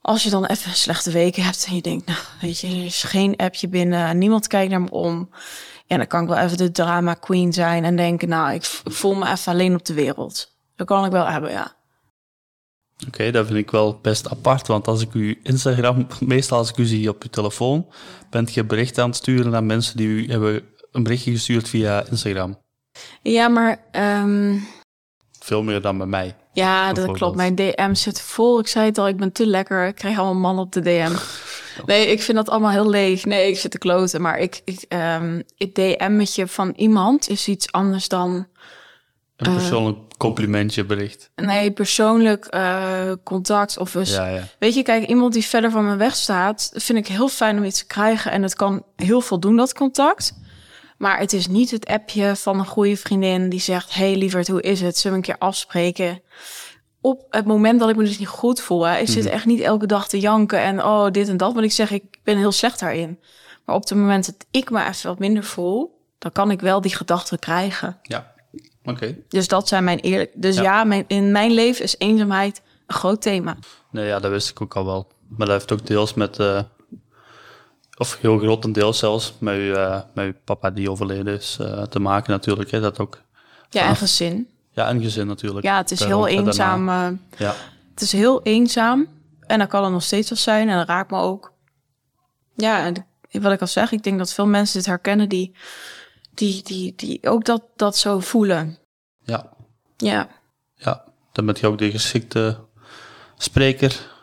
Als 0.00 0.22
je 0.22 0.30
dan 0.30 0.44
even 0.44 0.74
slechte 0.74 1.10
week 1.10 1.36
hebt 1.36 1.66
en 1.68 1.74
je 1.74 1.82
denkt, 1.82 2.06
nou, 2.06 2.18
weet 2.40 2.60
je, 2.60 2.66
er 2.66 2.84
is 2.84 3.02
geen 3.02 3.36
appje 3.36 3.68
binnen, 3.68 4.18
niemand 4.18 4.46
kijkt 4.46 4.70
naar 4.70 4.80
me 4.80 4.90
om. 4.90 5.30
Ja, 5.86 5.96
dan 5.96 6.06
kan 6.06 6.22
ik 6.22 6.28
wel 6.28 6.38
even 6.38 6.56
de 6.56 6.70
drama 6.70 7.14
queen 7.14 7.52
zijn 7.52 7.84
en 7.84 7.96
denken, 7.96 8.28
nou, 8.28 8.54
ik 8.54 8.64
voel 8.84 9.14
me 9.14 9.30
even 9.30 9.52
alleen 9.52 9.74
op 9.74 9.84
de 9.84 9.94
wereld. 9.94 10.56
Dat 10.76 10.86
kan 10.86 11.04
ik 11.04 11.10
wel 11.12 11.26
hebben, 11.26 11.50
ja. 11.50 11.74
Oké, 13.06 13.30
dat 13.30 13.46
vind 13.46 13.58
ik 13.58 13.70
wel 13.70 13.98
best 14.02 14.28
apart, 14.30 14.66
want 14.66 14.86
als 14.88 15.02
ik 15.02 15.12
uw 15.12 15.34
Instagram, 15.42 16.06
meestal 16.20 16.58
als 16.58 16.70
ik 16.70 16.76
u 16.76 16.84
zie 16.84 17.08
op 17.08 17.22
uw 17.22 17.30
telefoon, 17.30 17.86
bent 18.30 18.54
je 18.54 18.64
berichten 18.64 19.02
aan 19.02 19.08
het 19.08 19.18
sturen 19.18 19.50
naar 19.50 19.64
mensen 19.64 19.96
die 19.96 20.08
u 20.08 20.30
hebben 20.30 20.62
een 20.92 21.02
berichtje 21.02 21.30
gestuurd 21.30 21.68
via 21.68 22.04
Instagram. 22.10 22.58
Ja, 23.22 23.48
maar 23.48 23.84
ehm, 23.92 24.58
Veel 25.40 25.62
meer 25.62 25.80
dan 25.80 25.98
bij 25.98 26.06
mij. 26.06 26.36
ja, 26.52 26.92
dat 26.92 27.12
klopt. 27.12 27.36
Mijn 27.36 27.54
DM 27.54 27.94
zit 27.94 28.20
vol. 28.20 28.58
Ik 28.58 28.66
zei 28.66 28.86
het 28.86 28.98
al, 28.98 29.08
ik 29.08 29.16
ben 29.16 29.32
te 29.32 29.46
lekker. 29.46 29.86
Ik 29.86 29.94
krijg 29.94 30.16
allemaal 30.18 30.40
mannen 30.40 30.64
op 30.64 30.72
de 30.72 30.80
DM. 30.80 31.12
Nee, 31.86 32.06
ik 32.06 32.22
vind 32.22 32.36
dat 32.36 32.48
allemaal 32.48 32.70
heel 32.70 32.88
leeg. 32.90 33.24
Nee, 33.24 33.48
ik 33.48 33.58
zit 33.58 33.70
te 33.70 33.78
kloten. 33.78 34.20
Maar 34.20 34.38
ik, 34.38 34.60
ik, 34.64 34.84
ehm 34.88 35.40
het 35.56 35.74
DM'tje 35.74 36.46
van 36.46 36.72
iemand 36.76 37.28
is 37.28 37.48
iets 37.48 37.72
anders 37.72 38.08
dan... 38.08 38.46
Een 39.36 39.52
persoonlijk 39.52 39.98
complimentje 40.16 40.84
bericht. 40.84 41.30
Nee, 41.34 41.70
persoonlijk 41.70 42.44
eh, 42.44 43.12
contact 43.24 43.78
of 43.78 43.94
eens 43.94 44.14
Ja, 44.14 44.28
ja. 44.28 44.42
Weet 44.58 44.74
je, 44.74 44.82
kijk, 44.82 45.06
iemand 45.06 45.32
die 45.32 45.44
verder 45.44 45.70
van 45.70 45.84
me 45.84 45.96
weg 45.96 46.16
staat, 46.16 46.70
vind 46.74 46.98
ik 46.98 47.06
heel 47.06 47.28
fijn 47.28 47.58
om 47.58 47.64
iets 47.64 47.78
te 47.78 47.86
krijgen. 47.86 48.30
En 48.30 48.42
het 48.42 48.54
kan 48.54 48.84
heel 48.96 49.20
veel 49.20 49.40
doen, 49.40 49.56
dat 49.56 49.74
contact. 49.74 50.34
Maar 50.98 51.18
het 51.18 51.32
is 51.32 51.48
niet 51.48 51.70
het 51.70 51.86
appje 51.86 52.36
van 52.36 52.58
een 52.58 52.66
goede 52.66 52.96
vriendin 52.96 53.48
die 53.48 53.60
zegt: 53.60 53.94
Hey 53.94 54.16
lieverd, 54.16 54.48
hoe 54.48 54.62
is 54.62 54.80
het? 54.80 54.98
Zullen 54.98 55.20
we 55.20 55.28
een 55.28 55.34
keer 55.34 55.46
afspreken? 55.46 56.22
Op 57.00 57.26
het 57.30 57.44
moment 57.44 57.80
dat 57.80 57.88
ik 57.88 57.96
me 57.96 58.04
dus 58.04 58.18
niet 58.18 58.28
goed 58.28 58.60
voel, 58.60 58.86
hè, 58.86 58.98
ik 58.98 59.08
zit 59.08 59.26
echt 59.26 59.44
niet 59.44 59.60
elke 59.60 59.86
dag 59.86 60.08
te 60.08 60.20
janken 60.20 60.60
en 60.60 60.84
oh, 60.84 61.10
dit 61.10 61.28
en 61.28 61.36
dat. 61.36 61.52
Want 61.52 61.64
ik 61.64 61.72
zeg, 61.72 61.90
ik 61.90 62.18
ben 62.22 62.38
heel 62.38 62.52
slecht 62.52 62.80
daarin. 62.80 63.20
Maar 63.64 63.74
op 63.74 63.88
het 63.88 63.98
moment 63.98 64.26
dat 64.26 64.46
ik 64.50 64.70
me 64.70 64.84
even 64.84 65.08
wat 65.08 65.18
minder 65.18 65.44
voel, 65.44 66.00
dan 66.18 66.32
kan 66.32 66.50
ik 66.50 66.60
wel 66.60 66.80
die 66.80 66.96
gedachten 66.96 67.38
krijgen. 67.38 67.98
Ja, 68.02 68.34
oké. 68.86 69.16
Dus 69.28 69.48
dat 69.48 69.68
zijn 69.68 69.84
mijn 69.84 69.98
eerlijk. 69.98 70.32
Dus 70.34 70.56
Ja. 70.56 70.62
ja, 70.62 70.84
mijn, 70.84 71.04
in 71.06 71.32
mijn 71.32 71.50
leven 71.52 71.84
is 71.84 71.94
eenzaamheid 71.98 72.62
een 72.86 72.94
groot 72.94 73.22
thema. 73.22 73.56
Nee, 73.90 74.06
ja, 74.06 74.18
dat 74.20 74.30
wist 74.30 74.50
ik 74.50 74.60
ook 74.60 74.76
al 74.76 74.84
wel. 74.84 75.08
Maar 75.28 75.46
dat 75.46 75.56
heeft 75.56 75.72
ook 75.72 75.86
deels 75.86 76.14
met... 76.14 76.38
eh, 76.38 76.60
of 77.98 78.18
heel 78.20 78.38
grotendeels 78.38 78.98
zelfs, 78.98 79.34
met 79.38 79.54
uw, 79.54 79.74
eh, 79.74 80.00
met 80.14 80.24
uw 80.26 80.32
papa 80.44 80.70
die 80.70 80.90
overleden 80.90 81.34
is 81.34 81.56
eh, 81.60 81.82
te 81.82 81.98
maken 81.98 82.32
natuurlijk. 82.32 82.70
Hè, 82.70 82.80
dat 82.80 82.98
ook. 82.98 83.20
Ja, 83.70 83.80
en 83.80 83.84
vanaf- 83.84 83.98
gezin. 83.98 84.48
Ja, 84.70 84.88
en 84.88 85.02
gezin 85.02 85.26
natuurlijk. 85.26 85.64
Ja, 85.66 85.76
het 85.76 85.90
is 85.90 85.98
Daar 85.98 86.08
heel 86.08 86.26
eenzaam. 86.26 86.88
Ja, 87.36 87.54
het 87.90 88.00
is 88.00 88.12
heel 88.12 88.42
eenzaam. 88.42 89.06
En 89.40 89.58
dat 89.58 89.68
kan 89.68 89.82
het 89.82 89.92
nog 89.92 90.02
steeds 90.02 90.28
wel 90.28 90.38
zijn. 90.38 90.68
En 90.68 90.76
dat 90.76 90.88
raakt 90.88 91.10
me 91.10 91.18
ook. 91.18 91.52
Ja, 92.56 92.84
en 92.84 93.06
wat 93.42 93.52
ik 93.52 93.60
al 93.60 93.66
zeg, 93.66 93.92
ik 93.92 94.02
denk 94.02 94.18
dat 94.18 94.32
veel 94.32 94.46
mensen 94.46 94.76
dit 94.78 94.86
herkennen 94.86 95.28
die, 95.28 95.54
die, 96.36 96.62
die, 96.62 96.92
die 96.96 97.28
ook 97.28 97.44
dat, 97.44 97.62
dat 97.76 97.96
zo 97.96 98.20
voelen. 98.20 98.78
ja, 99.24 99.52
Ja. 99.96 100.28
ja. 100.74 101.04
Dan 101.32 101.46
ben 101.46 101.56
je 101.60 101.66
ook 101.66 101.78
de 101.78 101.90
geschikte 101.90 102.58
spreker 103.36 104.14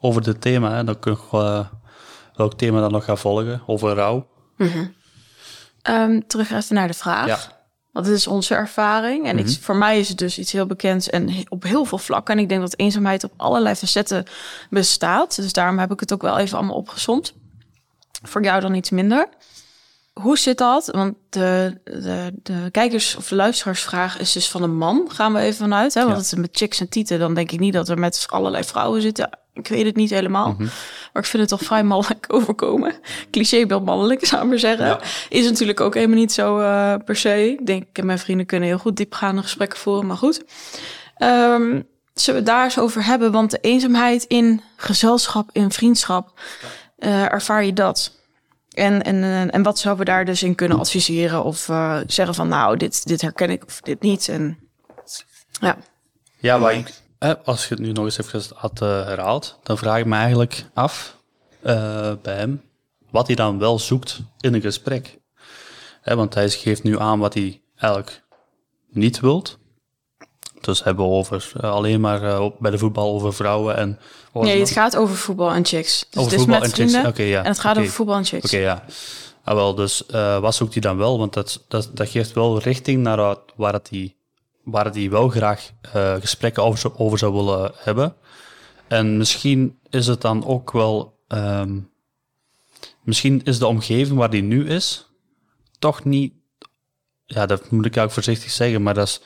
over 0.00 0.22
dit 0.22 0.40
thema. 0.40 0.72
Hè. 0.74 0.84
Dan 0.84 0.98
kun 0.98 1.18
je 1.30 1.38
eh, 1.38 1.66
welk 2.34 2.54
thema 2.54 2.80
dan 2.80 2.92
nog 2.92 3.04
gaan 3.04 3.18
volgen, 3.18 3.62
over 3.66 3.94
rouw. 3.94 4.26
Terug 6.26 6.50
even 6.50 6.74
naar 6.74 6.88
de 6.88 6.94
vraag. 6.94 7.26
Ja. 7.26 7.38
Want 7.92 8.06
dit 8.06 8.16
is 8.16 8.26
onze 8.26 8.54
ervaring. 8.54 9.26
En 9.26 9.38
iets, 9.38 9.58
voor 9.58 9.76
mij 9.76 9.98
is 9.98 10.08
het 10.08 10.18
dus 10.18 10.38
iets 10.38 10.52
heel 10.52 10.66
bekends 10.66 11.10
en 11.10 11.44
op 11.48 11.62
heel 11.62 11.84
veel 11.84 11.98
vlakken. 11.98 12.34
En 12.36 12.42
ik 12.42 12.48
denk 12.48 12.60
dat 12.60 12.76
eenzaamheid 12.76 13.24
op 13.24 13.32
allerlei 13.36 13.74
facetten 13.74 14.24
bestaat. 14.70 15.36
Dus 15.36 15.52
daarom 15.52 15.78
heb 15.78 15.92
ik 15.92 16.00
het 16.00 16.12
ook 16.12 16.22
wel 16.22 16.38
even 16.38 16.58
allemaal 16.58 16.76
opgesomd. 16.76 17.34
Voor 18.22 18.42
jou 18.42 18.60
dan 18.60 18.74
iets 18.74 18.90
minder. 18.90 19.28
Hoe 20.20 20.38
zit 20.38 20.58
dat? 20.58 20.86
Want 20.86 21.14
de, 21.30 21.78
de, 21.84 22.32
de 22.42 22.68
kijkers 22.70 23.16
of 23.16 23.28
de 23.28 23.34
luisteraarsvraag 23.34 24.18
is 24.18 24.32
dus 24.32 24.48
van 24.48 24.62
een 24.62 24.76
man, 24.76 25.04
gaan 25.08 25.32
we 25.32 25.40
even 25.40 25.56
vanuit. 25.56 25.94
Hè? 25.94 26.00
Want 26.00 26.12
Ja. 26.12 26.18
het 26.22 26.32
is 26.32 26.38
met 26.38 26.48
chicks 26.56 26.80
en 26.80 26.88
tieten, 26.88 27.18
dan 27.18 27.34
denk 27.34 27.50
ik 27.52 27.58
niet 27.60 27.72
dat 27.72 27.88
er 27.88 27.98
met 27.98 28.26
allerlei 28.28 28.64
vrouwen 28.64 29.02
zitten. 29.02 29.38
Ik 29.52 29.68
weet 29.68 29.84
het 29.84 29.96
niet 29.96 30.10
helemaal. 30.10 30.54
Maar 31.12 31.22
ik 31.22 31.24
vind 31.24 31.42
het 31.42 31.48
toch 31.48 31.62
vrij 31.62 31.84
mannelijk 31.84 32.24
overkomen. 32.36 32.94
Clichébeeld 33.30 33.84
mannelijk, 33.84 34.26
zou 34.26 34.42
ik 34.42 34.48
maar 34.48 34.58
zeggen. 34.58 34.86
Ja. 34.86 35.00
Is 35.28 35.44
natuurlijk 35.44 35.80
ook 35.80 35.94
helemaal 35.94 36.16
niet 36.16 36.32
zo 36.32 36.58
eh, 36.58 36.94
per 37.04 37.16
se. 37.16 37.50
Ik 37.50 37.66
denk, 37.66 37.82
ik 37.82 37.98
en 37.98 38.06
mijn 38.06 38.18
vrienden 38.18 38.46
kunnen 38.46 38.68
heel 38.68 38.78
goed 38.78 38.96
diepgaande 38.96 39.42
gesprekken 39.42 39.78
voeren, 39.78 40.06
maar 40.06 40.16
goed. 40.16 40.44
Ehm, 41.16 41.80
zullen 42.14 42.40
we 42.40 42.46
daar 42.46 42.64
eens 42.64 42.78
over 42.78 43.04
hebben? 43.04 43.32
Want 43.32 43.50
de 43.50 43.58
eenzaamheid 43.60 44.24
in 44.24 44.60
gezelschap, 44.76 45.48
in 45.52 45.70
vriendschap, 45.70 46.40
eh, 46.98 47.32
ervaar 47.32 47.64
je 47.64 47.72
dat? 47.72 48.12
En, 48.76 49.02
en, 49.02 49.22
eh, 49.22 49.54
en 49.54 49.62
wat 49.62 49.78
zouden 49.78 50.04
we 50.04 50.10
daar 50.10 50.24
dus 50.24 50.42
in 50.42 50.54
kunnen 50.54 50.78
adviseren? 50.78 51.44
Of 51.44 51.68
eh, 51.68 52.00
zeggen 52.06 52.34
van, 52.34 52.48
nou, 52.48 52.76
dit, 52.76 53.06
dit 53.06 53.20
herken 53.20 53.50
ik 53.50 53.64
of 53.66 53.80
dit 53.80 54.00
niet. 54.02 54.28
En 54.28 54.58
ja, 55.60 55.76
Ja, 56.38 56.58
maar 56.58 56.74
ik, 56.74 56.92
eh, 57.18 57.32
als 57.44 57.68
je 57.68 57.74
het 57.74 57.82
nu 57.82 57.92
nog 57.92 58.04
eens 58.04 58.18
even 58.18 58.42
had 58.54 58.82
eh, 58.82 58.88
herhaald, 58.88 59.58
dan 59.62 59.78
vraag 59.78 59.98
ik 59.98 60.04
me 60.06 60.16
eigenlijk 60.16 60.64
af 60.74 61.16
eh, 61.62 62.12
bij 62.22 62.34
hem 62.36 62.62
wat 63.10 63.26
hij 63.26 63.36
dan 63.36 63.58
wel 63.58 63.78
zoekt 63.78 64.20
in 64.40 64.54
een 64.54 64.60
gesprek. 64.60 65.18
Hè, 66.00 66.16
want 66.16 66.34
hij 66.34 66.48
geeft 66.50 66.82
nu 66.82 66.98
aan 67.00 67.18
wat 67.18 67.34
hij 67.34 67.60
eigenlijk 67.76 68.22
niet 68.90 69.20
wilt. 69.20 69.58
Dus 70.60 70.82
hebben 70.84 71.04
we 71.04 71.10
over 71.10 71.52
alleen 71.60 72.00
maar 72.00 72.22
eh, 72.22 72.40
op- 72.40 72.56
bij 72.58 72.70
de 72.70 72.78
voetbal 72.78 73.12
over 73.14 73.34
vrouwen 73.34 73.76
en 73.76 73.98
nee, 74.44 74.60
het 74.60 74.70
gaat 74.70 74.96
over 74.96 75.16
voetbal 75.16 75.50
en 75.52 75.64
chicks. 75.64 76.06
Dus 76.10 76.20
over 76.20 76.22
het 76.22 76.32
is 76.32 76.38
voetbal 76.38 76.60
met 76.60 76.78
en 76.78 76.88
chicks. 76.88 77.16
ja. 77.16 77.42
en 77.42 77.48
het 77.48 77.58
gaat 77.58 77.78
over 77.78 77.90
voetbal 77.90 78.16
en 78.16 78.24
chicks. 78.24 78.44
Oké, 78.44 78.56
ja. 78.56 78.84
Ah, 79.44 79.54
wel, 79.54 79.74
dus 79.74 80.06
eh, 80.06 80.38
wat 80.38 80.54
zoekt 80.54 80.72
hij 80.72 80.82
dan 80.82 80.96
wel? 80.96 81.18
Want 81.18 81.32
dat, 81.32 81.64
dat, 81.68 81.90
dat 81.94 82.08
geeft 82.08 82.32
wel 82.32 82.58
richting 82.58 83.02
naar 83.02 83.38
waar 83.56 83.72
het 83.72 83.90
hij, 83.90 84.16
waar 84.64 84.90
hij 84.90 85.10
wel 85.10 85.28
graag 85.28 85.70
eh, 85.92 86.14
gesprekken 86.14 86.62
over 86.62 86.78
zou, 86.78 86.94
over 86.96 87.18
zou 87.18 87.32
willen 87.32 87.72
hebben. 87.74 88.16
En 88.88 89.16
misschien 89.16 89.78
is 89.90 90.06
het 90.06 90.20
dan 90.20 90.46
ook 90.46 90.72
wel... 90.72 91.18
ehm, 91.28 91.78
misschien 93.02 93.40
is 93.44 93.58
de 93.58 93.66
omgeving 93.66 94.18
waar 94.18 94.28
hij 94.28 94.40
nu 94.40 94.68
is 94.68 95.06
toch 95.78 96.04
niet... 96.04 96.34
Ja, 97.26 97.46
dat 97.46 97.70
moet 97.70 97.86
ik 97.86 97.96
ook 97.96 98.10
voorzichtig 98.10 98.50
zeggen, 98.50 98.82
maar 98.82 98.94
dat 98.94 99.06
is, 99.06 99.20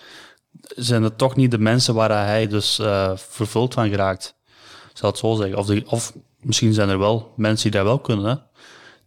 zijn 0.86 1.02
het 1.02 1.18
toch 1.18 1.36
niet 1.36 1.50
de 1.50 1.58
mensen 1.58 1.94
waar 1.94 2.10
hij 2.10 2.46
dus 2.46 2.78
eh, 2.78 3.12
vervuld 3.16 3.74
van 3.74 3.88
geraakt. 3.88 4.38
Zal 5.00 5.10
het 5.10 5.18
zo 5.18 5.34
zeggen. 5.34 5.58
Of, 5.58 5.66
de, 5.66 5.82
of 5.86 6.12
misschien 6.40 6.72
zijn 6.72 6.88
er 6.88 6.98
wel 6.98 7.32
mensen 7.36 7.70
die 7.70 7.80
dat 7.80 7.88
wel 7.88 7.98
kunnen, 7.98 8.24
hè? 8.24 8.34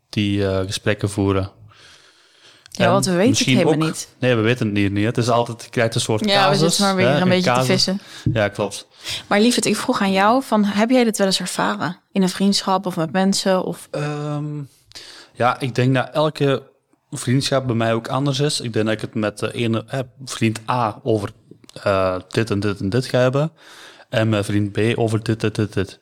die 0.09 0.47
eh, 0.47 0.65
gesprekken 0.65 1.09
voeren. 1.09 1.51
Ja, 2.69 2.85
En 2.85 2.91
want 2.91 3.05
we 3.05 3.11
weten 3.11 3.37
het 3.37 3.45
helemaal 3.45 3.73
ook- 3.73 3.79
niet. 3.79 4.15
Nee, 4.19 4.35
we 4.35 4.41
weten 4.41 4.65
het 4.65 4.75
niet. 4.75 4.91
niet. 4.91 5.05
Het 5.05 5.17
is 5.17 5.29
altijd, 5.29 5.63
je 5.63 5.69
krijgt 5.69 5.95
een 5.95 6.01
soort 6.01 6.25
Ja, 6.25 6.49
we 6.49 6.55
casus, 6.55 6.59
zitten 6.59 6.85
maar 6.85 6.95
weer 6.95 7.07
hè, 7.13 7.19
een 7.21 7.29
beetje 7.29 7.53
te 7.53 7.63
vissen. 7.63 7.99
Ja, 8.33 8.47
klopt. 8.47 8.87
Maar 9.27 9.39
lieverd, 9.41 9.65
ik 9.65 9.75
vroeg 9.75 10.01
aan 10.01 10.11
jou, 10.11 10.43
van, 10.43 10.63
heb 10.63 10.89
jij 10.89 11.03
dit 11.03 11.17
wel 11.17 11.27
eens 11.27 11.39
ervaren? 11.39 11.99
In 12.11 12.21
een 12.21 12.29
vriendschap 12.29 12.85
of 12.85 12.95
met 12.95 13.11
mensen? 13.11 13.63
Of... 13.63 13.87
Ehm, 13.91 14.61
ja, 15.33 15.59
ik 15.59 15.75
denk 15.75 15.95
dat 15.95 16.09
elke 16.13 16.63
vriendschap 17.11 17.65
bij 17.67 17.75
mij 17.75 17.93
ook 17.93 18.07
anders 18.07 18.39
is. 18.39 18.61
Ik 18.61 18.73
denk 18.73 18.85
dat 18.85 18.93
ik 18.93 19.01
het 19.01 19.13
met 19.15 19.39
de 19.39 19.53
ene 19.53 19.83
eh, 19.87 19.99
vriend 20.25 20.59
A 20.69 20.99
over 21.03 21.29
eh, 21.83 22.15
dit 22.29 22.49
en 22.49 22.59
dit 22.59 22.79
en 22.79 22.89
dit 22.89 23.05
ga 23.05 23.17
hebben. 23.19 23.51
En 24.13 24.29
met 24.29 24.45
vriend 24.45 24.71
B 24.71 24.79
over 24.95 25.23
dit, 25.23 25.39
dit, 25.39 25.55
dit, 25.55 25.73
dit. 25.73 25.99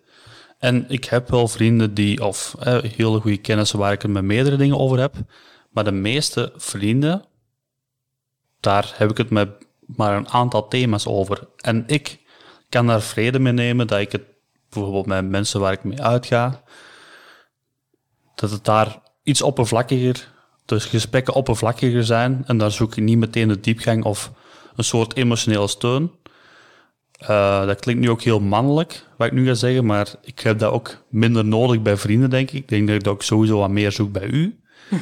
En 0.58 0.86
ik 0.89 1.06
heb 1.06 1.30
wel 1.30 1.47
vrienden 1.47 1.93
die, 1.93 2.26
of 2.26 2.56
eh, 2.60 2.82
hele 2.82 3.19
goede 3.19 3.38
kennissen 3.38 3.80
waar 3.80 3.91
ik 3.91 4.02
het 4.02 4.12
met 4.12 4.24
meerdere 4.24 4.56
dingen 4.56 4.78
over 4.80 5.00
heb. 5.00 5.15
Maar 5.69 5.84
de 5.84 5.91
meeste 5.91 6.54
vrienden, 6.56 7.26
daar 8.60 8.93
heb 8.95 9.10
ik 9.10 9.17
het 9.17 9.30
met 9.30 9.50
maar 9.95 10.15
een 10.17 10.30
aantal 10.30 10.67
thema's 10.67 11.08
over. 11.08 11.47
En 11.58 11.84
ik 11.88 12.19
kan 12.69 12.88
daar 12.88 13.02
vrede 13.02 13.39
mee 13.39 13.54
nemen 13.54 13.88
dat 13.88 14.00
ik 14.00 14.12
het 14.12 14.24
bijvoorbeeld 14.69 15.06
met 15.06 15.30
mensen 15.30 15.60
waar 15.60 15.74
ik 15.74 15.84
mee 15.84 16.02
uitga, 16.02 16.63
dat 18.36 18.52
het 18.52 18.65
daar 18.65 19.02
iets 19.24 19.41
oppervlakkiger, 19.41 20.32
dus 20.65 20.86
gesprekken 20.86 21.34
oppervlakkiger 21.34 22.04
zijn. 22.04 22.43
En 22.45 22.58
daar 22.58 22.71
zoek 22.71 22.95
ik 22.95 23.04
niet 23.04 23.17
meteen 23.17 23.47
de 23.47 23.60
diepgang 23.60 24.04
of 24.04 24.32
een 24.76 24.84
soort 24.84 25.15
emotionele 25.15 25.67
steun. 25.67 26.12
Eh, 27.22 27.66
dat 27.66 27.80
klinkt 27.80 28.02
nu 28.02 28.10
ook 28.10 28.22
heel 28.22 28.40
mannelijk, 28.40 29.06
wat 29.18 29.28
ik 29.28 29.34
nu 29.34 29.48
ga 29.48 29.54
zeggen, 29.54 29.86
maar 29.86 30.14
ik 30.22 30.40
heb 30.40 30.60
dat 30.60 30.72
ook 30.72 31.04
minder 31.10 31.46
nodig 31.46 31.82
bij 31.82 31.98
vrienden, 31.98 32.30
denk 32.30 32.52
ik. 32.52 32.60
Ik 32.60 32.68
denk 32.68 32.88
dat 32.88 32.96
ik 32.96 33.04
dat 33.04 33.14
ook 33.14 33.24
sowieso 33.24 33.58
wat 33.58 33.70
meer 33.70 33.92
zoek 33.92 34.12
bij 34.12 34.28
u. 34.28 34.60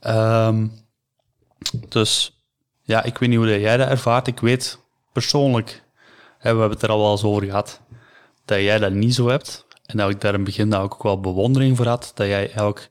Ehm, 0.00 0.66
dus 1.88 2.42
ja, 2.82 3.02
ik 3.02 3.18
weet 3.18 3.28
niet 3.28 3.38
hoe 3.38 3.60
jij 3.60 3.76
dat 3.76 3.88
ervaart. 3.88 4.26
Ik 4.26 4.40
weet 4.40 4.78
persoonlijk, 5.12 5.82
hè, 6.38 6.54
we 6.54 6.60
hebben 6.60 6.70
het 6.70 6.82
er 6.82 6.90
al 6.90 6.98
wel 6.98 7.10
eens 7.10 7.24
over 7.24 7.44
gehad, 7.44 7.80
dat 8.44 8.58
jij 8.58 8.78
dat 8.78 8.92
niet 8.92 9.14
zo 9.14 9.28
hebt. 9.28 9.66
En 9.86 9.96
dat 9.96 10.10
ik 10.10 10.20
daar 10.20 10.32
in 10.32 10.40
het 10.40 10.48
begin 10.48 10.70
daar 10.70 10.82
ook 10.82 11.02
wel 11.02 11.20
bewondering 11.20 11.76
voor 11.76 11.86
had. 11.86 12.12
Dat 12.14 12.26
jij 12.26 12.60
ook 12.60 12.88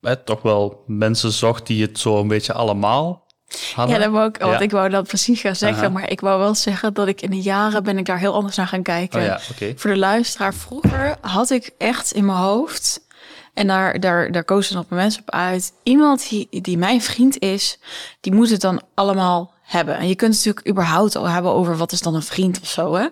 hè, 0.00 0.16
toch 0.16 0.42
wel 0.42 0.84
mensen 0.86 1.32
zocht 1.32 1.66
die 1.66 1.82
het 1.82 1.98
zo 1.98 2.20
een 2.20 2.28
beetje 2.28 2.52
allemaal 2.52 3.26
hadden. 3.74 3.96
Ja, 3.96 4.02
dat 4.02 4.12
wou 4.12 4.28
ik, 4.28 4.36
want 4.36 4.52
Ja. 4.52 4.60
ik 4.60 4.70
wou 4.70 4.88
dat 4.88 5.06
precies 5.06 5.40
gaan 5.40 5.56
zeggen. 5.56 5.84
Aha. 5.84 5.92
Maar 5.92 6.10
ik 6.10 6.20
wou 6.20 6.38
wel 6.38 6.54
zeggen 6.54 6.94
dat 6.94 7.08
ik 7.08 7.20
in 7.20 7.30
de 7.30 7.40
jaren 7.40 7.82
ben 7.82 7.98
ik 7.98 8.06
daar 8.06 8.18
heel 8.18 8.34
anders 8.34 8.56
naar 8.56 8.66
gaan 8.66 8.82
kijken. 8.82 9.20
Oh 9.20 9.26
ja. 9.26 9.40
Voor 9.76 9.90
de 9.90 9.98
luisteraar, 9.98 10.54
vroeger 10.54 11.16
had 11.20 11.50
ik 11.50 11.70
echt 11.78 12.12
in 12.12 12.24
mijn 12.24 12.38
hoofd... 12.38 13.06
En 13.54 13.66
daar, 13.66 14.00
daar, 14.00 14.32
daar 14.32 14.44
kozen 14.44 14.78
op 14.78 14.90
mensen 14.90 15.20
op 15.22 15.30
uit. 15.30 15.72
Iemand 15.82 16.28
die, 16.28 16.48
die 16.50 16.78
mijn 16.78 17.02
vriend 17.02 17.38
is, 17.38 17.78
die 18.20 18.32
moet 18.32 18.50
het 18.50 18.60
dan 18.60 18.82
allemaal 18.94 19.52
hebben. 19.62 19.96
En 19.96 20.08
je 20.08 20.14
kunt 20.14 20.34
het 20.34 20.44
natuurlijk 20.44 20.68
überhaupt 20.76 21.16
al 21.16 21.28
hebben 21.28 21.52
over 21.52 21.76
wat 21.76 21.92
is 21.92 22.00
dan 22.00 22.14
een 22.14 22.22
vriend 22.22 22.60
of 22.60 22.68
zo. 22.68 22.94
Hè? 22.94 23.06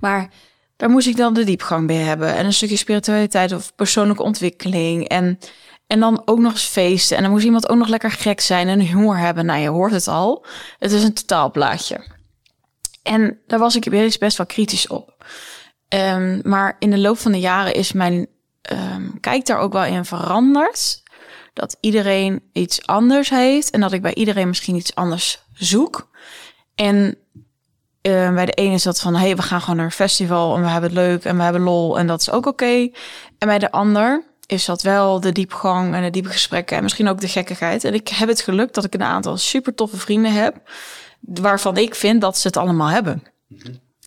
Maar 0.00 0.28
daar 0.76 0.90
moest 0.90 1.06
ik 1.06 1.16
dan 1.16 1.34
de 1.34 1.44
diepgang 1.44 1.86
bij 1.86 1.96
hebben. 1.96 2.34
En 2.34 2.44
een 2.46 2.52
stukje 2.52 2.76
spiritualiteit 2.76 3.52
of 3.52 3.74
persoonlijke 3.74 4.22
ontwikkeling. 4.22 5.08
En, 5.08 5.38
en 5.86 6.00
dan 6.00 6.22
ook 6.24 6.38
nog 6.38 6.52
eens 6.52 6.64
feesten. 6.64 7.16
En 7.16 7.22
dan 7.22 7.32
moest 7.32 7.44
iemand 7.44 7.68
ook 7.68 7.78
nog 7.78 7.88
lekker 7.88 8.10
gek 8.10 8.40
zijn 8.40 8.68
en 8.68 8.80
humor 8.80 9.18
hebben. 9.18 9.46
Nou, 9.46 9.60
je 9.60 9.68
hoort 9.68 9.92
het 9.92 10.08
al. 10.08 10.46
Het 10.78 10.92
is 10.92 11.02
een 11.02 11.14
totaalplaatje. 11.14 12.12
En 13.02 13.38
daar 13.46 13.58
was 13.58 13.76
ik 13.76 13.90
best 13.90 14.18
best 14.18 14.36
wel 14.36 14.46
kritisch 14.46 14.86
op. 14.86 15.24
Ehm, 15.88 16.40
maar 16.42 16.76
in 16.78 16.90
de 16.90 16.98
loop 16.98 17.18
van 17.18 17.32
de 17.32 17.40
jaren 17.40 17.74
is 17.74 17.92
mijn 17.92 18.26
ehm, 18.62 19.10
kijk 19.20 19.46
daar 19.46 19.58
ook 19.58 19.72
wel 19.72 19.84
in 19.84 20.04
veranderd. 20.04 21.02
Dat 21.52 21.76
iedereen 21.80 22.42
iets 22.52 22.86
anders 22.86 23.30
heeft 23.30 23.70
en 23.70 23.80
dat 23.80 23.92
ik 23.92 24.02
bij 24.02 24.14
iedereen 24.14 24.48
misschien 24.48 24.76
iets 24.76 24.94
anders 24.94 25.42
zoek. 25.52 26.08
En 26.74 27.18
eh, 28.00 28.34
bij 28.34 28.46
de 28.46 28.52
ene 28.52 28.74
is 28.74 28.82
dat 28.82 29.00
van, 29.00 29.14
hey, 29.14 29.36
we 29.36 29.42
gaan 29.42 29.60
gewoon 29.60 29.76
naar 29.76 29.84
een 29.84 29.90
festival 29.90 30.56
en 30.56 30.62
we 30.62 30.68
hebben 30.68 30.90
het 30.90 30.98
leuk 30.98 31.24
en 31.24 31.36
we 31.36 31.42
hebben 31.42 31.62
lol 31.62 31.98
en 31.98 32.06
dat 32.06 32.20
is 32.20 32.30
ook 32.30 32.46
oké. 32.46 32.90
En 33.38 33.48
bij 33.48 33.58
de 33.58 33.70
ander 33.70 34.24
is 34.46 34.64
dat 34.64 34.82
wel 34.82 35.20
de 35.20 35.32
diepgang 35.32 35.94
en 35.94 36.02
de 36.02 36.10
diepe 36.10 36.28
gesprekken 36.28 36.76
en 36.76 36.82
misschien 36.82 37.08
ook 37.08 37.20
de 37.20 37.28
gekkigheid. 37.28 37.84
En 37.84 37.94
ik 37.94 38.08
heb 38.08 38.28
het 38.28 38.40
geluk 38.40 38.74
dat 38.74 38.84
ik 38.84 38.94
een 38.94 39.02
aantal 39.02 39.36
super 39.36 39.74
toffe 39.74 39.96
vrienden 39.96 40.32
heb, 40.32 40.56
waarvan 41.20 41.76
ik 41.76 41.94
vind 41.94 42.20
dat 42.20 42.38
ze 42.38 42.46
het 42.46 42.56
allemaal 42.56 42.88
hebben. 42.88 43.22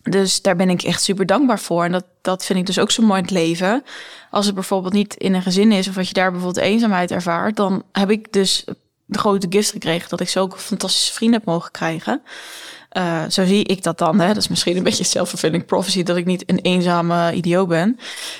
Dus 0.02 0.42
daar 0.42 0.56
ben 0.56 0.70
ik 0.70 0.82
echt 0.82 1.02
super 1.02 1.26
dankbaar 1.26 1.58
voor. 1.58 1.84
En 1.84 1.92
dat, 1.92 2.04
dat 2.22 2.44
vind 2.44 2.58
ik 2.58 2.66
dus 2.66 2.78
ook 2.78 2.90
zo 2.90 3.02
mooi 3.02 3.18
in 3.18 3.24
het 3.24 3.34
leven. 3.34 3.84
Als 4.30 4.46
het 4.46 4.54
bijvoorbeeld 4.54 4.92
niet 4.92 5.14
in 5.14 5.34
een 5.34 5.42
gezin 5.42 5.72
is... 5.72 5.88
of 5.88 5.96
als 5.96 6.08
je 6.08 6.14
daar 6.14 6.30
bijvoorbeeld 6.30 6.64
eenzaamheid 6.64 7.10
ervaart... 7.10 7.56
dan 7.56 7.82
heb 7.92 8.10
ik 8.10 8.32
dus 8.32 8.64
de 9.04 9.18
grote 9.18 9.46
gift 9.50 9.70
gekregen... 9.70 10.08
dat 10.08 10.20
ik 10.20 10.28
zulke 10.28 10.58
fantastische 10.58 11.12
vrienden 11.12 11.38
heb 11.38 11.48
mogen 11.48 11.70
krijgen. 11.70 12.22
Uh, 12.92 13.22
zo 13.28 13.44
zie 13.44 13.64
ik 13.64 13.82
dat 13.82 13.98
dan. 13.98 14.20
Hè? 14.20 14.26
Dat 14.26 14.36
is 14.36 14.48
misschien 14.48 14.76
een 14.76 14.82
beetje 14.82 15.04
self-fulfilling 15.04 15.66
prophecy 15.66 16.02
dat 16.02 16.16
ik 16.16 16.24
niet 16.24 16.50
een 16.50 16.58
eenzame 16.58 17.32
idioot 17.32 17.68
ben. 17.68 17.98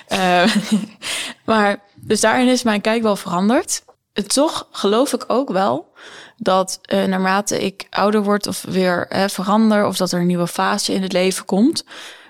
Uh, 0.08 0.54
maar 1.44 1.82
dus 1.94 2.20
daarin 2.20 2.48
is 2.48 2.62
mijn 2.62 2.80
kijk 2.80 3.02
wel 3.02 3.16
veranderd. 3.16 3.84
Toch 4.26 4.68
geloof 4.70 5.12
ik 5.12 5.24
ook 5.26 5.50
wel 5.50 5.92
dat 6.36 6.80
uh, 6.92 7.04
naarmate 7.04 7.64
ik 7.64 7.86
ouder 7.90 8.22
word 8.22 8.46
of 8.46 8.64
weer 8.68 9.26
verander, 9.30 9.86
of 9.86 9.96
dat 9.96 10.12
er 10.12 10.20
een 10.20 10.26
nieuwe 10.26 10.46
fase 10.46 10.92
in 10.92 11.02
het 11.02 11.12
leven 11.12 11.44
komt, 11.44 11.84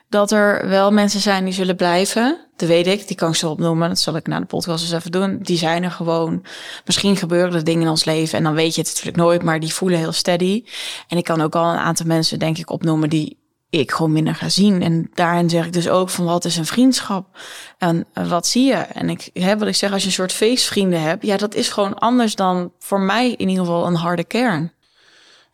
dat 0.09 0.31
er 0.31 0.69
wel 0.69 0.93
mensen 0.93 1.21
zijn 1.21 1.45
die 1.45 1.55
zullen 1.55 1.77
blijven. 1.77 2.48
Dat 2.59 2.69
weet 2.69 2.87
ik, 2.87 3.07
die 3.07 3.17
kan 3.17 3.29
ik 3.29 3.35
zo 3.35 3.51
opnoemen. 3.51 3.89
Dat 3.89 3.99
zal 3.99 4.17
ik 4.17 4.27
na 4.27 4.41
de 4.41 4.47
podcast 4.47 4.83
eens 4.83 4.93
even 4.93 5.11
doen. 5.11 5.39
Die 5.43 5.59
zijn 5.59 5.83
er 5.83 5.91
gewoon. 5.91 6.45
Misschien 6.85 7.17
gebeuren 7.17 7.55
er 7.55 7.65
dingen 7.65 7.83
in 7.83 7.89
ons 7.89 8.05
leven 8.05 8.39
en 8.39 8.45
dan 8.45 8.55
weet 8.55 8.75
je 8.75 8.81
het 8.81 8.91
natuurlijk 8.91 9.17
nooit, 9.17 9.43
maar 9.43 9.61
die 9.61 9.75
voelen 9.75 9.99
heel 9.99 10.13
steady. 10.13 10.65
En 11.09 11.17
ik 11.17 11.25
kan 11.25 11.41
ook 11.41 11.55
al 11.55 11.71
een 11.71 11.79
aantal 11.79 12.07
mensen, 12.07 12.39
denk 12.39 12.59
ik, 12.59 12.71
opnoemen 12.71 13.11
die 13.11 13.39
ik 13.71 13.93
gewoon 13.93 14.13
minder 14.13 14.35
ga 14.35 14.49
zien. 14.49 14.83
En 14.83 15.11
daarin 15.15 15.51
zeg 15.51 15.67
ik 15.67 15.73
dus 15.73 15.89
ook 15.89 16.09
van 16.09 16.25
wat 16.25 16.45
is 16.45 16.57
een 16.57 16.67
vriendschap 16.67 17.39
en 17.79 18.07
wat 18.29 18.47
zie 18.47 18.65
je? 18.65 18.75
En 18.75 19.11
ik 19.11 19.31
heb 19.33 19.59
wat 19.59 19.69
ik 19.69 19.77
zeg, 19.77 19.93
als 19.93 20.01
je 20.01 20.07
een 20.07 20.13
soort 20.13 20.33
feestvrienden 20.33 21.03
hebt, 21.03 21.27
ja, 21.27 21.37
dat 21.37 21.55
is 21.55 21.69
gewoon 21.69 21.99
anders 21.99 22.35
dan 22.35 22.73
voor 22.79 23.01
mij 23.01 23.31
in 23.31 23.49
ieder 23.49 23.65
geval 23.65 23.87
een 23.87 23.95
harde 23.95 24.25
kern. 24.25 24.73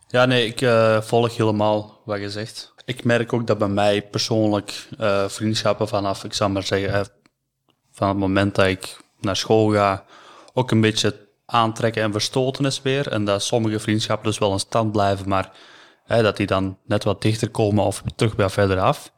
Ja, 0.07 0.25
nee, 0.25 0.45
ik 0.45 0.61
uh, 0.61 1.01
volg 1.01 1.37
helemaal 1.37 2.01
wat 2.05 2.19
je 2.19 2.29
zegt 2.29 2.73
ik 2.85 3.03
merk 3.03 3.33
ook 3.33 3.47
dat 3.47 3.57
bij 3.57 3.67
mij 3.67 4.01
persoonlijk 4.01 4.87
uh, 4.99 5.27
vriendschappen 5.27 5.87
vanaf, 5.87 6.23
ik 6.23 6.33
zou 6.33 6.51
maar 6.51 6.63
zeggen, 6.63 6.89
uh, 6.89 7.01
van 7.91 8.07
het 8.07 8.17
moment 8.17 8.55
dat 8.55 8.65
ik 8.65 8.97
naar 9.19 9.35
school 9.35 9.71
ga, 9.71 10.05
ook 10.53 10.71
een 10.71 10.81
beetje 10.81 11.27
aantrekken 11.45 12.03
en 12.03 12.11
verstoten 12.11 12.65
is 12.65 12.81
weer. 12.81 13.07
En 13.07 13.25
dat 13.25 13.43
sommige 13.43 13.79
vriendschappen 13.79 14.27
dus 14.27 14.37
wel 14.37 14.51
in 14.51 14.59
stand 14.59 14.91
blijven, 14.91 15.29
maar 15.29 15.51
dat 16.07 16.37
die 16.37 16.47
dan 16.47 16.77
net 16.85 17.03
wat 17.03 17.21
dichter 17.21 17.49
komen 17.49 17.83
of 17.83 18.03
terug 18.15 18.35
bij 18.35 18.49
verder 18.49 18.79
af. 18.79 19.11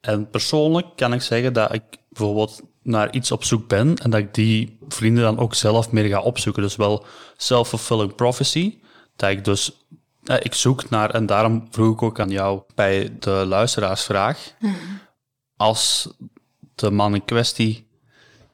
En 0.00 0.30
persoonlijk 0.30 0.86
kan 0.96 1.12
ik 1.12 1.22
zeggen 1.22 1.52
dat 1.52 1.74
ik 1.74 1.82
bijvoorbeeld 2.08 2.62
naar 2.82 3.12
iets 3.12 3.32
op 3.32 3.44
zoek 3.44 3.68
ben 3.68 3.96
en 3.96 4.10
dat 4.10 4.20
ik 4.20 4.34
die 4.34 4.78
vrienden 4.88 5.22
dan 5.22 5.38
ook 5.38 5.54
zelf 5.54 5.90
meer 5.90 6.04
ga 6.04 6.20
opzoeken. 6.20 6.62
Dus 6.62 6.76
wel 6.76 7.04
self-fulfilling 7.36 8.14
prophecy. 8.14 8.78
Dat 9.16 9.30
ik 9.30 9.44
dus 9.44 9.86
ik 10.26 10.54
zoek 10.54 10.90
naar, 10.90 11.10
en 11.10 11.26
daarom 11.26 11.66
vroeg 11.70 11.92
ik 11.92 12.02
ook 12.02 12.20
aan 12.20 12.30
jou 12.30 12.62
bij 12.74 13.12
de 13.18 13.30
luisteraarsvraag. 13.30 14.52
Mm. 14.58 14.74
Als 15.56 16.08
de 16.74 16.90
man 16.90 17.14
in 17.14 17.24
kwestie 17.24 17.86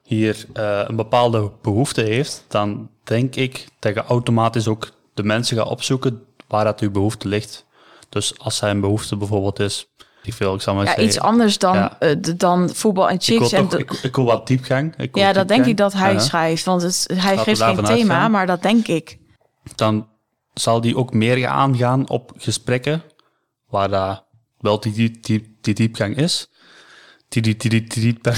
hier 0.03 0.47
uh, 0.55 0.83
een 0.87 0.97
bepaalde 0.97 1.51
behoefte 1.63 2.03
heeft, 2.03 2.45
dan 2.49 2.91
denk 3.05 3.35
ik 3.35 3.67
dat 3.79 3.95
je 3.95 4.03
automatisch 4.03 4.69
ook 4.69 4.91
de 5.15 5.23
mensen 5.23 5.57
gaat 5.57 5.69
opzoeken 5.69 6.23
waar 6.49 6.65
dat 6.65 6.81
uw 6.81 6.91
behoefte 6.91 7.29
ligt. 7.29 7.67
Dus 8.09 8.39
als 8.39 8.57
zijn 8.57 8.81
behoefte 8.81 9.17
bijvoorbeeld 9.17 9.61
is, 9.61 9.87
ik 10.23 10.35
veel, 10.35 10.55
ik 10.55 10.61
zal 10.61 10.75
maar 10.75 10.83
ja, 10.83 10.89
zeggen, 10.89 11.09
iets 11.09 11.21
anders 11.21 11.59
dan, 11.59 11.75
ja. 11.77 11.97
uh, 12.01 12.17
dan 12.37 12.71
voetbal 12.71 13.11
en 13.11 13.21
chicks. 13.21 13.45
Ik 13.45 13.51
wil, 13.51 13.59
en 13.59 13.69
toch, 13.69 13.81
ik, 13.81 13.93
ik, 13.93 14.17
wil 14.17 14.25
wat 14.25 14.47
diepgang. 14.47 14.97
Ik 14.97 15.15
wil 15.15 15.23
ja, 15.23 15.33
dat 15.33 15.49
denk 15.49 15.67
ik 15.67 15.77
dat 15.77 15.93
hij 15.93 16.19
schrijft, 16.19 16.65
want 16.65 16.83
het, 16.83 17.11
hij 17.15 17.39
geeft 17.39 17.63
geen 17.63 17.85
thema, 17.85 18.29
maar 18.29 18.47
dat 18.47 18.63
denk 18.63 18.87
ik. 18.87 19.19
Dan 19.75 20.09
zal 20.55 20.81
die 20.81 20.97
ook 20.97 21.13
meer 21.13 21.37
gaan 21.37 21.73
aangaan 21.73 22.09
op 22.09 22.33
gesprekken 22.37 23.03
waar 23.69 23.89
dat 23.89 24.25
wel 24.59 24.81
die, 24.81 24.93
die, 24.93 25.19
die, 25.21 25.59
die 25.61 25.75
diepgang 25.75 26.17
is. 26.17 26.51
Die, 27.29 27.43
die, 27.43 27.57
die, 27.57 27.71
die, 27.71 27.87
die 27.87 28.03
diepgang. 28.03 28.37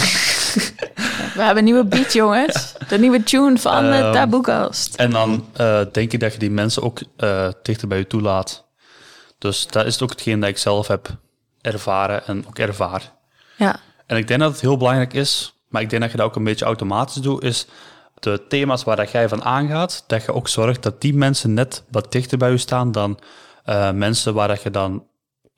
We 1.35 1.43
hebben 1.43 1.59
een 1.59 1.65
nieuwe 1.65 1.85
beat, 1.85 2.13
jongens. 2.13 2.75
De 2.89 2.99
nieuwe 2.99 3.23
tune 3.23 3.59
van 3.59 3.91
de 3.91 3.97
um, 3.97 4.13
Taboekast. 4.13 4.95
En 4.95 5.11
dan 5.11 5.47
uh, 5.61 5.81
denk 5.93 6.13
ik 6.13 6.21
dat 6.21 6.33
je 6.33 6.39
die 6.39 6.51
mensen 6.51 6.83
ook 6.83 7.03
uh, 7.17 7.49
dichter 7.63 7.89
bij 7.89 7.99
je 7.99 8.07
toelaat. 8.07 8.65
Dus 9.39 9.67
dat 9.67 9.87
is 9.87 10.03
ook 10.03 10.11
hetgeen 10.11 10.41
dat 10.41 10.49
ik 10.49 10.59
zelf 10.59 10.87
heb 10.87 11.09
ervaren 11.61 12.27
en 12.27 12.47
ook 12.47 12.59
ervaar. 12.59 13.13
Ja. 13.57 13.81
En 14.07 14.17
ik 14.17 14.29
denk 14.29 14.41
dat 14.41 14.53
het 14.53 14.61
heel 14.61 14.77
belangrijk 14.77 15.13
is, 15.13 15.55
maar 15.69 15.83
ik 15.83 15.91
denk 15.91 16.03
dat 16.03 16.11
je 16.11 16.17
dat 16.17 16.27
ook 16.27 16.37
een 16.37 16.45
beetje 16.45 16.65
automatisch 16.65 17.23
doet, 17.23 17.43
is 17.43 17.67
de 18.25 18.47
thema's 18.49 18.85
waar 18.85 18.97
dat 18.97 19.11
jij 19.11 19.29
van 19.29 19.45
aangaat, 19.45 20.05
dat 20.07 20.25
je 20.25 20.33
ook 20.33 20.49
zorgt 20.49 20.83
dat 20.83 21.01
die 21.01 21.15
mensen 21.15 21.55
net 21.55 21.85
wat 21.91 22.13
dichter 22.13 22.39
bij 22.39 22.51
je 22.51 22.57
staan 22.57 22.93
dan 22.93 23.19
uh, 23.67 23.91
mensen 23.91 24.35
waar 24.35 24.49
dat 24.49 24.63
je 24.63 24.71
dan 24.71 25.07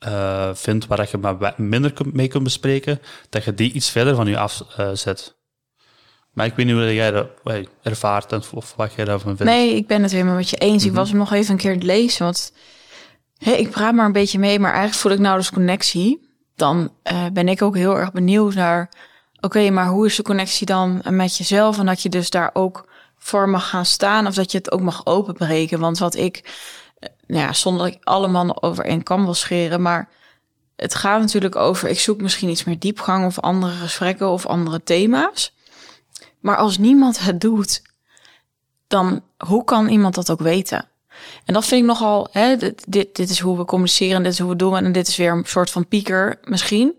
uh, 0.07 0.49
vindt 0.53 0.87
waar 0.87 0.97
dat 0.97 1.11
je 1.11 1.17
maar 1.17 1.53
minder 1.57 1.93
mee 2.13 2.27
kunt 2.27 2.43
bespreken, 2.43 2.99
dat 3.29 3.43
je 3.43 3.53
die 3.53 3.71
iets 3.71 3.89
verder 3.89 4.15
van 4.15 4.27
je 4.27 4.37
afzet. 4.37 5.27
Uh, 5.27 5.35
maar 6.31 6.45
ik 6.45 6.55
weet 6.55 6.65
niet 6.65 6.75
hoe 6.75 6.93
jij 6.93 7.11
dat 7.11 7.27
ervaart 7.81 8.31
en 8.31 8.43
of 8.53 8.73
wat 8.75 8.93
jij 8.93 9.05
daarvan 9.05 9.37
vindt. 9.37 9.51
Nee, 9.51 9.75
ik 9.75 9.87
ben 9.87 10.01
het 10.01 10.11
helemaal 10.11 10.35
met 10.35 10.49
je 10.49 10.57
eens. 10.57 10.71
Mm 10.71 10.79
-hmm. 10.79 10.89
Ik 10.89 10.95
was 10.95 11.09
hem 11.09 11.17
nog 11.17 11.33
even 11.33 11.51
een 11.51 11.59
keer 11.59 11.73
het 11.73 11.83
lezen, 11.83 12.23
want 12.23 12.53
ik 13.37 13.69
praat 13.69 13.93
maar 13.93 14.05
een 14.05 14.11
beetje 14.11 14.39
mee, 14.39 14.59
maar 14.59 14.71
eigenlijk 14.71 15.01
voel 15.01 15.11
ik 15.11 15.19
nou 15.19 15.37
dus 15.37 15.51
connectie. 15.51 16.29
Dan 16.55 16.93
ben 17.33 17.47
ik 17.47 17.61
ook 17.61 17.75
heel 17.75 17.97
erg 17.97 18.11
benieuwd 18.11 18.53
naar 18.53 18.89
okay, 19.47 19.69
maar 19.69 19.87
hoe 19.87 20.05
is 20.05 20.15
de 20.15 20.23
connectie 20.23 20.65
dan 20.65 21.01
met 21.09 21.37
jezelf? 21.37 21.79
En 21.79 21.85
dat 21.85 22.01
je 22.01 22.09
dus 22.09 22.29
daar 22.29 22.49
ook 22.53 22.87
voor 23.17 23.49
mag 23.49 23.69
gaan 23.69 23.85
staan 23.85 24.27
of 24.27 24.33
dat 24.33 24.51
je 24.51 24.57
het 24.57 24.71
ook 24.71 24.81
mag 24.81 25.05
openbreken. 25.05 25.79
Want 25.79 25.97
wat 25.97 26.15
ik, 26.15 26.37
eh, 26.99 27.09
nou 27.27 27.41
ja, 27.41 27.53
zonder 27.53 27.85
dat 27.85 27.95
ik 27.95 28.03
alle 28.03 28.27
mannen 28.27 28.63
over 28.63 28.85
één 28.85 29.03
kam 29.03 29.23
wil 29.23 29.33
scheren, 29.33 29.81
maar 29.81 30.09
het 30.75 30.95
gaat 30.95 31.19
natuurlijk 31.19 31.55
over, 31.55 31.89
ik 31.89 31.99
zoek 31.99 32.21
misschien 32.21 32.49
iets 32.49 32.63
meer 32.63 32.79
diepgang 32.79 33.25
of 33.25 33.39
andere 33.39 33.73
gesprekken 33.73 34.29
of 34.29 34.45
andere 34.45 34.83
thema's. 34.83 35.55
Maar 36.39 36.57
als 36.57 36.77
niemand 36.77 37.19
het 37.19 37.41
doet, 37.41 37.81
dan 38.87 39.23
hoe 39.37 39.63
kan 39.63 39.87
iemand 39.87 40.15
dat 40.15 40.31
ook 40.31 40.39
weten? 40.39 40.87
En 41.45 41.53
dat 41.53 41.65
vind 41.65 41.81
ik 41.81 41.87
nogal, 41.87 42.27
hè, 42.31 42.57
dit, 42.57 42.83
dit, 42.87 43.15
dit 43.15 43.29
is 43.29 43.39
hoe 43.39 43.57
we 43.57 43.65
communiceren, 43.65 44.23
dit 44.23 44.31
is 44.31 44.39
hoe 44.39 44.49
we 44.49 44.55
doen 44.55 44.75
en 44.77 44.91
dit 44.91 45.07
is 45.07 45.17
weer 45.17 45.31
een 45.31 45.45
soort 45.45 45.69
van 45.69 45.87
pieker 45.87 46.39
misschien. 46.43 46.95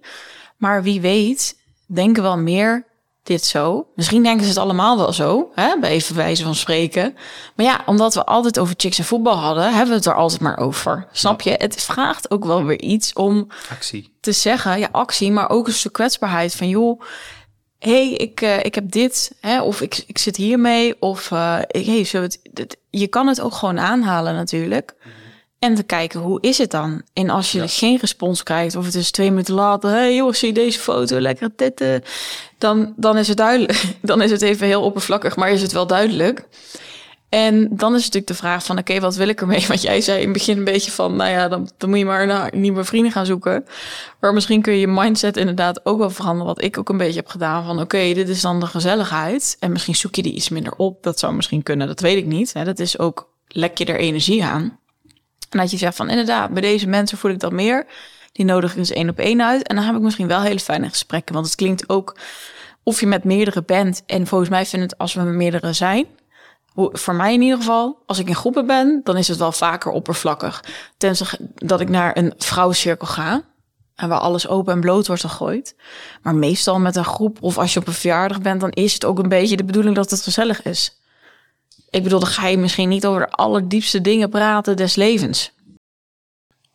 Maar 0.57 0.83
wie 0.83 1.01
weet 1.01 1.58
denken 1.89 2.23
wel 2.23 2.39
meer 2.39 2.87
dit 3.29 3.45
zo. 3.45 3.87
Misschien 3.95 4.23
denken 4.23 4.43
ze 4.43 4.49
het 4.49 4.59
allemaal 4.59 4.97
wel 4.97 5.13
zo, 5.13 5.51
hè, 5.55 5.79
bij 5.81 5.91
even 5.91 6.17
wijze 6.17 6.43
van 6.43 6.55
spreken. 6.55 7.17
Maar 7.55 7.67
ja, 7.67 7.83
omdat 7.87 8.15
we 8.15 8.25
altijd 8.25 8.59
over 8.59 8.75
chicks 8.77 8.99
en 8.99 9.05
voetbal 9.05 9.37
hadden, 9.37 9.65
hebben 9.65 9.89
we 9.89 9.95
het 9.95 10.07
er 10.07 10.15
altijd 10.15 10.41
maar 10.41 10.59
over. 10.59 11.07
Snap 11.13 11.41
je? 11.41 11.55
Het 11.59 11.83
vraagt 11.83 12.31
ook 12.31 12.45
wel 12.45 12.65
weer 12.65 12.81
iets 12.81 13.13
om 13.13 13.47
actie. 13.71 14.17
te 14.21 14.33
zeggen. 14.33 14.79
Ja, 14.79 14.89
actie, 14.93 15.33
maar 15.33 15.51
ook 15.51 15.67
een 15.67 15.73
stuk 15.73 15.93
kwetsbaarheid 15.93 16.55
van 16.55 16.69
joh. 16.69 17.01
hey, 17.79 18.13
ik, 18.13 18.41
uh, 18.41 18.65
ik 18.65 18.75
heb 18.75 18.91
dit, 18.91 19.33
hè, 19.41 19.63
of 19.63 19.81
ik, 19.81 20.05
ik 20.07 20.19
zit 20.19 20.37
hiermee, 20.37 20.97
of 21.01 21.31
uh, 21.31 21.59
hey, 21.69 22.05
zo 22.05 22.23
het, 22.23 22.41
het, 22.55 22.77
je 22.91 23.07
kan 23.07 23.27
het 23.27 23.41
ook 23.41 23.55
gewoon 23.55 23.79
aanhalen 23.79 24.35
natuurlijk. 24.35 24.95
Mm 24.97 25.03
-hmm. 25.03 25.28
En 25.59 25.75
te 25.75 25.83
kijken, 25.83 26.21
hoe 26.21 26.41
is 26.41 26.59
het 26.59 26.71
dan? 26.71 27.03
En 27.13 27.31
als 27.31 27.53
je 27.53 27.59
ja. 27.59 27.67
geen 27.67 27.99
respons 28.01 28.43
krijgt, 28.43 28.77
of 28.77 28.85
het 28.85 28.95
is 28.95 29.11
twee 29.11 29.31
minuten 29.31 29.55
later, 29.55 29.91
hey 29.91 30.15
joh, 30.15 30.33
zie 30.33 30.49
je 30.49 30.55
deze 30.55 30.79
foto, 30.79 31.21
lekker 31.21 31.55
titten. 31.55 32.03
Dan, 32.59 32.93
dan 32.97 33.17
is 33.17 33.29
het 33.29 33.37
duidelijk. 33.37 33.85
Dan 34.03 34.23
is 34.23 34.31
het 34.31 34.43
even 34.43 34.67
heel 34.67 34.83
oppervlakkig, 34.83 35.37
maar 35.37 35.51
is 35.51 35.63
het 35.63 35.73
wel 35.73 35.87
duidelijk. 35.87 36.47
En 37.29 37.69
dan 37.71 37.95
is 37.95 38.01
natuurlijk 38.01 38.27
de 38.27 38.35
vraag 38.35 38.65
van, 38.65 38.79
oké, 38.79 38.91
okay, 38.91 39.03
wat 39.03 39.17
wil 39.17 39.29
ik 39.29 39.41
ermee? 39.41 39.67
Want 39.69 39.83
jij 39.83 40.01
zei 40.01 40.19
in 40.19 40.25
het 40.25 40.33
begin 40.33 40.59
een 40.59 40.65
beetje 40.65 40.91
van, 40.91 41.17
nou 41.17 41.31
ja, 41.31 41.49
dan, 41.49 41.71
dan 41.77 41.89
moet 41.89 41.99
je 41.99 42.05
maar 42.05 42.27
naar 42.27 42.51
nieuwe 42.57 42.85
vrienden 42.85 43.13
gaan 43.13 43.27
zoeken. 43.27 43.65
Maar 44.21 44.33
misschien 44.33 44.63
kun 44.63 44.73
je 44.73 44.81
je 44.81 44.87
mindset 44.87 45.37
inderdaad 45.37 45.87
ook 45.87 45.99
wel 45.99 46.11
veranderen, 46.11 46.55
wat 46.55 46.65
ik 46.65 46.79
ook 46.79 46.89
een 46.89 46.97
beetje 46.97 47.21
heb 47.21 47.29
gedaan. 47.29 47.65
Van, 47.65 47.73
oké, 47.75 47.83
okay, 47.83 48.15
dit 48.15 48.29
is 48.29 48.41
dan 48.41 48.61
de 48.61 48.67
gezelligheid. 48.67 49.57
En 49.61 49.73
misschien 49.73 49.95
zoek 49.95 50.15
je 50.15 50.23
die 50.23 50.35
iets 50.35 50.49
minder 50.49 50.73
op. 50.77 51.03
Dat 51.03 51.19
zou 51.19 51.35
misschien 51.35 51.63
kunnen, 51.63 51.87
dat 51.87 52.01
weet 52.01 52.17
ik 52.17 52.27
niet. 52.27 52.53
Hè? 52.53 52.65
Dat 52.65 52.79
is 52.79 52.99
ook, 52.99 53.29
lek 53.49 53.79
je 53.79 53.85
er 53.85 53.99
energie 53.99 54.45
aan. 54.45 54.79
En 55.49 55.59
dat 55.59 55.71
je 55.71 55.77
zegt 55.77 55.97
van 55.97 56.09
inderdaad, 56.09 56.51
bij 56.51 56.63
deze 56.63 56.87
mensen 56.87 57.19
voel 57.19 57.31
ik 57.31 57.41
dat 57.41 57.53
meer. 57.53 57.87
Die 58.33 58.45
nodig 58.45 58.71
ik 58.71 58.77
dus 58.77 58.91
één 58.91 59.09
op 59.09 59.19
één 59.19 59.43
uit. 59.43 59.67
En 59.67 59.77
dan 59.77 59.85
heb 59.85 59.95
ik 59.95 60.01
misschien 60.01 60.29
wel 60.29 60.41
hele 60.41 60.61
fijne 60.61 60.89
gesprekken. 60.89 61.35
Want 61.35 61.47
het 61.47 61.55
klinkt 61.55 61.89
ook 61.89 62.17
of 62.83 63.01
je 63.01 63.07
met 63.07 63.25
meerdere 63.25 63.63
bent. 63.63 64.03
En 64.07 64.27
volgens 64.27 64.51
mij 64.51 64.67
vind 64.67 64.83
het 64.83 64.99
als 64.99 65.15
we 65.15 65.23
met 65.23 65.35
meerdere 65.35 65.73
zijn. 65.73 66.07
Voor 66.75 67.15
mij 67.15 67.35
in 67.35 67.43
ieder 67.43 67.59
geval, 67.59 68.03
als 68.07 68.19
ik 68.19 68.29
in 68.29 68.35
groepen 68.35 68.67
ben, 68.67 69.01
dan 69.05 69.17
is 69.17 69.29
het 69.29 69.39
wel 69.39 69.53
vaker 69.53 69.91
oppervlakkig. 69.91 70.65
Tenzij 70.97 71.39
dat 71.55 71.81
ik 71.81 71.89
naar 71.89 72.17
een 72.17 72.35
vrouwencirkel 72.37 73.07
ga. 73.07 73.43
En 73.95 74.09
waar 74.09 74.19
alles 74.19 74.49
open 74.49 74.73
en 74.73 74.81
bloot 74.81 75.07
wordt 75.07 75.23
gegooid. 75.23 75.77
Maar 76.23 76.35
meestal 76.35 76.79
met 76.79 76.97
een 76.97 77.05
groep 77.05 77.39
of 77.41 77.59
als 77.59 77.73
je 77.73 77.81
op 77.81 77.87
een 77.87 77.93
verjaardag 77.93 78.41
bent, 78.41 78.61
dan 78.61 78.71
is 78.71 78.93
het 78.93 79.05
ook 79.05 79.19
een 79.19 79.29
beetje 79.29 79.57
de 79.57 79.65
bedoeling 79.65 79.95
dat 79.95 80.11
het 80.11 80.23
gezellig 80.23 80.63
is. 80.63 81.01
Ik 81.91 82.03
bedoel, 82.03 82.19
dan 82.19 82.29
ga 82.29 82.47
je 82.47 82.59
misschien 82.59 82.89
niet 82.89 83.07
over 83.07 83.21
de 83.21 83.31
allerdiepste 83.31 84.01
dingen 84.01 84.31
praten 84.31 84.77
des 84.77 84.95
levens. 84.95 85.53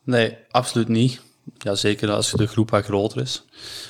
Nee, 0.03 0.38
absoluut 0.49 0.88
niet. 0.88 1.22
Ja, 1.57 1.76
zeker 1.76 2.11
als 2.11 2.32
de 2.32 2.47
groep 2.47 2.70
wat 2.70 2.86
groter 2.86 3.22
is. 3.22 3.43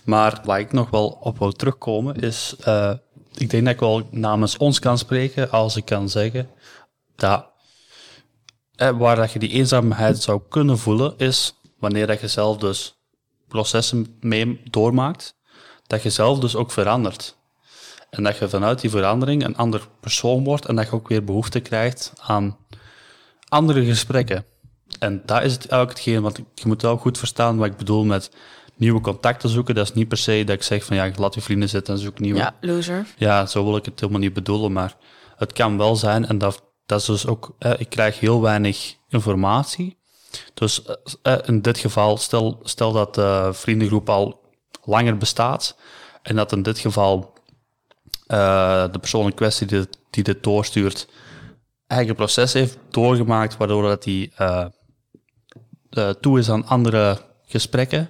Maar 0.04 0.42
waar 0.44 0.60
ik 0.60 0.72
nog 0.72 0.90
wel 0.90 1.18
op 1.22 1.40
wil 1.40 1.52
terugkomen 1.52 2.16
is... 2.16 2.56
Uh, 2.68 2.94
ik 3.36 3.50
denk 3.50 3.66
dat 3.66 3.74
ik 3.74 3.80
wel 3.80 4.08
namens 4.12 4.58
ons 4.58 4.80
kan 4.80 4.98
spreken 4.98 5.52
als 5.52 5.76
ik 5.76 5.86
kan 5.86 6.10
zeggen 6.10 6.50
dat... 7.16 7.52
Eh, 8.76 8.98
waar 8.98 9.16
dat 9.16 9.32
je 9.32 9.40
die 9.40 9.50
eenzaamheid 9.50 10.22
zou 10.22 10.42
kunnen 10.50 10.78
voelen 10.78 11.14
is 11.18 11.54
wanneer 11.80 12.08
dat 12.08 12.22
je 12.22 12.28
zelf 12.28 12.58
dus 12.58 12.96
processen 13.48 14.18
mee 14.20 14.62
doormaakt, 14.70 15.36
dat 15.88 16.04
je 16.04 16.10
zelf 16.10 16.40
dus 16.40 16.56
ook 16.56 16.72
verandert. 16.72 17.38
En 18.14 18.24
dat 18.24 18.38
je 18.38 18.50
vanuit 18.50 18.82
die 18.82 18.90
verandering 18.90 19.46
een 19.46 19.58
ander 19.58 19.88
persoon 20.00 20.44
wordt 20.44 20.66
en 20.66 20.76
dat 20.76 20.86
je 20.86 20.92
ook 20.92 21.08
weer 21.08 21.24
behoefte 21.24 21.60
krijgt 21.60 22.14
aan 22.22 22.58
andere 23.48 23.86
gesprekken. 23.86 24.46
En 25.00 25.22
daar 25.26 25.44
is 25.44 25.54
het 25.54 25.68
eigenlijk 25.68 25.92
hetgeen, 26.00 26.22
want 26.22 26.38
je 26.54 26.68
moet 26.68 26.82
wel 26.82 26.98
goed 26.98 27.18
verstaan 27.18 27.58
wat 27.58 27.68
ik 27.68 27.78
bedoel 27.78 28.04
met 28.04 28.32
nieuwe 28.76 29.02
contacten 29.02 29.50
zoeken. 29.50 29.76
Dat 29.76 29.88
is 29.88 29.94
niet 29.94 30.08
per 30.08 30.18
se 30.18 30.44
dat 30.46 30.56
ik 30.56 30.64
zeg 30.64 30.84
van 30.84 30.96
ja, 30.96 31.12
laat 31.16 31.34
je 31.34 31.42
vrienden 31.42 31.70
zitten 31.70 31.94
en 31.94 32.00
zoek 32.00 32.20
nieuwe. 32.20 32.40
Ja, 32.40 32.56
loser. 32.62 33.06
Ja, 33.18 33.46
zo 33.46 33.64
wil 33.64 33.76
ik 33.76 33.86
het 33.86 34.00
helemaal 34.00 34.22
niet 34.22 34.34
bedoelen, 34.34 34.72
maar 34.72 34.96
het 35.36 35.54
kan 35.54 35.78
wel 35.78 35.96
zijn 35.96 36.26
en 36.26 36.38
dat, 36.38 36.64
dat 36.86 37.00
is 37.00 37.06
dus 37.06 37.28
ook, 37.28 37.56
eh, 37.60 37.72
ik 37.78 37.90
krijg 37.90 38.20
heel 38.20 38.42
weinig 38.42 38.96
informatie. 39.10 39.98
Dus 40.54 40.82
eh, 41.22 41.38
in 41.46 41.62
dit 41.62 41.78
geval, 41.78 42.18
stel, 42.18 42.60
stel 42.64 42.92
dat 42.92 43.16
de 43.16 43.50
vriendengroep 43.52 44.10
al 44.10 44.42
langer 44.84 45.18
bestaat 45.18 45.78
en 46.22 46.36
dat 46.36 46.52
in 46.52 46.62
dit 46.62 46.80
geval 46.80 47.33
uh, 48.28 48.92
de 48.92 49.00
persoon 49.00 49.26
in 49.26 49.34
kwestie 49.34 49.68
die, 49.68 49.88
die 50.10 50.24
dit 50.24 50.44
doorstuurt 50.44 51.08
een 51.88 52.16
proces 52.16 52.54
heeft 52.54 52.78
doorgemaakt 52.90 53.58
waardoor 53.58 53.84
dat 53.84 54.06
hij 54.06 54.32
uh, 54.40 56.10
toe 56.10 56.40
is 56.40 56.50
aan 56.50 56.66
andere 56.66 57.22
gesprekken, 57.46 58.10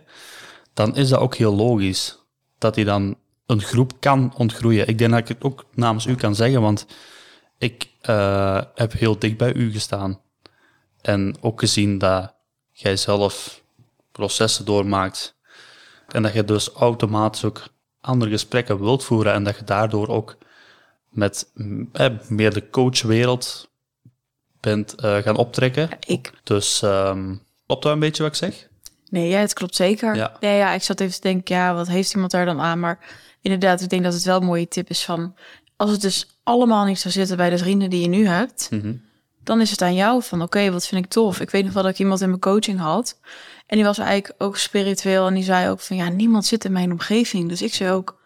dan 0.74 0.96
is 0.96 1.10
dat 1.10 1.20
ook 1.20 1.36
heel 1.36 1.56
logisch 1.56 2.18
dat 2.58 2.76
hij 2.76 2.84
dan 2.84 3.18
een 3.46 3.62
groep 3.62 3.92
kan 4.00 4.34
ontgroeien. 4.38 4.88
Ik 4.88 4.98
denk 4.98 5.12
dat 5.12 5.20
ik 5.20 5.28
het 5.28 5.44
ook 5.44 5.66
namens 5.74 6.06
u 6.06 6.16
kan 6.16 6.36
zeggen, 6.36 6.62
want 6.62 6.86
ik 7.58 7.90
heb 8.76 8.92
heel 8.92 9.20
dicht 9.20 9.38
bij 9.38 9.54
u 9.54 9.72
gestaan. 9.72 10.22
En 11.02 11.36
ook 11.42 11.60
gezien 11.60 11.98
dat 11.98 12.36
jij 12.72 12.98
zelf 12.98 13.64
processen 14.12 14.66
doormaakt. 14.66 15.36
En 16.08 16.24
dat 16.24 16.34
je 16.34 16.44
dus 16.44 16.70
automatisch 16.70 17.44
ook 17.44 17.64
andere 18.04 18.32
gesprekken 18.32 18.80
wilt 18.80 19.04
voeren. 19.04 19.34
En 19.34 19.44
dat 19.44 19.58
je 19.58 19.64
daardoor 19.64 20.08
ook 20.08 20.38
met 21.10 21.52
eh, 21.94 22.10
meer 22.28 22.54
de 22.54 22.70
coachwereld 22.70 23.70
bent 24.60 24.96
uh, 25.04 25.18
gaan 25.18 25.36
optrekken. 25.36 25.90
ik. 26.08 26.34
Dus 26.44 26.82
um, 26.82 27.42
klopt 27.66 27.84
dat 27.84 27.92
een 27.92 28.00
beetje 28.00 28.24
wat 28.24 28.32
ik 28.32 28.38
zeg? 28.38 28.68
Nee, 29.10 29.28
ja, 29.28 29.40
het 29.40 29.54
klopt 29.54 29.76
zeker. 29.76 30.16
Ja. 30.16 30.38
Nee, 30.40 30.58
ja, 30.58 30.72
ik 30.74 30.84
zat 30.84 31.00
even 31.00 31.14
te 31.14 31.22
denken, 31.22 31.56
ja, 31.56 31.74
wat 31.74 31.88
heeft 31.88 32.14
iemand 32.14 32.32
daar 32.32 32.46
dan 32.46 32.62
aan? 32.62 32.80
Maar 32.80 33.00
inderdaad, 33.42 33.82
ik 33.82 33.90
denk 33.90 34.04
dat 34.04 34.14
het 34.14 34.24
wel 34.24 34.40
een 34.40 34.46
mooie 34.46 34.68
tip 34.68 34.90
is 34.90 35.04
van... 35.04 35.36
als 35.76 35.92
het 35.92 36.02
dus 36.02 36.40
allemaal 36.44 36.86
niet 36.86 37.00
zou 37.00 37.14
zitten 37.14 37.38
bij 37.38 37.50
de 37.50 37.58
vrienden 37.58 37.90
die 37.90 38.02
je 38.02 38.08
nu 38.08 38.28
hebt... 38.28 38.68
Mm 38.72 38.80
-hmm. 38.80 39.02
Dan 39.44 39.62
is 39.62 39.72
het 39.72 39.82
aan 39.82 39.96
jou 39.96 40.24
van, 40.24 40.42
oké, 40.42 40.72
wat 40.72 40.88
vind 40.88 41.06
ik 41.06 41.12
tof? 41.12 41.40
Ik 41.40 41.50
weet 41.50 41.64
nog 41.64 41.74
wel 41.74 41.84
dat 41.84 41.92
ik 41.92 42.00
iemand 42.00 42.22
in 42.22 42.28
mijn 42.28 42.40
coaching 42.40 42.80
had... 42.80 43.20
en 43.68 43.76
die 43.78 43.86
was 43.86 43.98
eigenlijk 43.98 44.34
ook 44.38 44.58
spiritueel 44.58 45.28
en 45.28 45.34
die 45.34 45.44
zei 45.44 45.70
ook 45.70 45.80
van... 45.80 45.96
ja, 45.96 46.10
niemand 46.10 46.46
zit 46.46 46.66
in 46.66 46.72
mijn 46.72 46.92
omgeving. 46.92 47.50
Dus 47.50 47.62
ik 47.62 47.74
zei 47.74 47.92
ook, 47.92 48.22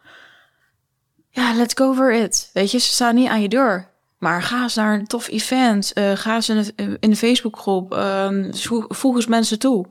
ja, 1.30 1.54
let's 1.54 1.74
go 1.74 1.94
for 1.94 2.14
it. 2.14 2.50
Weet 2.54 2.72
je, 2.72 2.78
ze 2.78 2.90
staan 2.90 3.16
niet 3.16 3.30
aan 3.30 3.42
je 3.42 3.50
deur. 3.50 3.96
Maar 4.18 4.44
ga 4.44 4.62
eens 4.62 4.76
naar 4.76 4.94
een 4.94 5.08
tof 5.08 5.28
event. 5.28 5.92
Uh, 5.94 6.12
ga 6.12 6.36
eens 6.36 6.50
in 6.76 7.10
de, 7.10 7.16
Facebookgroep. 7.16 7.94
Uh, 7.94 8.30
voeg 8.88 9.16
eens 9.16 9.28
mensen 9.28 9.60
toe. 9.60 9.86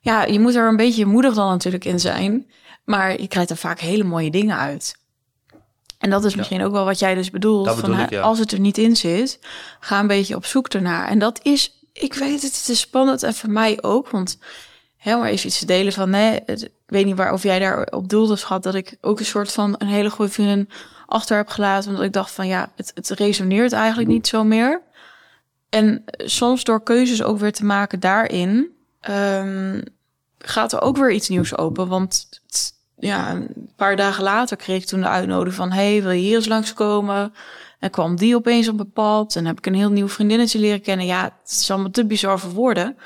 Ja, 0.00 0.24
je 0.24 0.40
moet 0.40 0.54
er 0.54 0.68
een 0.68 0.76
beetje 0.76 1.06
moedig 1.06 1.34
dan 1.34 1.48
natuurlijk 1.48 1.84
in 1.84 2.00
zijn. 2.00 2.50
Maar 2.84 3.20
je 3.20 3.28
krijgt 3.28 3.50
er 3.50 3.56
vaak 3.56 3.80
hele 3.80 4.04
mooie 4.04 4.30
dingen 4.30 4.56
uit. 4.56 4.99
En 6.00 6.10
dat 6.10 6.24
is 6.24 6.34
misschien 6.34 6.62
ook 6.62 6.72
wel 6.72 6.84
wat 6.84 6.98
jij 6.98 7.14
dus 7.14 7.30
bedoelt. 7.30 7.70
van, 7.70 8.00
ik, 8.00 8.10
ja. 8.10 8.20
Als 8.20 8.38
het 8.38 8.52
er 8.52 8.60
niet 8.60 8.78
in 8.78 8.96
zit, 8.96 9.38
ga 9.80 10.00
een 10.00 10.06
beetje 10.06 10.36
op 10.36 10.44
zoek 10.44 10.68
ernaar. 10.68 11.08
En 11.08 11.18
dat 11.18 11.40
is, 11.42 11.86
ik 11.92 12.14
weet 12.14 12.42
het, 12.42 12.56
het 12.56 12.68
is 12.68 12.80
spannend 12.80 13.22
en 13.22 13.34
voor 13.34 13.50
mij 13.50 13.78
ook. 13.82 14.10
Want 14.10 14.38
hè, 14.96 15.16
maar 15.16 15.28
even 15.28 15.46
iets 15.46 15.58
te 15.58 15.66
delen 15.66 15.92
van, 15.92 16.10
nee, 16.10 16.40
ik 16.44 16.70
weet 16.86 17.04
niet 17.04 17.16
waar 17.16 17.32
of 17.32 17.42
jij 17.42 17.58
daar 17.58 17.86
op 17.90 18.08
doelde, 18.08 18.36
schat, 18.36 18.62
dat 18.62 18.74
ik 18.74 18.96
ook 19.00 19.18
een 19.18 19.24
soort 19.24 19.52
van 19.52 19.74
een 19.78 19.88
hele 19.88 20.10
goede 20.10 20.32
vriendin 20.32 20.68
achter 21.06 21.36
heb 21.36 21.48
gelaten. 21.48 21.90
Omdat 21.90 22.04
ik 22.04 22.12
dacht 22.12 22.30
van 22.30 22.46
ja, 22.46 22.72
het, 22.76 22.90
het 22.94 23.08
resoneert 23.10 23.72
eigenlijk 23.72 24.08
niet 24.08 24.26
zo 24.26 24.44
meer. 24.44 24.82
En 25.68 26.04
soms 26.16 26.64
door 26.64 26.82
keuzes 26.82 27.22
ook 27.22 27.38
weer 27.38 27.52
te 27.52 27.64
maken 27.64 28.00
daarin, 28.00 28.70
um, 29.10 29.82
gaat 30.38 30.72
er 30.72 30.80
ook 30.80 30.96
weer 30.96 31.12
iets 31.12 31.28
nieuws 31.28 31.56
open. 31.56 31.88
Want 31.88 32.28
ja, 33.00 33.30
een 33.30 33.70
paar 33.76 33.96
dagen 33.96 34.22
later 34.22 34.56
kreeg 34.56 34.82
ik 34.82 34.88
toen 34.88 35.00
de 35.00 35.08
uitnodiging 35.08 35.54
van... 35.54 35.72
hey, 35.72 36.02
wil 36.02 36.10
je 36.10 36.20
hier 36.20 36.36
eens 36.36 36.46
langskomen? 36.46 37.34
En 37.78 37.90
kwam 37.90 38.16
die 38.16 38.36
opeens 38.36 38.68
op 38.68 38.76
mijn 38.76 38.92
pad. 38.92 39.36
En 39.36 39.46
heb 39.46 39.58
ik 39.58 39.66
een 39.66 39.74
heel 39.74 39.90
nieuw 39.90 40.08
vriendinnetje 40.08 40.58
leren 40.58 40.82
kennen. 40.82 41.06
Ja, 41.06 41.22
het 41.22 41.50
is 41.50 41.70
allemaal 41.70 41.90
te 41.90 42.06
bizar 42.06 42.38
voor 42.38 42.50
woorden. 42.50 42.96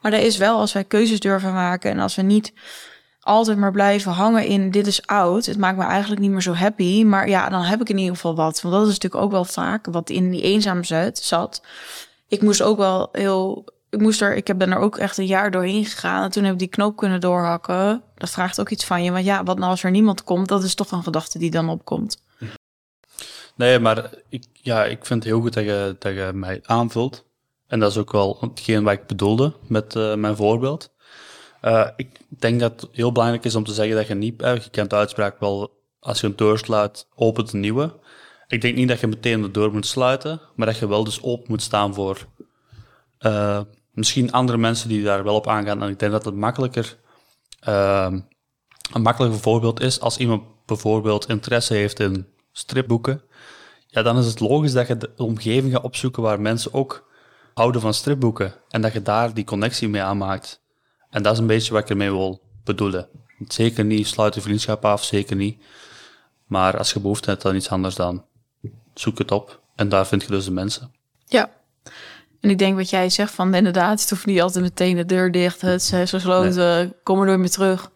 Maar 0.00 0.10
dat 0.10 0.20
is 0.20 0.36
wel, 0.36 0.58
als 0.58 0.72
wij 0.72 0.84
keuzes 0.84 1.20
durven 1.20 1.52
maken... 1.52 1.90
en 1.90 1.98
als 1.98 2.14
we 2.14 2.22
niet 2.22 2.52
altijd 3.20 3.58
maar 3.58 3.72
blijven 3.72 4.12
hangen 4.12 4.44
in 4.46 4.70
dit 4.70 4.86
is 4.86 5.06
oud. 5.06 5.46
Het 5.46 5.58
maakt 5.58 5.78
me 5.78 5.84
eigenlijk 5.84 6.20
niet 6.20 6.30
meer 6.30 6.42
zo 6.42 6.52
happy. 6.52 7.04
Maar 7.04 7.28
ja, 7.28 7.48
dan 7.48 7.62
heb 7.62 7.80
ik 7.80 7.88
in 7.88 7.98
ieder 7.98 8.14
geval 8.14 8.34
wat. 8.34 8.60
Want 8.60 8.74
dat 8.74 8.86
is 8.86 8.94
natuurlijk 8.94 9.22
ook 9.22 9.30
wel 9.30 9.44
vaak 9.44 9.86
wat 9.90 10.10
in 10.10 10.30
die 10.30 10.42
eenzaam 10.42 10.84
zat. 11.12 11.62
Ik 12.28 12.42
moest 12.42 12.62
ook 12.62 12.76
wel 12.76 13.08
heel. 13.12 13.64
Ik 13.90 14.00
moest 14.00 14.20
er, 14.20 14.34
ik 14.34 14.58
ben 14.58 14.70
er 14.72 14.78
ook 14.78 14.98
echt 14.98 15.18
een 15.18 15.26
jaar 15.26 15.50
doorheen 15.50 15.84
gegaan. 15.84 16.22
En 16.22 16.30
toen 16.30 16.44
heb 16.44 16.52
ik 16.52 16.58
die 16.58 16.68
knoop 16.68 16.96
kunnen 16.96 17.20
doorhakken. 17.20 18.02
Dat 18.14 18.30
vraagt 18.30 18.60
ook 18.60 18.70
iets 18.70 18.84
van 18.84 19.02
je. 19.02 19.10
Want 19.12 19.24
ja, 19.24 19.42
wat 19.44 19.58
nou 19.58 19.70
als 19.70 19.82
er 19.82 19.90
niemand 19.90 20.24
komt? 20.24 20.48
Dat 20.48 20.62
is 20.62 20.74
toch 20.74 20.90
een 20.90 21.02
gedachte 21.02 21.38
die 21.38 21.50
dan 21.50 21.68
opkomt. 21.68 22.22
Nee, 23.54 23.78
maar 23.78 24.10
ik, 24.28 24.44
ja, 24.52 24.84
ik 24.84 25.06
vind 25.06 25.24
het 25.24 25.32
heel 25.32 25.40
goed 25.40 25.52
dat 25.52 25.64
je, 25.64 25.96
dat 25.98 26.14
je 26.14 26.30
mij 26.34 26.60
aanvult. 26.62 27.24
En 27.66 27.80
dat 27.80 27.90
is 27.90 27.96
ook 27.96 28.12
wel 28.12 28.36
hetgeen 28.40 28.84
wat 28.84 28.92
ik 28.92 29.06
bedoelde 29.06 29.52
met 29.66 29.94
uh, 29.94 30.14
mijn 30.14 30.36
voorbeeld. 30.36 30.92
Uh, 31.62 31.88
ik 31.96 32.20
denk 32.28 32.60
dat 32.60 32.80
het 32.80 32.90
heel 32.92 33.12
belangrijk 33.12 33.44
is 33.44 33.54
om 33.54 33.64
te 33.64 33.72
zeggen 33.72 33.96
dat 33.96 34.06
je 34.06 34.14
niet, 34.14 34.42
uh, 34.42 34.56
je 34.56 34.70
kent 34.70 34.90
de 34.90 34.96
uitspraak 34.96 35.40
wel, 35.40 35.70
als 36.00 36.20
je 36.20 36.26
een 36.26 36.36
deur 36.36 36.58
sluit, 36.58 37.06
opent 37.14 37.52
een 37.52 37.60
nieuwe. 37.60 37.98
Ik 38.46 38.60
denk 38.60 38.76
niet 38.76 38.88
dat 38.88 39.00
je 39.00 39.06
meteen 39.06 39.42
de 39.42 39.50
deur 39.50 39.72
moet 39.72 39.86
sluiten, 39.86 40.40
maar 40.54 40.66
dat 40.66 40.78
je 40.78 40.88
wel 40.88 41.04
dus 41.04 41.22
open 41.22 41.46
moet 41.48 41.62
staan 41.62 41.94
voor 41.94 42.26
uh, 43.20 43.60
misschien 43.90 44.32
andere 44.32 44.58
mensen 44.58 44.88
die 44.88 45.02
daar 45.02 45.24
wel 45.24 45.34
op 45.34 45.48
aangaan. 45.48 45.82
En 45.82 45.88
ik 45.88 45.98
denk 45.98 46.12
dat 46.12 46.24
het 46.24 46.34
makkelijker, 46.34 46.98
een 47.60 49.02
makkelijker 49.02 49.40
voorbeeld 49.40 49.80
is 49.80 50.00
als 50.00 50.18
iemand 50.18 50.42
bijvoorbeeld 50.66 51.28
interesse 51.28 51.74
heeft 51.74 52.00
in 52.00 52.26
stripboeken. 52.52 53.22
Ja, 53.86 54.02
dan 54.02 54.18
is 54.18 54.26
het 54.26 54.40
logisch 54.40 54.72
dat 54.72 54.86
je 54.86 54.96
de 54.96 55.10
omgeving 55.16 55.72
gaat 55.72 55.82
opzoeken 55.82 56.22
waar 56.22 56.40
mensen 56.40 56.74
ook 56.74 57.08
houden 57.54 57.80
van 57.80 57.94
stripboeken. 57.94 58.54
En 58.68 58.82
dat 58.82 58.92
je 58.92 59.02
daar 59.02 59.34
die 59.34 59.44
connectie 59.44 59.88
mee 59.88 60.02
aanmaakt. 60.02 60.62
En 61.10 61.22
dat 61.22 61.32
is 61.32 61.38
een 61.38 61.46
beetje 61.46 61.72
wat 61.72 61.82
ik 61.82 61.90
ermee 61.90 62.10
wil 62.10 62.40
bedoelen. 62.64 63.08
Zeker 63.48 63.84
niet 63.84 64.06
sluit 64.06 64.34
de 64.34 64.40
vriendschap 64.40 64.84
af, 64.84 65.04
zeker 65.04 65.36
niet. 65.36 65.62
Maar 66.46 66.78
als 66.78 66.92
je 66.92 67.00
behoefte 67.00 67.30
hebt 67.30 67.44
aan 67.44 67.54
iets 67.54 67.68
anders, 67.68 67.94
dan 67.94 68.24
zoek 68.94 69.18
het 69.18 69.30
op. 69.30 69.60
En 69.74 69.88
daar 69.88 70.06
vind 70.06 70.22
je 70.22 70.28
dus 70.28 70.44
de 70.44 70.50
mensen. 70.50 70.92
Ja. 71.26 71.50
En 72.40 72.50
ik 72.50 72.58
denk 72.58 72.76
wat 72.76 72.90
jij 72.90 73.10
zegt 73.10 73.32
van 73.32 73.54
inderdaad, 73.54 74.00
het 74.00 74.10
hoeft 74.10 74.26
niet 74.26 74.40
altijd 74.40 74.64
meteen 74.64 74.96
de 74.96 75.06
deur 75.06 75.32
dicht, 75.32 75.60
het 75.60 75.92
is 75.92 76.10
gesloten, 76.10 76.76
nee. 76.76 76.92
kom 77.02 77.20
er 77.20 77.26
door 77.26 77.38
meer 77.38 77.50
terug. 77.50 77.90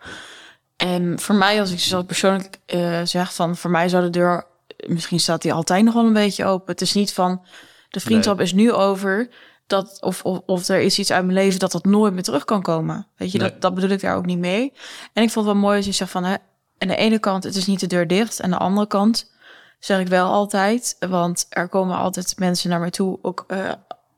En 0.77 1.21
voor 1.21 1.35
mij, 1.35 1.61
als 1.61 1.73
ik 1.73 1.81
zelf 1.81 2.07
persoonlijk 2.07 2.59
uh, 2.75 3.01
zeg 3.05 3.35
van 3.35 3.57
voor 3.57 3.71
mij 3.71 3.89
zou 3.89 4.03
de 4.03 4.11
deur, 4.11 4.47
misschien 4.87 5.21
staat 5.21 5.43
die 5.43 5.53
altijd 5.53 5.85
nog 5.85 5.95
wel 5.95 6.07
een 6.07 6.13
beetje 6.13 6.45
open. 6.45 6.73
Het 6.73 6.81
is 6.81 6.95
niet 6.95 7.13
van 7.13 7.43
de 7.89 8.01
vriendschap 8.01 8.37
nee. 8.37 8.45
is 8.45 8.53
nu 8.53 8.73
over 8.73 9.29
dat 9.67 10.03
of, 10.03 10.25
of, 10.25 10.41
of 10.47 10.69
er 10.69 10.81
is 10.81 10.99
iets 10.99 11.13
uit 11.13 11.25
mijn 11.25 11.39
leven 11.39 11.59
dat 11.59 11.73
dat 11.73 11.85
nooit 11.85 12.13
meer 12.13 12.23
terug 12.23 12.45
kan 12.45 12.63
komen. 12.63 13.07
Weet 13.17 13.33
je, 13.33 13.39
dat, 13.39 13.61
dat 13.61 13.75
bedoel 13.75 13.91
ik 13.91 14.01
daar 14.01 14.17
ook 14.17 14.27
niet 14.27 14.39
mee. 14.39 14.73
En 15.13 15.23
ik 15.23 15.31
vond 15.31 15.47
het 15.47 15.55
wel 15.55 15.65
mooi 15.65 15.77
als 15.77 15.87
je 15.87 15.93
zegt 15.93 16.11
van, 16.11 16.25
hè, 16.25 16.35
aan 16.79 16.89
de 16.89 16.97
ene 16.97 17.19
kant, 17.19 17.45
het 17.45 17.57
is 17.57 17.67
niet 17.67 17.81
de 17.81 17.87
deur 17.87 18.07
dicht. 18.07 18.41
En 18.41 18.45
aan 18.45 18.59
de 18.59 18.65
andere 18.65 18.87
kant 18.87 19.33
zeg 19.79 20.01
ik 20.01 20.09
wel 20.09 20.33
altijd, 20.33 20.97
want 21.09 21.47
er 21.49 21.69
komen 21.69 21.97
altijd 21.97 22.39
mensen 22.39 22.71
naar 22.71 22.81
mij 22.81 22.91
toe, 22.91 23.19
ook 23.23 23.45
uh, 23.49 23.73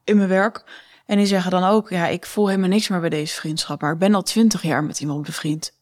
in 0.07 0.16
mijn 0.16 0.28
werk. 0.28 0.64
En 1.07 1.16
die 1.16 1.26
zeggen 1.26 1.50
dan 1.50 1.64
ook, 1.64 1.90
ja, 1.90 2.07
ik 2.07 2.26
voel 2.26 2.48
helemaal 2.48 2.68
niks 2.68 2.88
meer 2.88 3.00
bij 3.00 3.09
deze 3.09 3.34
vriendschap. 3.34 3.80
Maar 3.80 3.92
ik 3.92 3.98
ben 3.98 4.14
al 4.14 4.22
twintig 4.22 4.62
jaar 4.62 4.84
met 4.84 5.00
iemand 5.00 5.26
bevriend. 5.26 5.72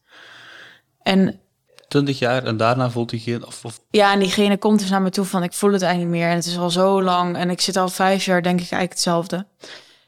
En 1.01 1.39
20 1.87 2.19
jaar 2.19 2.43
en 2.43 2.57
daarna 2.57 2.89
voelt 2.89 3.09
diegene... 3.09 3.45
Of, 3.45 3.65
of... 3.65 3.79
Ja, 3.89 4.13
en 4.13 4.19
diegene 4.19 4.57
komt 4.57 4.79
dus 4.79 4.89
naar 4.89 5.01
me 5.01 5.09
toe 5.09 5.25
van 5.25 5.43
ik 5.43 5.53
voel 5.53 5.71
het 5.71 5.81
eigenlijk 5.81 6.11
niet 6.11 6.21
meer. 6.21 6.31
En 6.31 6.35
het 6.35 6.45
is 6.45 6.57
al 6.57 6.69
zo 6.69 7.03
lang 7.03 7.37
en 7.37 7.49
ik 7.49 7.61
zit 7.61 7.77
al 7.77 7.89
vijf 7.89 8.25
jaar 8.25 8.41
denk 8.41 8.55
ik 8.55 8.71
eigenlijk 8.71 8.91
hetzelfde. 8.91 9.45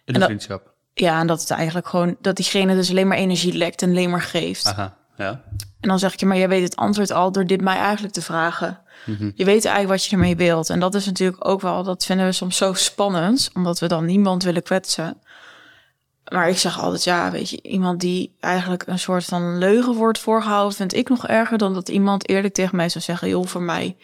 In 0.05 0.13
de 0.13 0.21
vriendschap? 0.21 0.73
Ja, 0.93 1.19
en 1.19 1.27
dat 1.27 1.39
het 1.39 1.49
eigenlijk 1.49 1.87
gewoon... 1.87 2.15
Dat 2.21 2.35
diegene 2.35 2.75
dus 2.75 2.89
alleen 2.89 3.07
maar 3.07 3.17
energie 3.17 3.53
lekt 3.53 3.81
en 3.81 3.89
alleen 3.89 4.09
maar 4.09 4.21
geeft. 4.21 4.65
Aha, 4.65 4.97
ja. 5.17 5.43
En 5.79 5.89
dan 5.89 5.99
zeg 5.99 6.13
ik 6.13 6.19
je, 6.19 6.25
maar 6.25 6.37
jij 6.37 6.49
weet 6.49 6.63
het 6.63 6.75
antwoord 6.75 7.11
al 7.11 7.31
door 7.31 7.45
dit 7.45 7.61
mij 7.61 7.77
eigenlijk 7.77 8.13
te 8.13 8.21
vragen. 8.21 8.79
Mm 9.05 9.15
-hmm. 9.15 9.31
Je 9.35 9.45
weet 9.45 9.65
eigenlijk 9.65 9.99
wat 9.99 10.05
je 10.05 10.15
ermee 10.15 10.35
wilt. 10.35 10.69
En 10.69 10.79
dat 10.79 10.95
is 10.95 11.05
natuurlijk 11.05 11.47
ook 11.47 11.61
wel, 11.61 11.83
dat 11.83 12.05
vinden 12.05 12.25
we 12.25 12.31
soms 12.31 12.57
zo 12.57 12.73
spannend, 12.73 13.49
omdat 13.53 13.79
we 13.79 13.87
dan 13.87 14.05
niemand 14.05 14.43
willen 14.43 14.63
kwetsen. 14.63 15.17
Maar 16.31 16.49
ik 16.49 16.57
zeg 16.57 16.79
altijd, 16.79 17.03
ja, 17.03 17.31
weet 17.31 17.49
je, 17.49 17.61
iemand 17.61 17.99
die 17.99 18.35
eigenlijk 18.39 18.83
een 18.87 18.99
soort 18.99 19.25
van 19.25 19.57
leugen 19.57 19.93
wordt 19.93 20.19
voorgehouden, 20.19 20.77
vind 20.77 20.93
ik 20.93 21.09
nog 21.09 21.27
erger 21.27 21.57
dan 21.57 21.73
dat 21.73 21.89
iemand 21.89 22.29
eerlijk 22.29 22.53
tegen 22.53 22.75
mij 22.75 22.89
zou 22.89 23.03
zeggen, 23.03 23.29
joh, 23.29 23.45
voor 23.45 23.61
mij 23.61 23.97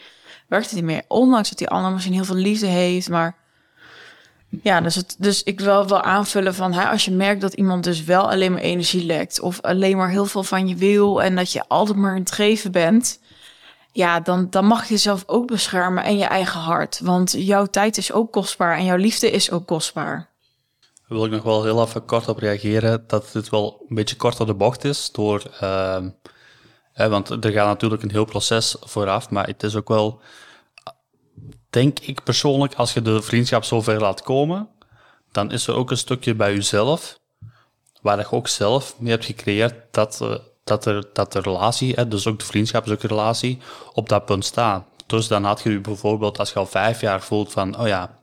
werkt 0.48 0.66
het 0.66 0.74
niet 0.74 0.84
meer. 0.84 1.02
Ondanks 1.08 1.48
dat 1.48 1.58
die 1.58 1.68
ander 1.68 1.92
misschien 1.92 2.14
heel 2.14 2.24
veel 2.24 2.34
liefde 2.34 2.66
heeft, 2.66 3.08
maar 3.08 3.36
ja, 4.62 4.80
dus, 4.80 4.94
het, 4.94 5.16
dus 5.18 5.42
ik 5.42 5.60
wil 5.60 5.88
wel 5.88 6.02
aanvullen 6.02 6.54
van, 6.54 6.72
hè, 6.72 6.88
als 6.88 7.04
je 7.04 7.10
merkt 7.10 7.40
dat 7.40 7.54
iemand 7.54 7.84
dus 7.84 8.04
wel 8.04 8.30
alleen 8.30 8.52
maar 8.52 8.60
energie 8.60 9.04
lekt 9.04 9.40
of 9.40 9.60
alleen 9.60 9.96
maar 9.96 10.10
heel 10.10 10.26
veel 10.26 10.42
van 10.42 10.68
je 10.68 10.74
wil 10.74 11.22
en 11.22 11.36
dat 11.36 11.52
je 11.52 11.68
altijd 11.68 11.98
maar 11.98 12.14
in 12.14 12.22
het 12.22 12.32
geven 12.32 12.72
bent, 12.72 13.18
ja, 13.92 14.20
dan, 14.20 14.50
dan 14.50 14.64
mag 14.64 14.82
je 14.82 14.94
jezelf 14.94 15.22
ook 15.26 15.46
beschermen 15.46 16.04
en 16.04 16.18
je 16.18 16.24
eigen 16.24 16.60
hart. 16.60 17.00
Want 17.00 17.34
jouw 17.36 17.66
tijd 17.66 17.96
is 17.96 18.12
ook 18.12 18.32
kostbaar 18.32 18.76
en 18.76 18.84
jouw 18.84 18.96
liefde 18.96 19.30
is 19.30 19.50
ook 19.50 19.66
kostbaar. 19.66 20.32
Daar 21.08 21.18
wil 21.18 21.24
ik 21.24 21.30
nog 21.30 21.42
wel 21.42 21.64
heel 21.64 21.82
even 21.82 22.04
kort 22.04 22.28
op 22.28 22.38
reageren. 22.38 23.04
Dat 23.06 23.30
dit 23.32 23.48
wel 23.48 23.84
een 23.88 23.94
beetje 23.94 24.16
kort 24.16 24.40
op 24.40 24.46
de 24.46 24.54
bocht 24.54 24.84
is. 24.84 25.10
Door, 25.12 25.42
ehm, 25.60 26.08
hè, 26.92 27.08
want 27.08 27.30
er 27.30 27.52
gaat 27.52 27.66
natuurlijk 27.66 28.02
een 28.02 28.10
heel 28.10 28.24
proces 28.24 28.76
vooraf. 28.80 29.30
Maar 29.30 29.46
het 29.46 29.62
is 29.62 29.76
ook 29.76 29.88
wel, 29.88 30.20
denk 31.74 31.98
ik 31.98 32.22
persoonlijk, 32.22 32.74
als 32.74 32.92
je 32.92 33.02
de 33.02 33.22
vriendschap 33.22 33.64
zover 33.64 34.00
laat 34.00 34.22
komen. 34.22 34.68
Dan 35.32 35.50
is 35.50 35.66
er 35.66 35.74
ook 35.74 35.90
een 35.90 35.96
stukje 35.96 36.34
bij 36.34 36.54
jezelf. 36.54 37.18
Waar 38.00 38.18
je 38.18 38.30
ook 38.30 38.48
zelf 38.48 38.94
mee 38.98 39.10
hebt 39.10 39.24
gecreëerd 39.24 39.74
dat, 39.90 40.20
eh, 40.20 40.34
dat, 40.64 40.86
er, 40.86 41.08
dat 41.12 41.32
de 41.32 41.40
relatie, 41.40 41.94
hè, 41.94 42.08
dus 42.08 42.26
ook 42.26 42.38
de 42.38 42.44
vriendschap 42.44 42.86
is 42.86 42.92
ook 42.92 43.02
een 43.02 43.08
relatie, 43.08 43.58
op 43.92 44.08
dat 44.08 44.24
punt 44.24 44.44
staat. 44.44 44.84
Dus 45.06 45.28
dan 45.28 45.44
had 45.44 45.62
je 45.62 45.70
je 45.70 45.80
bijvoorbeeld, 45.80 46.38
als 46.38 46.52
je 46.52 46.58
al 46.58 46.66
vijf 46.66 47.00
jaar 47.00 47.22
voelt 47.22 47.52
van, 47.52 47.78
oh 47.78 47.86
ja, 47.86 48.18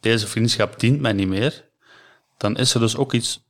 deze 0.00 0.26
vriendschap 0.26 0.80
dient 0.80 1.00
mij 1.00 1.12
niet 1.12 1.28
meer, 1.28 1.64
dan 2.36 2.56
is 2.56 2.74
er 2.74 2.80
dus 2.80 2.96
ook 2.96 3.12
iets 3.12 3.44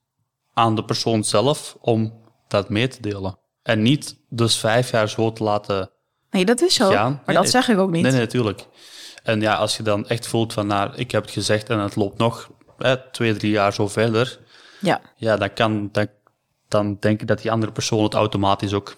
aan 0.55 0.75
de 0.75 0.85
persoon 0.85 1.25
zelf 1.25 1.77
om 1.81 2.21
dat 2.49 2.69
mee 2.69 2.89
te 2.89 3.01
delen. 3.01 3.39
En 3.63 3.83
niet 3.83 4.17
dus 4.29 4.57
vijf 4.57 4.91
jaar 4.91 5.09
zo 5.09 5.33
te 5.33 5.43
laten 5.43 5.91
Nee, 6.31 6.45
dat 6.45 6.61
is 6.61 6.75
zo. 6.75 6.91
gaan. 6.91 7.13
Maar 7.13 7.35
Nee, 7.35 7.37
dat 7.37 7.51
zeg 7.51 7.69
ik 7.69 7.79
ook 7.79 7.91
niet. 7.91 8.03
Nee, 8.03 8.13
nee, 8.13 8.21
natuurlijk. 8.21 8.67
En 9.29 9.41
ja, 9.41 9.55
als 9.55 9.76
je 9.76 9.83
dan 9.83 10.09
echt 10.09 10.26
voelt 10.26 10.53
van, 10.53 10.66
nou, 10.66 10.91
ik 10.95 11.11
heb 11.11 11.22
het 11.22 11.31
gezegd 11.31 11.70
en 11.70 11.79
het 11.79 11.97
loopt 11.97 12.18
nog 12.18 12.51
hè, 12.79 13.11
twee, 13.11 13.37
drie 13.37 13.51
jaar 13.51 13.72
zo 13.72 13.89
verder, 13.89 14.39
Ja. 14.81 15.01
ja, 15.16 15.37
dan, 15.37 15.53
kan, 15.53 15.89
dan, 15.93 16.07
dan 16.68 16.97
denk 17.01 17.20
ik 17.20 17.26
dat 17.26 17.43
die 17.43 17.51
andere 17.51 17.72
persoon 17.72 18.03
het 18.03 18.14
automatisch 18.14 18.72
ook 18.72 18.97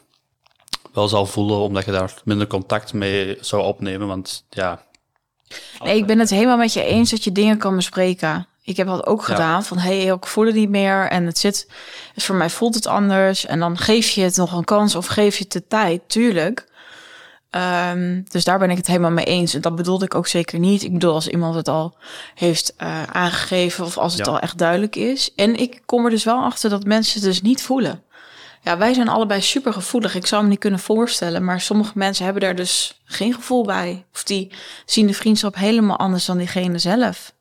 wel 0.93 1.09
zal 1.09 1.26
voelen, 1.26 1.57
omdat 1.59 1.85
je 1.85 1.91
daar 1.91 2.14
minder 2.24 2.47
contact 2.47 2.93
mee 2.93 3.37
zou 3.41 3.62
opnemen. 3.62 4.07
Want 4.07 4.45
ja, 4.51 4.83
Nee, 5.85 5.97
ik 5.97 6.07
ben 6.07 6.18
het 6.18 6.31
helemaal 6.31 6.57
met 6.57 6.72
je 6.72 6.85
eens 6.85 7.11
dat 7.11 7.24
je 7.24 7.33
dingen 7.33 7.59
kan 7.59 7.76
bespreken. 7.76 8.47
Ik 8.62 8.76
heb 8.76 8.87
dat 8.87 9.07
ook 9.07 9.20
Ja. 9.20 9.24
gedaan. 9.26 9.64
Van 9.64 9.78
hé, 9.78 10.03
hey, 10.03 10.14
ik 10.14 10.26
voel 10.26 10.47
het 10.47 10.55
niet 10.55 10.68
meer. 10.68 11.09
En 11.09 11.26
het 11.26 11.39
zit. 11.39 11.70
Voor 12.16 12.35
mij 12.35 12.51
voelt 12.51 12.74
het 12.74 12.87
anders. 12.87 13.47
En 13.47 13.59
dan 13.59 13.78
geef 13.78 14.09
je 14.11 14.22
het 14.22 14.37
nog 14.37 14.53
een 14.53 14.64
kans 14.64 14.95
of 14.95 15.07
geef 15.07 15.37
je 15.37 15.43
het 15.43 15.53
de 15.53 15.66
tijd. 15.66 16.01
Tuurlijk. 16.07 16.68
Ehm, 17.51 18.23
dus 18.29 18.45
daar 18.45 18.59
ben 18.59 18.71
ik 18.71 18.77
het 18.77 18.87
helemaal 18.87 19.11
mee 19.11 19.25
eens. 19.25 19.55
En 19.55 19.61
dat 19.61 19.77
bedoelde 19.77 20.05
ik 20.05 20.15
ook 20.15 20.27
zeker 20.27 20.59
niet. 20.59 20.83
Ik 20.83 20.93
bedoel, 20.93 21.15
als 21.15 21.29
iemand 21.29 21.55
het 21.55 21.69
al 21.69 21.97
heeft 22.35 22.75
eh, 22.77 23.03
aangegeven 23.03 23.85
of 23.85 23.99
als 23.99 24.15
het 24.15 24.27
Ja. 24.27 24.33
al 24.33 24.39
echt 24.41 24.59
duidelijk 24.59 24.97
is. 24.97 25.35
En 25.35 25.57
ik 25.57 25.83
kom 25.87 26.05
er 26.05 26.11
dus 26.11 26.25
wel 26.25 26.43
achter 26.43 26.71
dat 26.71 26.85
mensen 26.85 27.15
het 27.21 27.29
dus 27.31 27.43
niet 27.43 27.63
voelen. 27.63 28.03
Ja, 28.63 28.79
wij 28.79 28.95
zijn 28.95 29.09
allebei 29.09 29.41
super 29.41 29.73
gevoelig. 29.73 30.15
Ik 30.15 30.27
zou 30.27 30.43
me 30.43 30.49
niet 30.49 30.59
kunnen 30.59 30.81
voorstellen. 30.81 31.45
Maar 31.45 31.61
sommige 31.61 31.93
mensen 31.95 32.25
hebben 32.25 32.43
daar 32.43 32.55
dus 32.55 33.01
geen 33.05 33.35
gevoel 33.35 33.65
bij. 33.65 34.05
Of 34.15 34.23
die 34.25 34.53
zien 34.87 35.07
de 35.07 35.15
vriendschap 35.15 35.55
helemaal 35.57 35.99
anders 35.99 36.25
dan 36.25 36.39
diegene 36.39 36.79
zelf. 36.79 37.33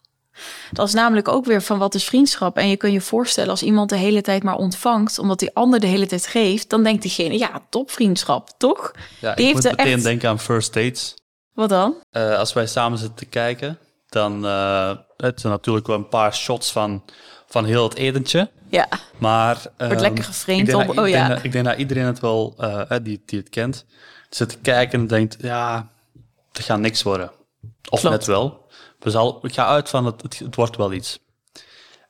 Dat 0.71 0.87
is 0.87 0.93
namelijk 0.93 1.27
ook 1.27 1.45
weer 1.45 1.61
van 1.61 1.77
wat 1.77 1.95
is 1.95 2.03
vriendschap. 2.05 2.57
En 2.57 2.69
je 2.69 2.77
kunt 2.77 2.93
je 2.93 3.01
voorstellen 3.01 3.49
als 3.49 3.63
iemand 3.63 3.89
de 3.89 3.95
hele 3.95 4.21
tijd 4.21 4.43
maar 4.43 4.55
ontvangt, 4.55 5.19
omdat 5.19 5.39
die 5.39 5.53
ander 5.55 5.79
de 5.79 5.87
hele 5.87 6.05
tijd 6.05 6.27
geeft, 6.27 6.69
dan 6.69 6.83
denkt 6.83 7.01
diegene, 7.01 7.37
ja, 7.37 7.61
top 7.69 7.91
vriendschap, 7.91 8.49
toch? 8.57 8.91
ja 9.19 9.33
Die 9.35 9.47
ik 9.47 9.53
heeft 9.53 9.67
moet 9.67 9.77
meteen 9.77 9.93
echt- 9.93 10.03
denken 10.03 10.29
aan 10.29 10.39
first 10.39 10.73
dates. 10.73 11.13
Wat 11.53 11.69
dan? 11.69 11.95
Eh, 12.11 12.37
als 12.37 12.53
wij 12.53 12.67
samen 12.67 12.97
zitten 12.97 13.17
te 13.17 13.25
kijken, 13.25 13.77
dan 14.09 14.45
uh, 14.45 14.91
het 15.17 15.41
zijn 15.41 15.53
natuurlijk 15.53 15.87
wel 15.87 15.95
een 15.95 16.07
paar 16.09 16.35
shots 16.35 16.71
van, 16.71 17.03
van 17.47 17.65
heel 17.65 17.83
het 17.83 17.95
etentje. 17.95 18.49
Ja, 18.69 18.87
Maar, 19.17 19.61
wordt 19.77 20.01
lekker 20.01 20.23
geframed 20.23 20.59
ik 20.59 20.65
denk, 20.75 20.89
op. 20.89 20.97
Oh 20.97 21.07
ik, 21.07 21.13
denk 21.13 21.27
ja. 21.27 21.33
dat, 21.35 21.43
ik 21.43 21.51
denk 21.51 21.65
dat 21.65 21.77
iedereen 21.77 22.05
het 22.05 22.19
wel, 22.19 22.53
eh, 22.57 22.97
die, 23.03 23.21
die 23.25 23.39
het 23.39 23.49
kent, 23.49 23.85
zit 24.29 24.49
te 24.49 24.57
kijken 24.57 24.99
en 24.99 25.07
denkt, 25.07 25.37
ja, 25.39 25.87
het 26.51 26.63
gaat 26.65 26.79
niks 26.79 27.03
worden. 27.03 27.31
Of 27.89 27.99
Klopt. 27.99 28.15
net 28.15 28.25
wel. 28.25 28.65
We 28.99 29.09
zal, 29.09 29.39
ik 29.41 29.53
ga 29.53 29.65
uit 29.65 29.89
van, 29.89 30.05
het, 30.05 30.21
het, 30.21 30.39
het 30.39 30.55
wordt 30.55 30.77
wel 30.77 30.93
iets. 30.93 31.19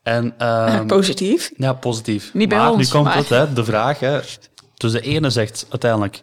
En, 0.04 0.34
ehm, 0.38 0.88
Positief. 0.98 1.52
ja, 1.58 1.74
positief. 1.74 2.34
Niet 2.34 2.50
bij 2.50 2.58
maar 2.58 2.72
ons, 2.72 2.86
nu 2.86 2.92
komt 2.92 3.04
maar- 3.06 3.16
het, 3.16 3.30
hè, 3.30 3.54
de 3.54 3.64
vraag. 3.64 4.00
Hè. 4.00 4.20
Dus 4.74 4.92
de 4.92 5.02
ene 5.02 5.30
zegt 5.30 5.66
uiteindelijk 5.70 6.22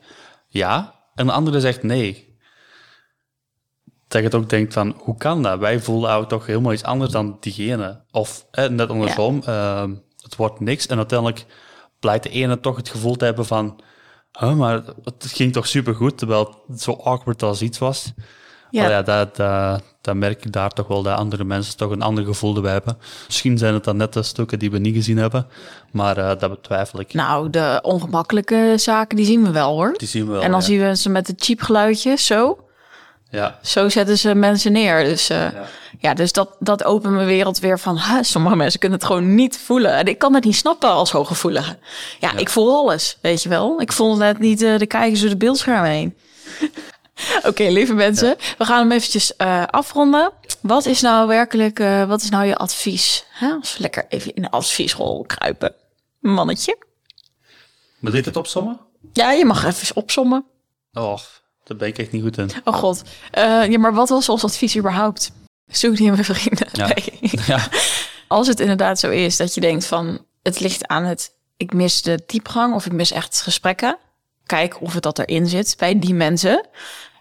ja, 0.49 0.95
en 1.15 1.27
de 1.27 1.33
andere 1.33 1.61
zegt 1.61 1.83
nee. 1.83 2.25
Dat 4.09 4.21
je 4.21 4.27
het 4.27 4.35
ook 4.35 4.49
denkt 4.51 4.73
van, 4.73 4.95
hoe 4.99 5.17
kan 5.17 5.43
dat? 5.43 5.59
Wij 5.59 5.81
voelen 5.81 6.11
ook 6.11 6.29
toch 6.29 6.47
helemaal 6.47 6.73
iets 6.73 6.83
anders 6.83 7.11
dan 7.13 7.37
diegene. 7.41 8.01
Of 8.11 8.47
hè, 8.51 8.71
net 8.71 8.89
andersom, 8.89 9.43
ehm, 9.45 9.95
het 10.23 10.37
wordt 10.37 10.61
niks. 10.61 10.87
En 10.87 10.97
uiteindelijk 10.97 11.47
blijkt 12.01 12.23
de 12.23 12.31
ene 12.31 12.61
toch 12.61 12.77
het 12.77 12.89
gevoel 12.89 13.17
te 13.17 13.25
hebben 13.25 13.47
van... 13.47 13.81
Huh, 14.39 14.55
maar 14.55 14.83
het 15.05 15.27
ging 15.27 15.53
toch 15.53 15.67
supergoed, 15.67 16.19
terwijl 16.19 16.65
het 16.69 16.83
zo 16.83 16.93
awkward 16.93 17.43
als 17.43 17.63
iets 17.63 17.79
was. 17.79 18.13
Ja. 18.71 18.83
Ja, 18.83 18.89
ja 18.89 19.03
dat, 19.03 19.37
dat, 19.37 19.83
dat 20.01 20.15
merk 20.15 20.45
ik 20.45 20.53
daar 20.53 20.71
toch 20.71 20.87
wel 20.87 21.03
dat 21.03 21.19
andere 21.19 21.45
mensen 21.45 21.77
toch 21.77 21.91
een 21.91 22.03
ander 22.03 22.25
gevoel 22.25 22.57
erbij 22.57 22.73
hebben. 22.73 22.99
Misschien 23.27 23.59
zijn 23.59 23.75
het 23.75 23.85
dan 23.85 23.97
net 23.97 24.13
de 24.13 24.23
stukken 24.23 24.59
die 24.59 24.71
we 24.71 24.79
niet 24.79 24.95
gezien 24.95 25.17
hebben, 25.17 25.47
maar 25.93 26.17
eh, 26.17 26.39
dat 26.39 26.51
betwijfel 26.51 27.01
ik. 27.01 27.13
Nou, 27.13 27.51
de 27.51 27.79
ongemakkelijke 27.83 28.73
zaken, 28.77 29.17
die 29.17 29.27
zien 29.27 29.43
we 29.43 29.51
wel 29.51 29.75
hoor. 29.75 29.95
Die 29.97 30.09
zien 30.09 30.27
we 30.27 30.33
wel. 30.33 30.43
en 30.43 30.51
dan 30.51 30.61
ja. 30.61 30.67
zien 30.67 30.81
we 30.81 30.97
ze 30.97 31.09
met 31.09 31.27
de 31.27 31.35
cheap 31.37 31.61
geluidjes, 31.61 32.27
zo. 32.27 32.59
Ja, 33.31 33.59
Zo 33.63 33.89
zetten 33.89 34.19
ze 34.19 34.35
mensen 34.35 34.73
neer. 34.73 35.05
Dus 35.05 35.31
eh, 35.31 35.47
ja. 35.99 36.15
dus 36.15 36.33
dat, 36.33 36.57
dat 36.59 36.85
opent 36.85 37.15
mijn 37.15 37.27
wereld 37.27 37.59
weer 37.59 37.79
van... 37.79 37.99
Huh, 37.99 38.19
sommige 38.21 38.57
mensen 38.57 38.81
kunnen 38.81 38.99
het 38.99 39.07
gewoon 39.07 39.35
niet 39.35 39.59
voelen. 39.59 39.93
En 39.93 40.07
ik 40.07 40.19
kan 40.19 40.35
het 40.35 40.45
niet 40.45 40.57
snappen 40.57 40.91
als 40.91 41.11
hooggevoelige. 41.11 41.79
Ja, 42.21 42.37
ik 42.37 42.49
voel 42.49 42.77
alles, 42.77 43.19
weet 43.21 43.43
je 43.43 43.49
wel. 43.49 43.81
Ik 43.81 43.93
voel 43.93 44.17
net 44.17 44.39
niet 44.39 44.63
eh, 44.63 44.79
de 44.79 44.87
kijkers 44.87 45.21
door 45.21 45.31
de 45.31 45.37
beeldscherm 45.37 45.85
heen. 45.85 46.17
Oké, 47.49 47.63
lieve 47.69 47.95
mensen. 47.95 48.37
We 48.59 48.65
gaan 48.65 48.79
hem 48.79 48.93
eventjes 48.93 49.37
eh, 49.37 49.65
afronden. 49.67 50.33
Wat 50.61 50.87
is 50.87 51.01
nou 51.01 51.29
werkelijk... 51.29 51.79
eh, 51.81 52.05
wat 52.09 52.23
is 52.23 52.31
nou 52.31 52.45
je 52.47 52.57
advies? 52.57 53.25
Hè? 53.31 53.51
Als 53.51 53.75
we 53.77 53.81
lekker 53.81 54.07
even 54.09 54.35
in 54.35 54.43
de 54.43 54.51
adviesrol 54.51 55.25
kruipen. 55.27 55.75
Mannetje. 56.21 56.77
maar 57.99 58.13
dit 58.13 58.25
het 58.25 58.37
opzommen? 58.37 58.81
Ja, 59.13 59.33
je 59.33 59.45
mag 59.45 59.65
even 59.65 59.97
opsommen. 59.97 60.45
Oh, 60.93 61.19
daar 61.65 61.77
ben 61.77 61.89
ik 61.89 61.99
echt 61.99 62.13
niet 62.13 62.23
goed 62.23 62.39
in. 62.39 62.51
Oh 62.65 62.75
god. 62.75 63.03
Eh, 63.31 63.67
ja, 63.69 63.79
maar 63.79 63.95
wat 63.95 64.09
was 64.09 64.29
ons 64.29 64.45
advies 64.45 64.77
überhaupt? 64.77 65.31
Zoek 65.67 65.99
niet 65.99 66.17
met 66.17 66.27
vrienden. 66.27 66.69
Ja. 66.73 66.87
Nee. 66.87 67.19
Ja, 67.47 67.69
Als 68.29 68.47
het 68.47 68.61
inderdaad 68.61 68.99
zo 68.99 69.11
is 69.11 69.37
dat 69.37 69.55
je 69.55 69.61
denkt 69.61 69.87
van 69.87 70.25
het 70.43 70.61
ligt 70.61 70.87
aan 70.87 71.05
het 71.05 71.35
ik 71.57 71.73
mis 71.73 72.03
de 72.03 72.23
diepgang 72.27 72.75
of 72.75 72.87
ik 72.87 72.93
mis 72.93 73.11
echt 73.11 73.41
gesprekken. 73.41 73.99
Kijk 74.47 74.81
of 74.81 74.95
het 74.95 75.03
dat 75.03 75.19
erin 75.19 75.47
zit 75.47 75.75
bij 75.79 75.99
die 75.99 76.15
mensen. 76.15 76.67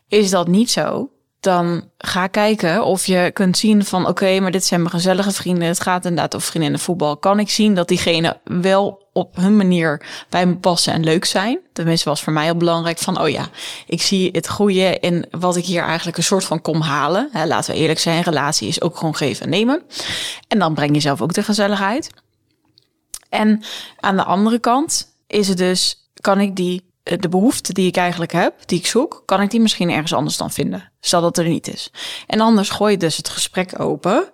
Is 0.07 0.29
dat 0.29 0.47
niet 0.47 0.71
zo? 0.71 1.09
Dan 1.39 1.89
ga 1.97 2.27
kijken 2.27 2.83
of 2.83 3.05
je 3.05 3.31
kunt 3.33 3.57
zien 3.57 3.85
van 3.85 4.07
oké, 4.07 4.39
maar 4.39 4.51
dit 4.51 4.65
zijn 4.65 4.79
mijn 4.79 4.93
gezellige 4.93 5.31
vrienden. 5.31 5.67
Het 5.67 5.81
gaat 5.81 6.05
inderdaad 6.05 6.35
over 6.35 6.47
vriendinnen 6.47 6.79
voetbal. 6.79 7.17
Kan 7.17 7.39
ik 7.39 7.49
zien 7.49 7.75
dat 7.75 7.87
diegene 7.87 8.39
wel 8.43 9.07
op 9.13 9.35
hun 9.35 9.57
manier 9.57 10.05
bij 10.29 10.45
me 10.45 10.55
passen 10.55 10.93
en 10.93 11.03
leuk 11.03 11.25
zijn? 11.25 11.59
Tenminste 11.73 12.09
was 12.09 12.23
voor 12.23 12.33
mij 12.33 12.49
al 12.49 12.57
belangrijk 12.57 12.97
van 12.97 13.21
oh 13.21 13.29
ja, 13.29 13.49
ik 13.87 14.01
zie 14.01 14.29
het 14.31 14.49
goede 14.49 14.99
in 14.99 15.25
wat 15.31 15.55
ik 15.55 15.65
hier 15.65 15.83
eigenlijk 15.83 16.17
een 16.17 16.23
soort 16.23 16.45
van 16.45 16.61
kom 16.61 16.81
halen. 16.81 17.29
Laten 17.45 17.73
we 17.73 17.79
eerlijk 17.79 17.99
zijn, 17.99 18.23
relatie 18.23 18.67
is 18.67 18.81
ook 18.81 18.97
gewoon 18.97 19.15
geven 19.15 19.43
en 19.43 19.49
nemen. 19.49 19.83
En 20.47 20.59
dan 20.59 20.73
breng 20.73 20.93
je 20.93 21.01
zelf 21.01 21.21
ook 21.21 21.33
de 21.33 21.43
gezelligheid. 21.43 22.09
En 23.29 23.63
aan 23.99 24.15
de 24.15 24.23
andere 24.23 24.59
kant 24.59 25.07
is 25.27 25.47
het 25.47 25.57
dus, 25.57 26.09
kan 26.21 26.39
ik 26.39 26.55
die, 26.55 26.93
de 27.05 27.29
behoefte 27.29 27.73
die 27.73 27.87
ik 27.87 27.95
eigenlijk 27.95 28.31
heb, 28.31 28.53
die 28.65 28.79
ik 28.79 28.85
zoek, 28.85 29.23
kan 29.25 29.41
ik 29.41 29.51
die 29.51 29.59
misschien 29.59 29.89
ergens 29.89 30.13
anders 30.13 30.37
dan 30.37 30.51
vinden. 30.51 30.91
Stel 30.99 31.21
dat 31.21 31.37
er 31.37 31.47
niet 31.47 31.73
is. 31.73 31.91
En 32.27 32.39
anders 32.39 32.69
gooi 32.69 32.91
je 32.91 32.97
dus 32.97 33.17
het 33.17 33.29
gesprek 33.29 33.79
open 33.79 34.31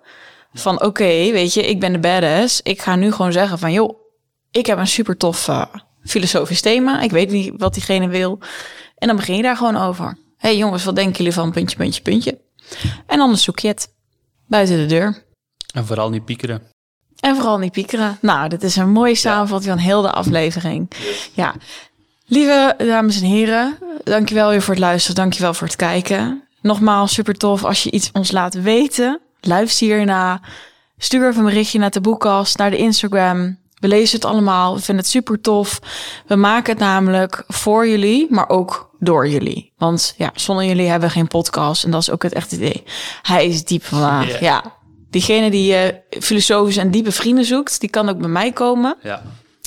van 0.52 0.82
oké, 0.82 1.04
weet 1.32 1.54
je, 1.54 1.66
ik 1.66 1.80
ben 1.80 1.92
de 1.92 1.98
badass. 1.98 2.60
Ik 2.62 2.82
ga 2.82 2.96
nu 2.96 3.12
gewoon 3.12 3.32
zeggen 3.32 3.58
van 3.58 3.72
joh, 3.72 3.98
ik 4.50 4.66
heb 4.66 4.78
een 4.78 4.86
super 4.86 5.16
tof 5.16 5.48
eh, 5.48 5.64
filosofisch 6.04 6.60
thema. 6.60 7.00
Ik 7.00 7.10
weet 7.10 7.30
niet 7.30 7.52
wat 7.56 7.74
diegene 7.74 8.08
wil. 8.08 8.38
En 8.98 9.06
dan 9.06 9.16
begin 9.16 9.36
je 9.36 9.42
daar 9.42 9.56
gewoon 9.56 9.76
over. 9.76 10.04
Hé 10.36 10.48
hey 10.48 10.56
jongens, 10.56 10.84
wat 10.84 10.96
denken 10.96 11.16
jullie 11.16 11.32
van 11.32 11.52
puntje, 11.52 11.76
puntje, 11.76 12.02
puntje? 12.02 12.40
En 13.06 13.20
anders 13.20 13.42
zoek 13.42 13.58
je 13.58 13.68
het 13.68 13.94
buiten 14.46 14.76
de 14.76 14.86
deur. 14.86 15.24
en 15.74 15.86
vooral 15.86 16.10
niet 16.10 16.24
piekeren. 16.24 16.62
En 17.20 17.34
vooral 17.34 17.58
niet 17.58 17.72
piekeren. 17.72 18.18
Nou, 18.20 18.48
dit 18.48 18.62
is 18.62 18.76
een 18.76 18.90
mooie 18.90 19.14
samenvatting 19.14 19.72
van 19.72 19.82
heel 19.82 20.02
de 20.02 20.10
aflevering. 20.10 20.90
Ja. 21.32 21.54
Lieve 22.32 22.74
dames 22.78 23.20
en 23.20 23.26
heren, 23.26 23.78
dankjewel 24.04 24.48
weer 24.48 24.62
voor 24.62 24.74
het 24.74 24.82
luisteren. 24.82 25.16
Dankjewel 25.16 25.54
voor 25.54 25.66
het 25.66 25.76
kijken. 25.76 26.42
Nogmaals, 26.60 27.12
super 27.12 27.34
tof 27.34 27.64
als 27.64 27.82
je 27.82 27.90
iets 27.90 28.10
ons 28.12 28.30
laat 28.30 28.54
weten. 28.54 29.20
Luister 29.40 29.86
hierna. 29.86 30.40
Stuur 30.98 31.28
even 31.28 31.38
een 31.40 31.44
berichtje 31.46 31.78
naar 31.78 31.90
de 31.90 32.00
boekkast, 32.00 32.58
naar 32.58 32.70
de 32.70 32.76
Instagram. 32.76 33.58
We 33.78 33.88
lezen 33.88 34.16
het 34.16 34.24
allemaal. 34.24 34.74
We 34.74 34.80
vinden 34.80 35.04
het 35.04 35.12
super 35.12 35.40
tof. 35.40 35.78
We 36.26 36.36
maken 36.36 36.72
het 36.72 36.80
namelijk 36.82 37.44
voor 37.48 37.88
jullie, 37.88 38.26
maar 38.30 38.48
ook 38.48 38.90
door 38.98 39.28
jullie. 39.28 39.72
Want 39.78 40.14
ja, 40.16 40.30
zonder 40.34 40.64
jullie 40.64 40.88
hebben 40.88 41.08
we 41.08 41.14
geen 41.14 41.28
podcast. 41.28 41.84
En 41.84 41.90
dat 41.90 42.00
is 42.00 42.10
ook 42.10 42.22
het 42.22 42.32
echte 42.32 42.54
idee. 42.56 42.82
Hij 43.22 43.46
is 43.46 43.64
diep 43.64 43.84
vandaag. 43.84 44.28
Ja. 44.30 44.38
Ja. 44.40 44.64
Diegene 45.10 45.50
die 45.50 45.74
eh 45.74 45.96
filosofisch 46.22 46.76
en 46.76 46.90
diepe 46.90 47.12
vrienden 47.12 47.44
zoekt, 47.44 47.80
die 47.80 47.90
kan 47.90 48.08
ook 48.08 48.18
bij 48.18 48.28
mij 48.28 48.52
komen. 48.52 48.96
Ja, 49.02 49.22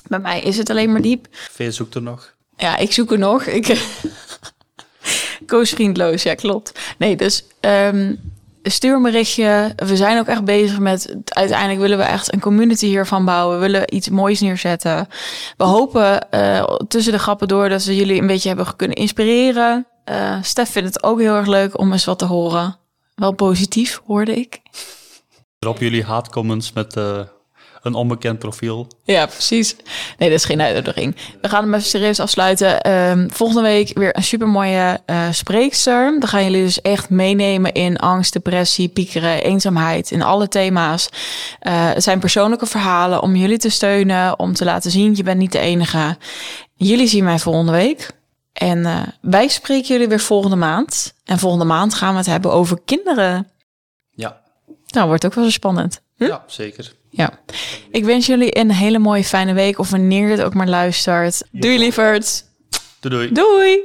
Bij 0.08 0.20
mij 0.20 0.42
is 0.42 0.58
het 0.58 0.70
alleen 0.70 0.92
maar 0.92 1.02
diep. 1.02 1.28
veel 1.32 1.72
zoekt 1.72 1.96
er 1.96 2.02
nog. 2.02 2.34
Ja, 2.58 2.78
ik 2.78 2.92
zoek 2.92 3.12
er 3.12 3.20
nog. 3.20 3.44
Ik 3.44 3.68
koos 5.46 5.70
vriendloos, 5.70 6.24
ja 6.24 6.34
klopt. 6.34 6.80
Nee, 6.98 7.16
dus 7.16 7.44
ehm, 7.60 8.16
stuur 8.64 8.96
een 8.96 9.02
berichtje. 9.02 9.74
We 9.76 9.96
zijn 9.96 10.20
ook 10.20 10.28
echt 10.28 10.44
bezig 10.44 10.80
met... 10.80 11.16
Uiteindelijk 11.26 11.80
willen 11.80 11.98
we 11.98 12.04
echt 12.04 12.34
een 12.34 12.40
community 12.40 12.86
hiervan 12.86 13.26
bouwen. 13.26 13.56
We 13.56 13.62
willen 13.62 13.96
iets 13.96 14.10
moois 14.10 14.40
neerzetten. 14.40 15.08
We 15.58 15.64
hopen 15.64 16.28
uh, 16.32 16.64
tussen 16.88 17.14
de 17.14 17.20
grappen 17.20 17.48
door... 17.48 17.70
dat 17.70 17.84
we 17.84 17.96
jullie 17.96 18.22
een 18.22 18.28
beetje 18.28 18.48
hebben 18.48 18.76
kunnen 18.76 18.98
inspireren. 18.98 19.88
Uh, 20.10 20.38
Stef 20.42 20.72
vindt 20.72 20.94
het 20.94 21.04
ook 21.04 21.20
heel 21.20 21.36
erg 21.36 21.48
leuk 21.48 21.80
om 21.80 21.92
eens 21.92 22.06
wat 22.06 22.20
te 22.20 22.26
horen. 22.26 22.78
Wel 23.16 23.32
positief, 23.32 24.02
hoorde 24.06 24.36
ik. 24.36 24.62
Drop 25.60 25.80
jullie 25.80 26.04
haatcomments 26.04 26.74
met... 26.74 26.98
Uh 26.98 27.20
een 27.86 27.94
onbekend 27.94 28.40
profiel. 28.40 28.88
Ja, 29.04 29.26
precies. 29.26 29.76
Nee, 30.18 30.30
dat 30.30 30.38
is 30.40 30.46
geen 30.46 30.62
uitnodiging. 30.62 31.16
We 31.42 31.50
gaan 31.50 31.64
hem 31.64 31.74
even 31.74 31.88
serieus 31.88 32.20
afsluiten. 32.20 32.92
Um, 32.92 33.32
volgende 33.32 33.62
week 33.62 33.98
weer 33.98 34.16
een 34.16 34.24
supermooie 34.24 35.00
uh, 35.06 35.28
spreekster. 35.32 36.20
Dan 36.20 36.30
gaan 36.30 36.44
jullie 36.44 36.64
dus 36.64 36.82
echt 36.82 37.10
meenemen 37.10 37.72
in 37.72 37.98
angst, 37.98 38.34
depressie, 38.34 38.88
piekeren, 38.88 39.44
eenzaamheid, 39.44 40.12
in 40.12 40.22
alle 40.22 40.48
thema's. 40.48 41.10
Uh, 41.62 41.94
het 41.94 42.04
zijn 42.04 42.20
persoonlijke 42.20 42.66
verhalen 42.66 43.22
om 43.22 43.36
jullie 43.36 43.58
te 43.58 43.70
steunen, 43.70 44.40
om 44.40 44.54
te 44.54 44.66
laten 44.66 44.92
zien, 44.92 45.16
je 45.16 45.24
bent 45.24 45.40
niet 45.40 45.52
de 45.52 45.60
enige. 45.60 46.18
Jullie 46.76 47.08
zien 47.08 47.24
mij 47.24 47.40
volgende 47.40 47.72
week. 47.72 48.12
En 48.54 48.80
uh, 48.80 49.02
wij 49.22 49.48
spreken 49.48 49.88
jullie 49.88 50.08
weer 50.08 50.20
volgende 50.20 50.56
maand. 50.56 51.14
En 51.26 51.40
volgende 51.40 51.66
maand 51.66 51.94
gaan 51.94 52.12
we 52.12 52.18
het 52.18 52.26
hebben 52.26 52.52
over 52.52 52.80
kinderen. 52.86 53.48
Ja. 54.12 54.42
Nou, 54.88 55.08
wordt 55.08 55.26
ook 55.26 55.34
wel 55.34 55.44
zo 55.44 55.50
spannend. 55.50 56.02
Hm? 56.18 56.24
Ja, 56.24 56.44
zeker. 56.48 56.94
Ja. 57.16 57.40
Ik 57.92 58.06
wens 58.06 58.26
jullie 58.26 58.58
een 58.58 58.72
hele 58.72 59.00
mooie 59.00 59.24
fijne 59.24 59.54
week 59.54 59.80
of 59.80 59.90
wanneer 59.90 60.26
je 60.28 60.32
het 60.36 60.42
ook 60.42 60.54
maar 60.54 60.68
luistert. 60.68 61.44
Doei 61.52 61.80
lieverd. 61.80 62.46
Doei 63.00 63.16
doei. 63.16 63.32
Doei. 63.32 63.80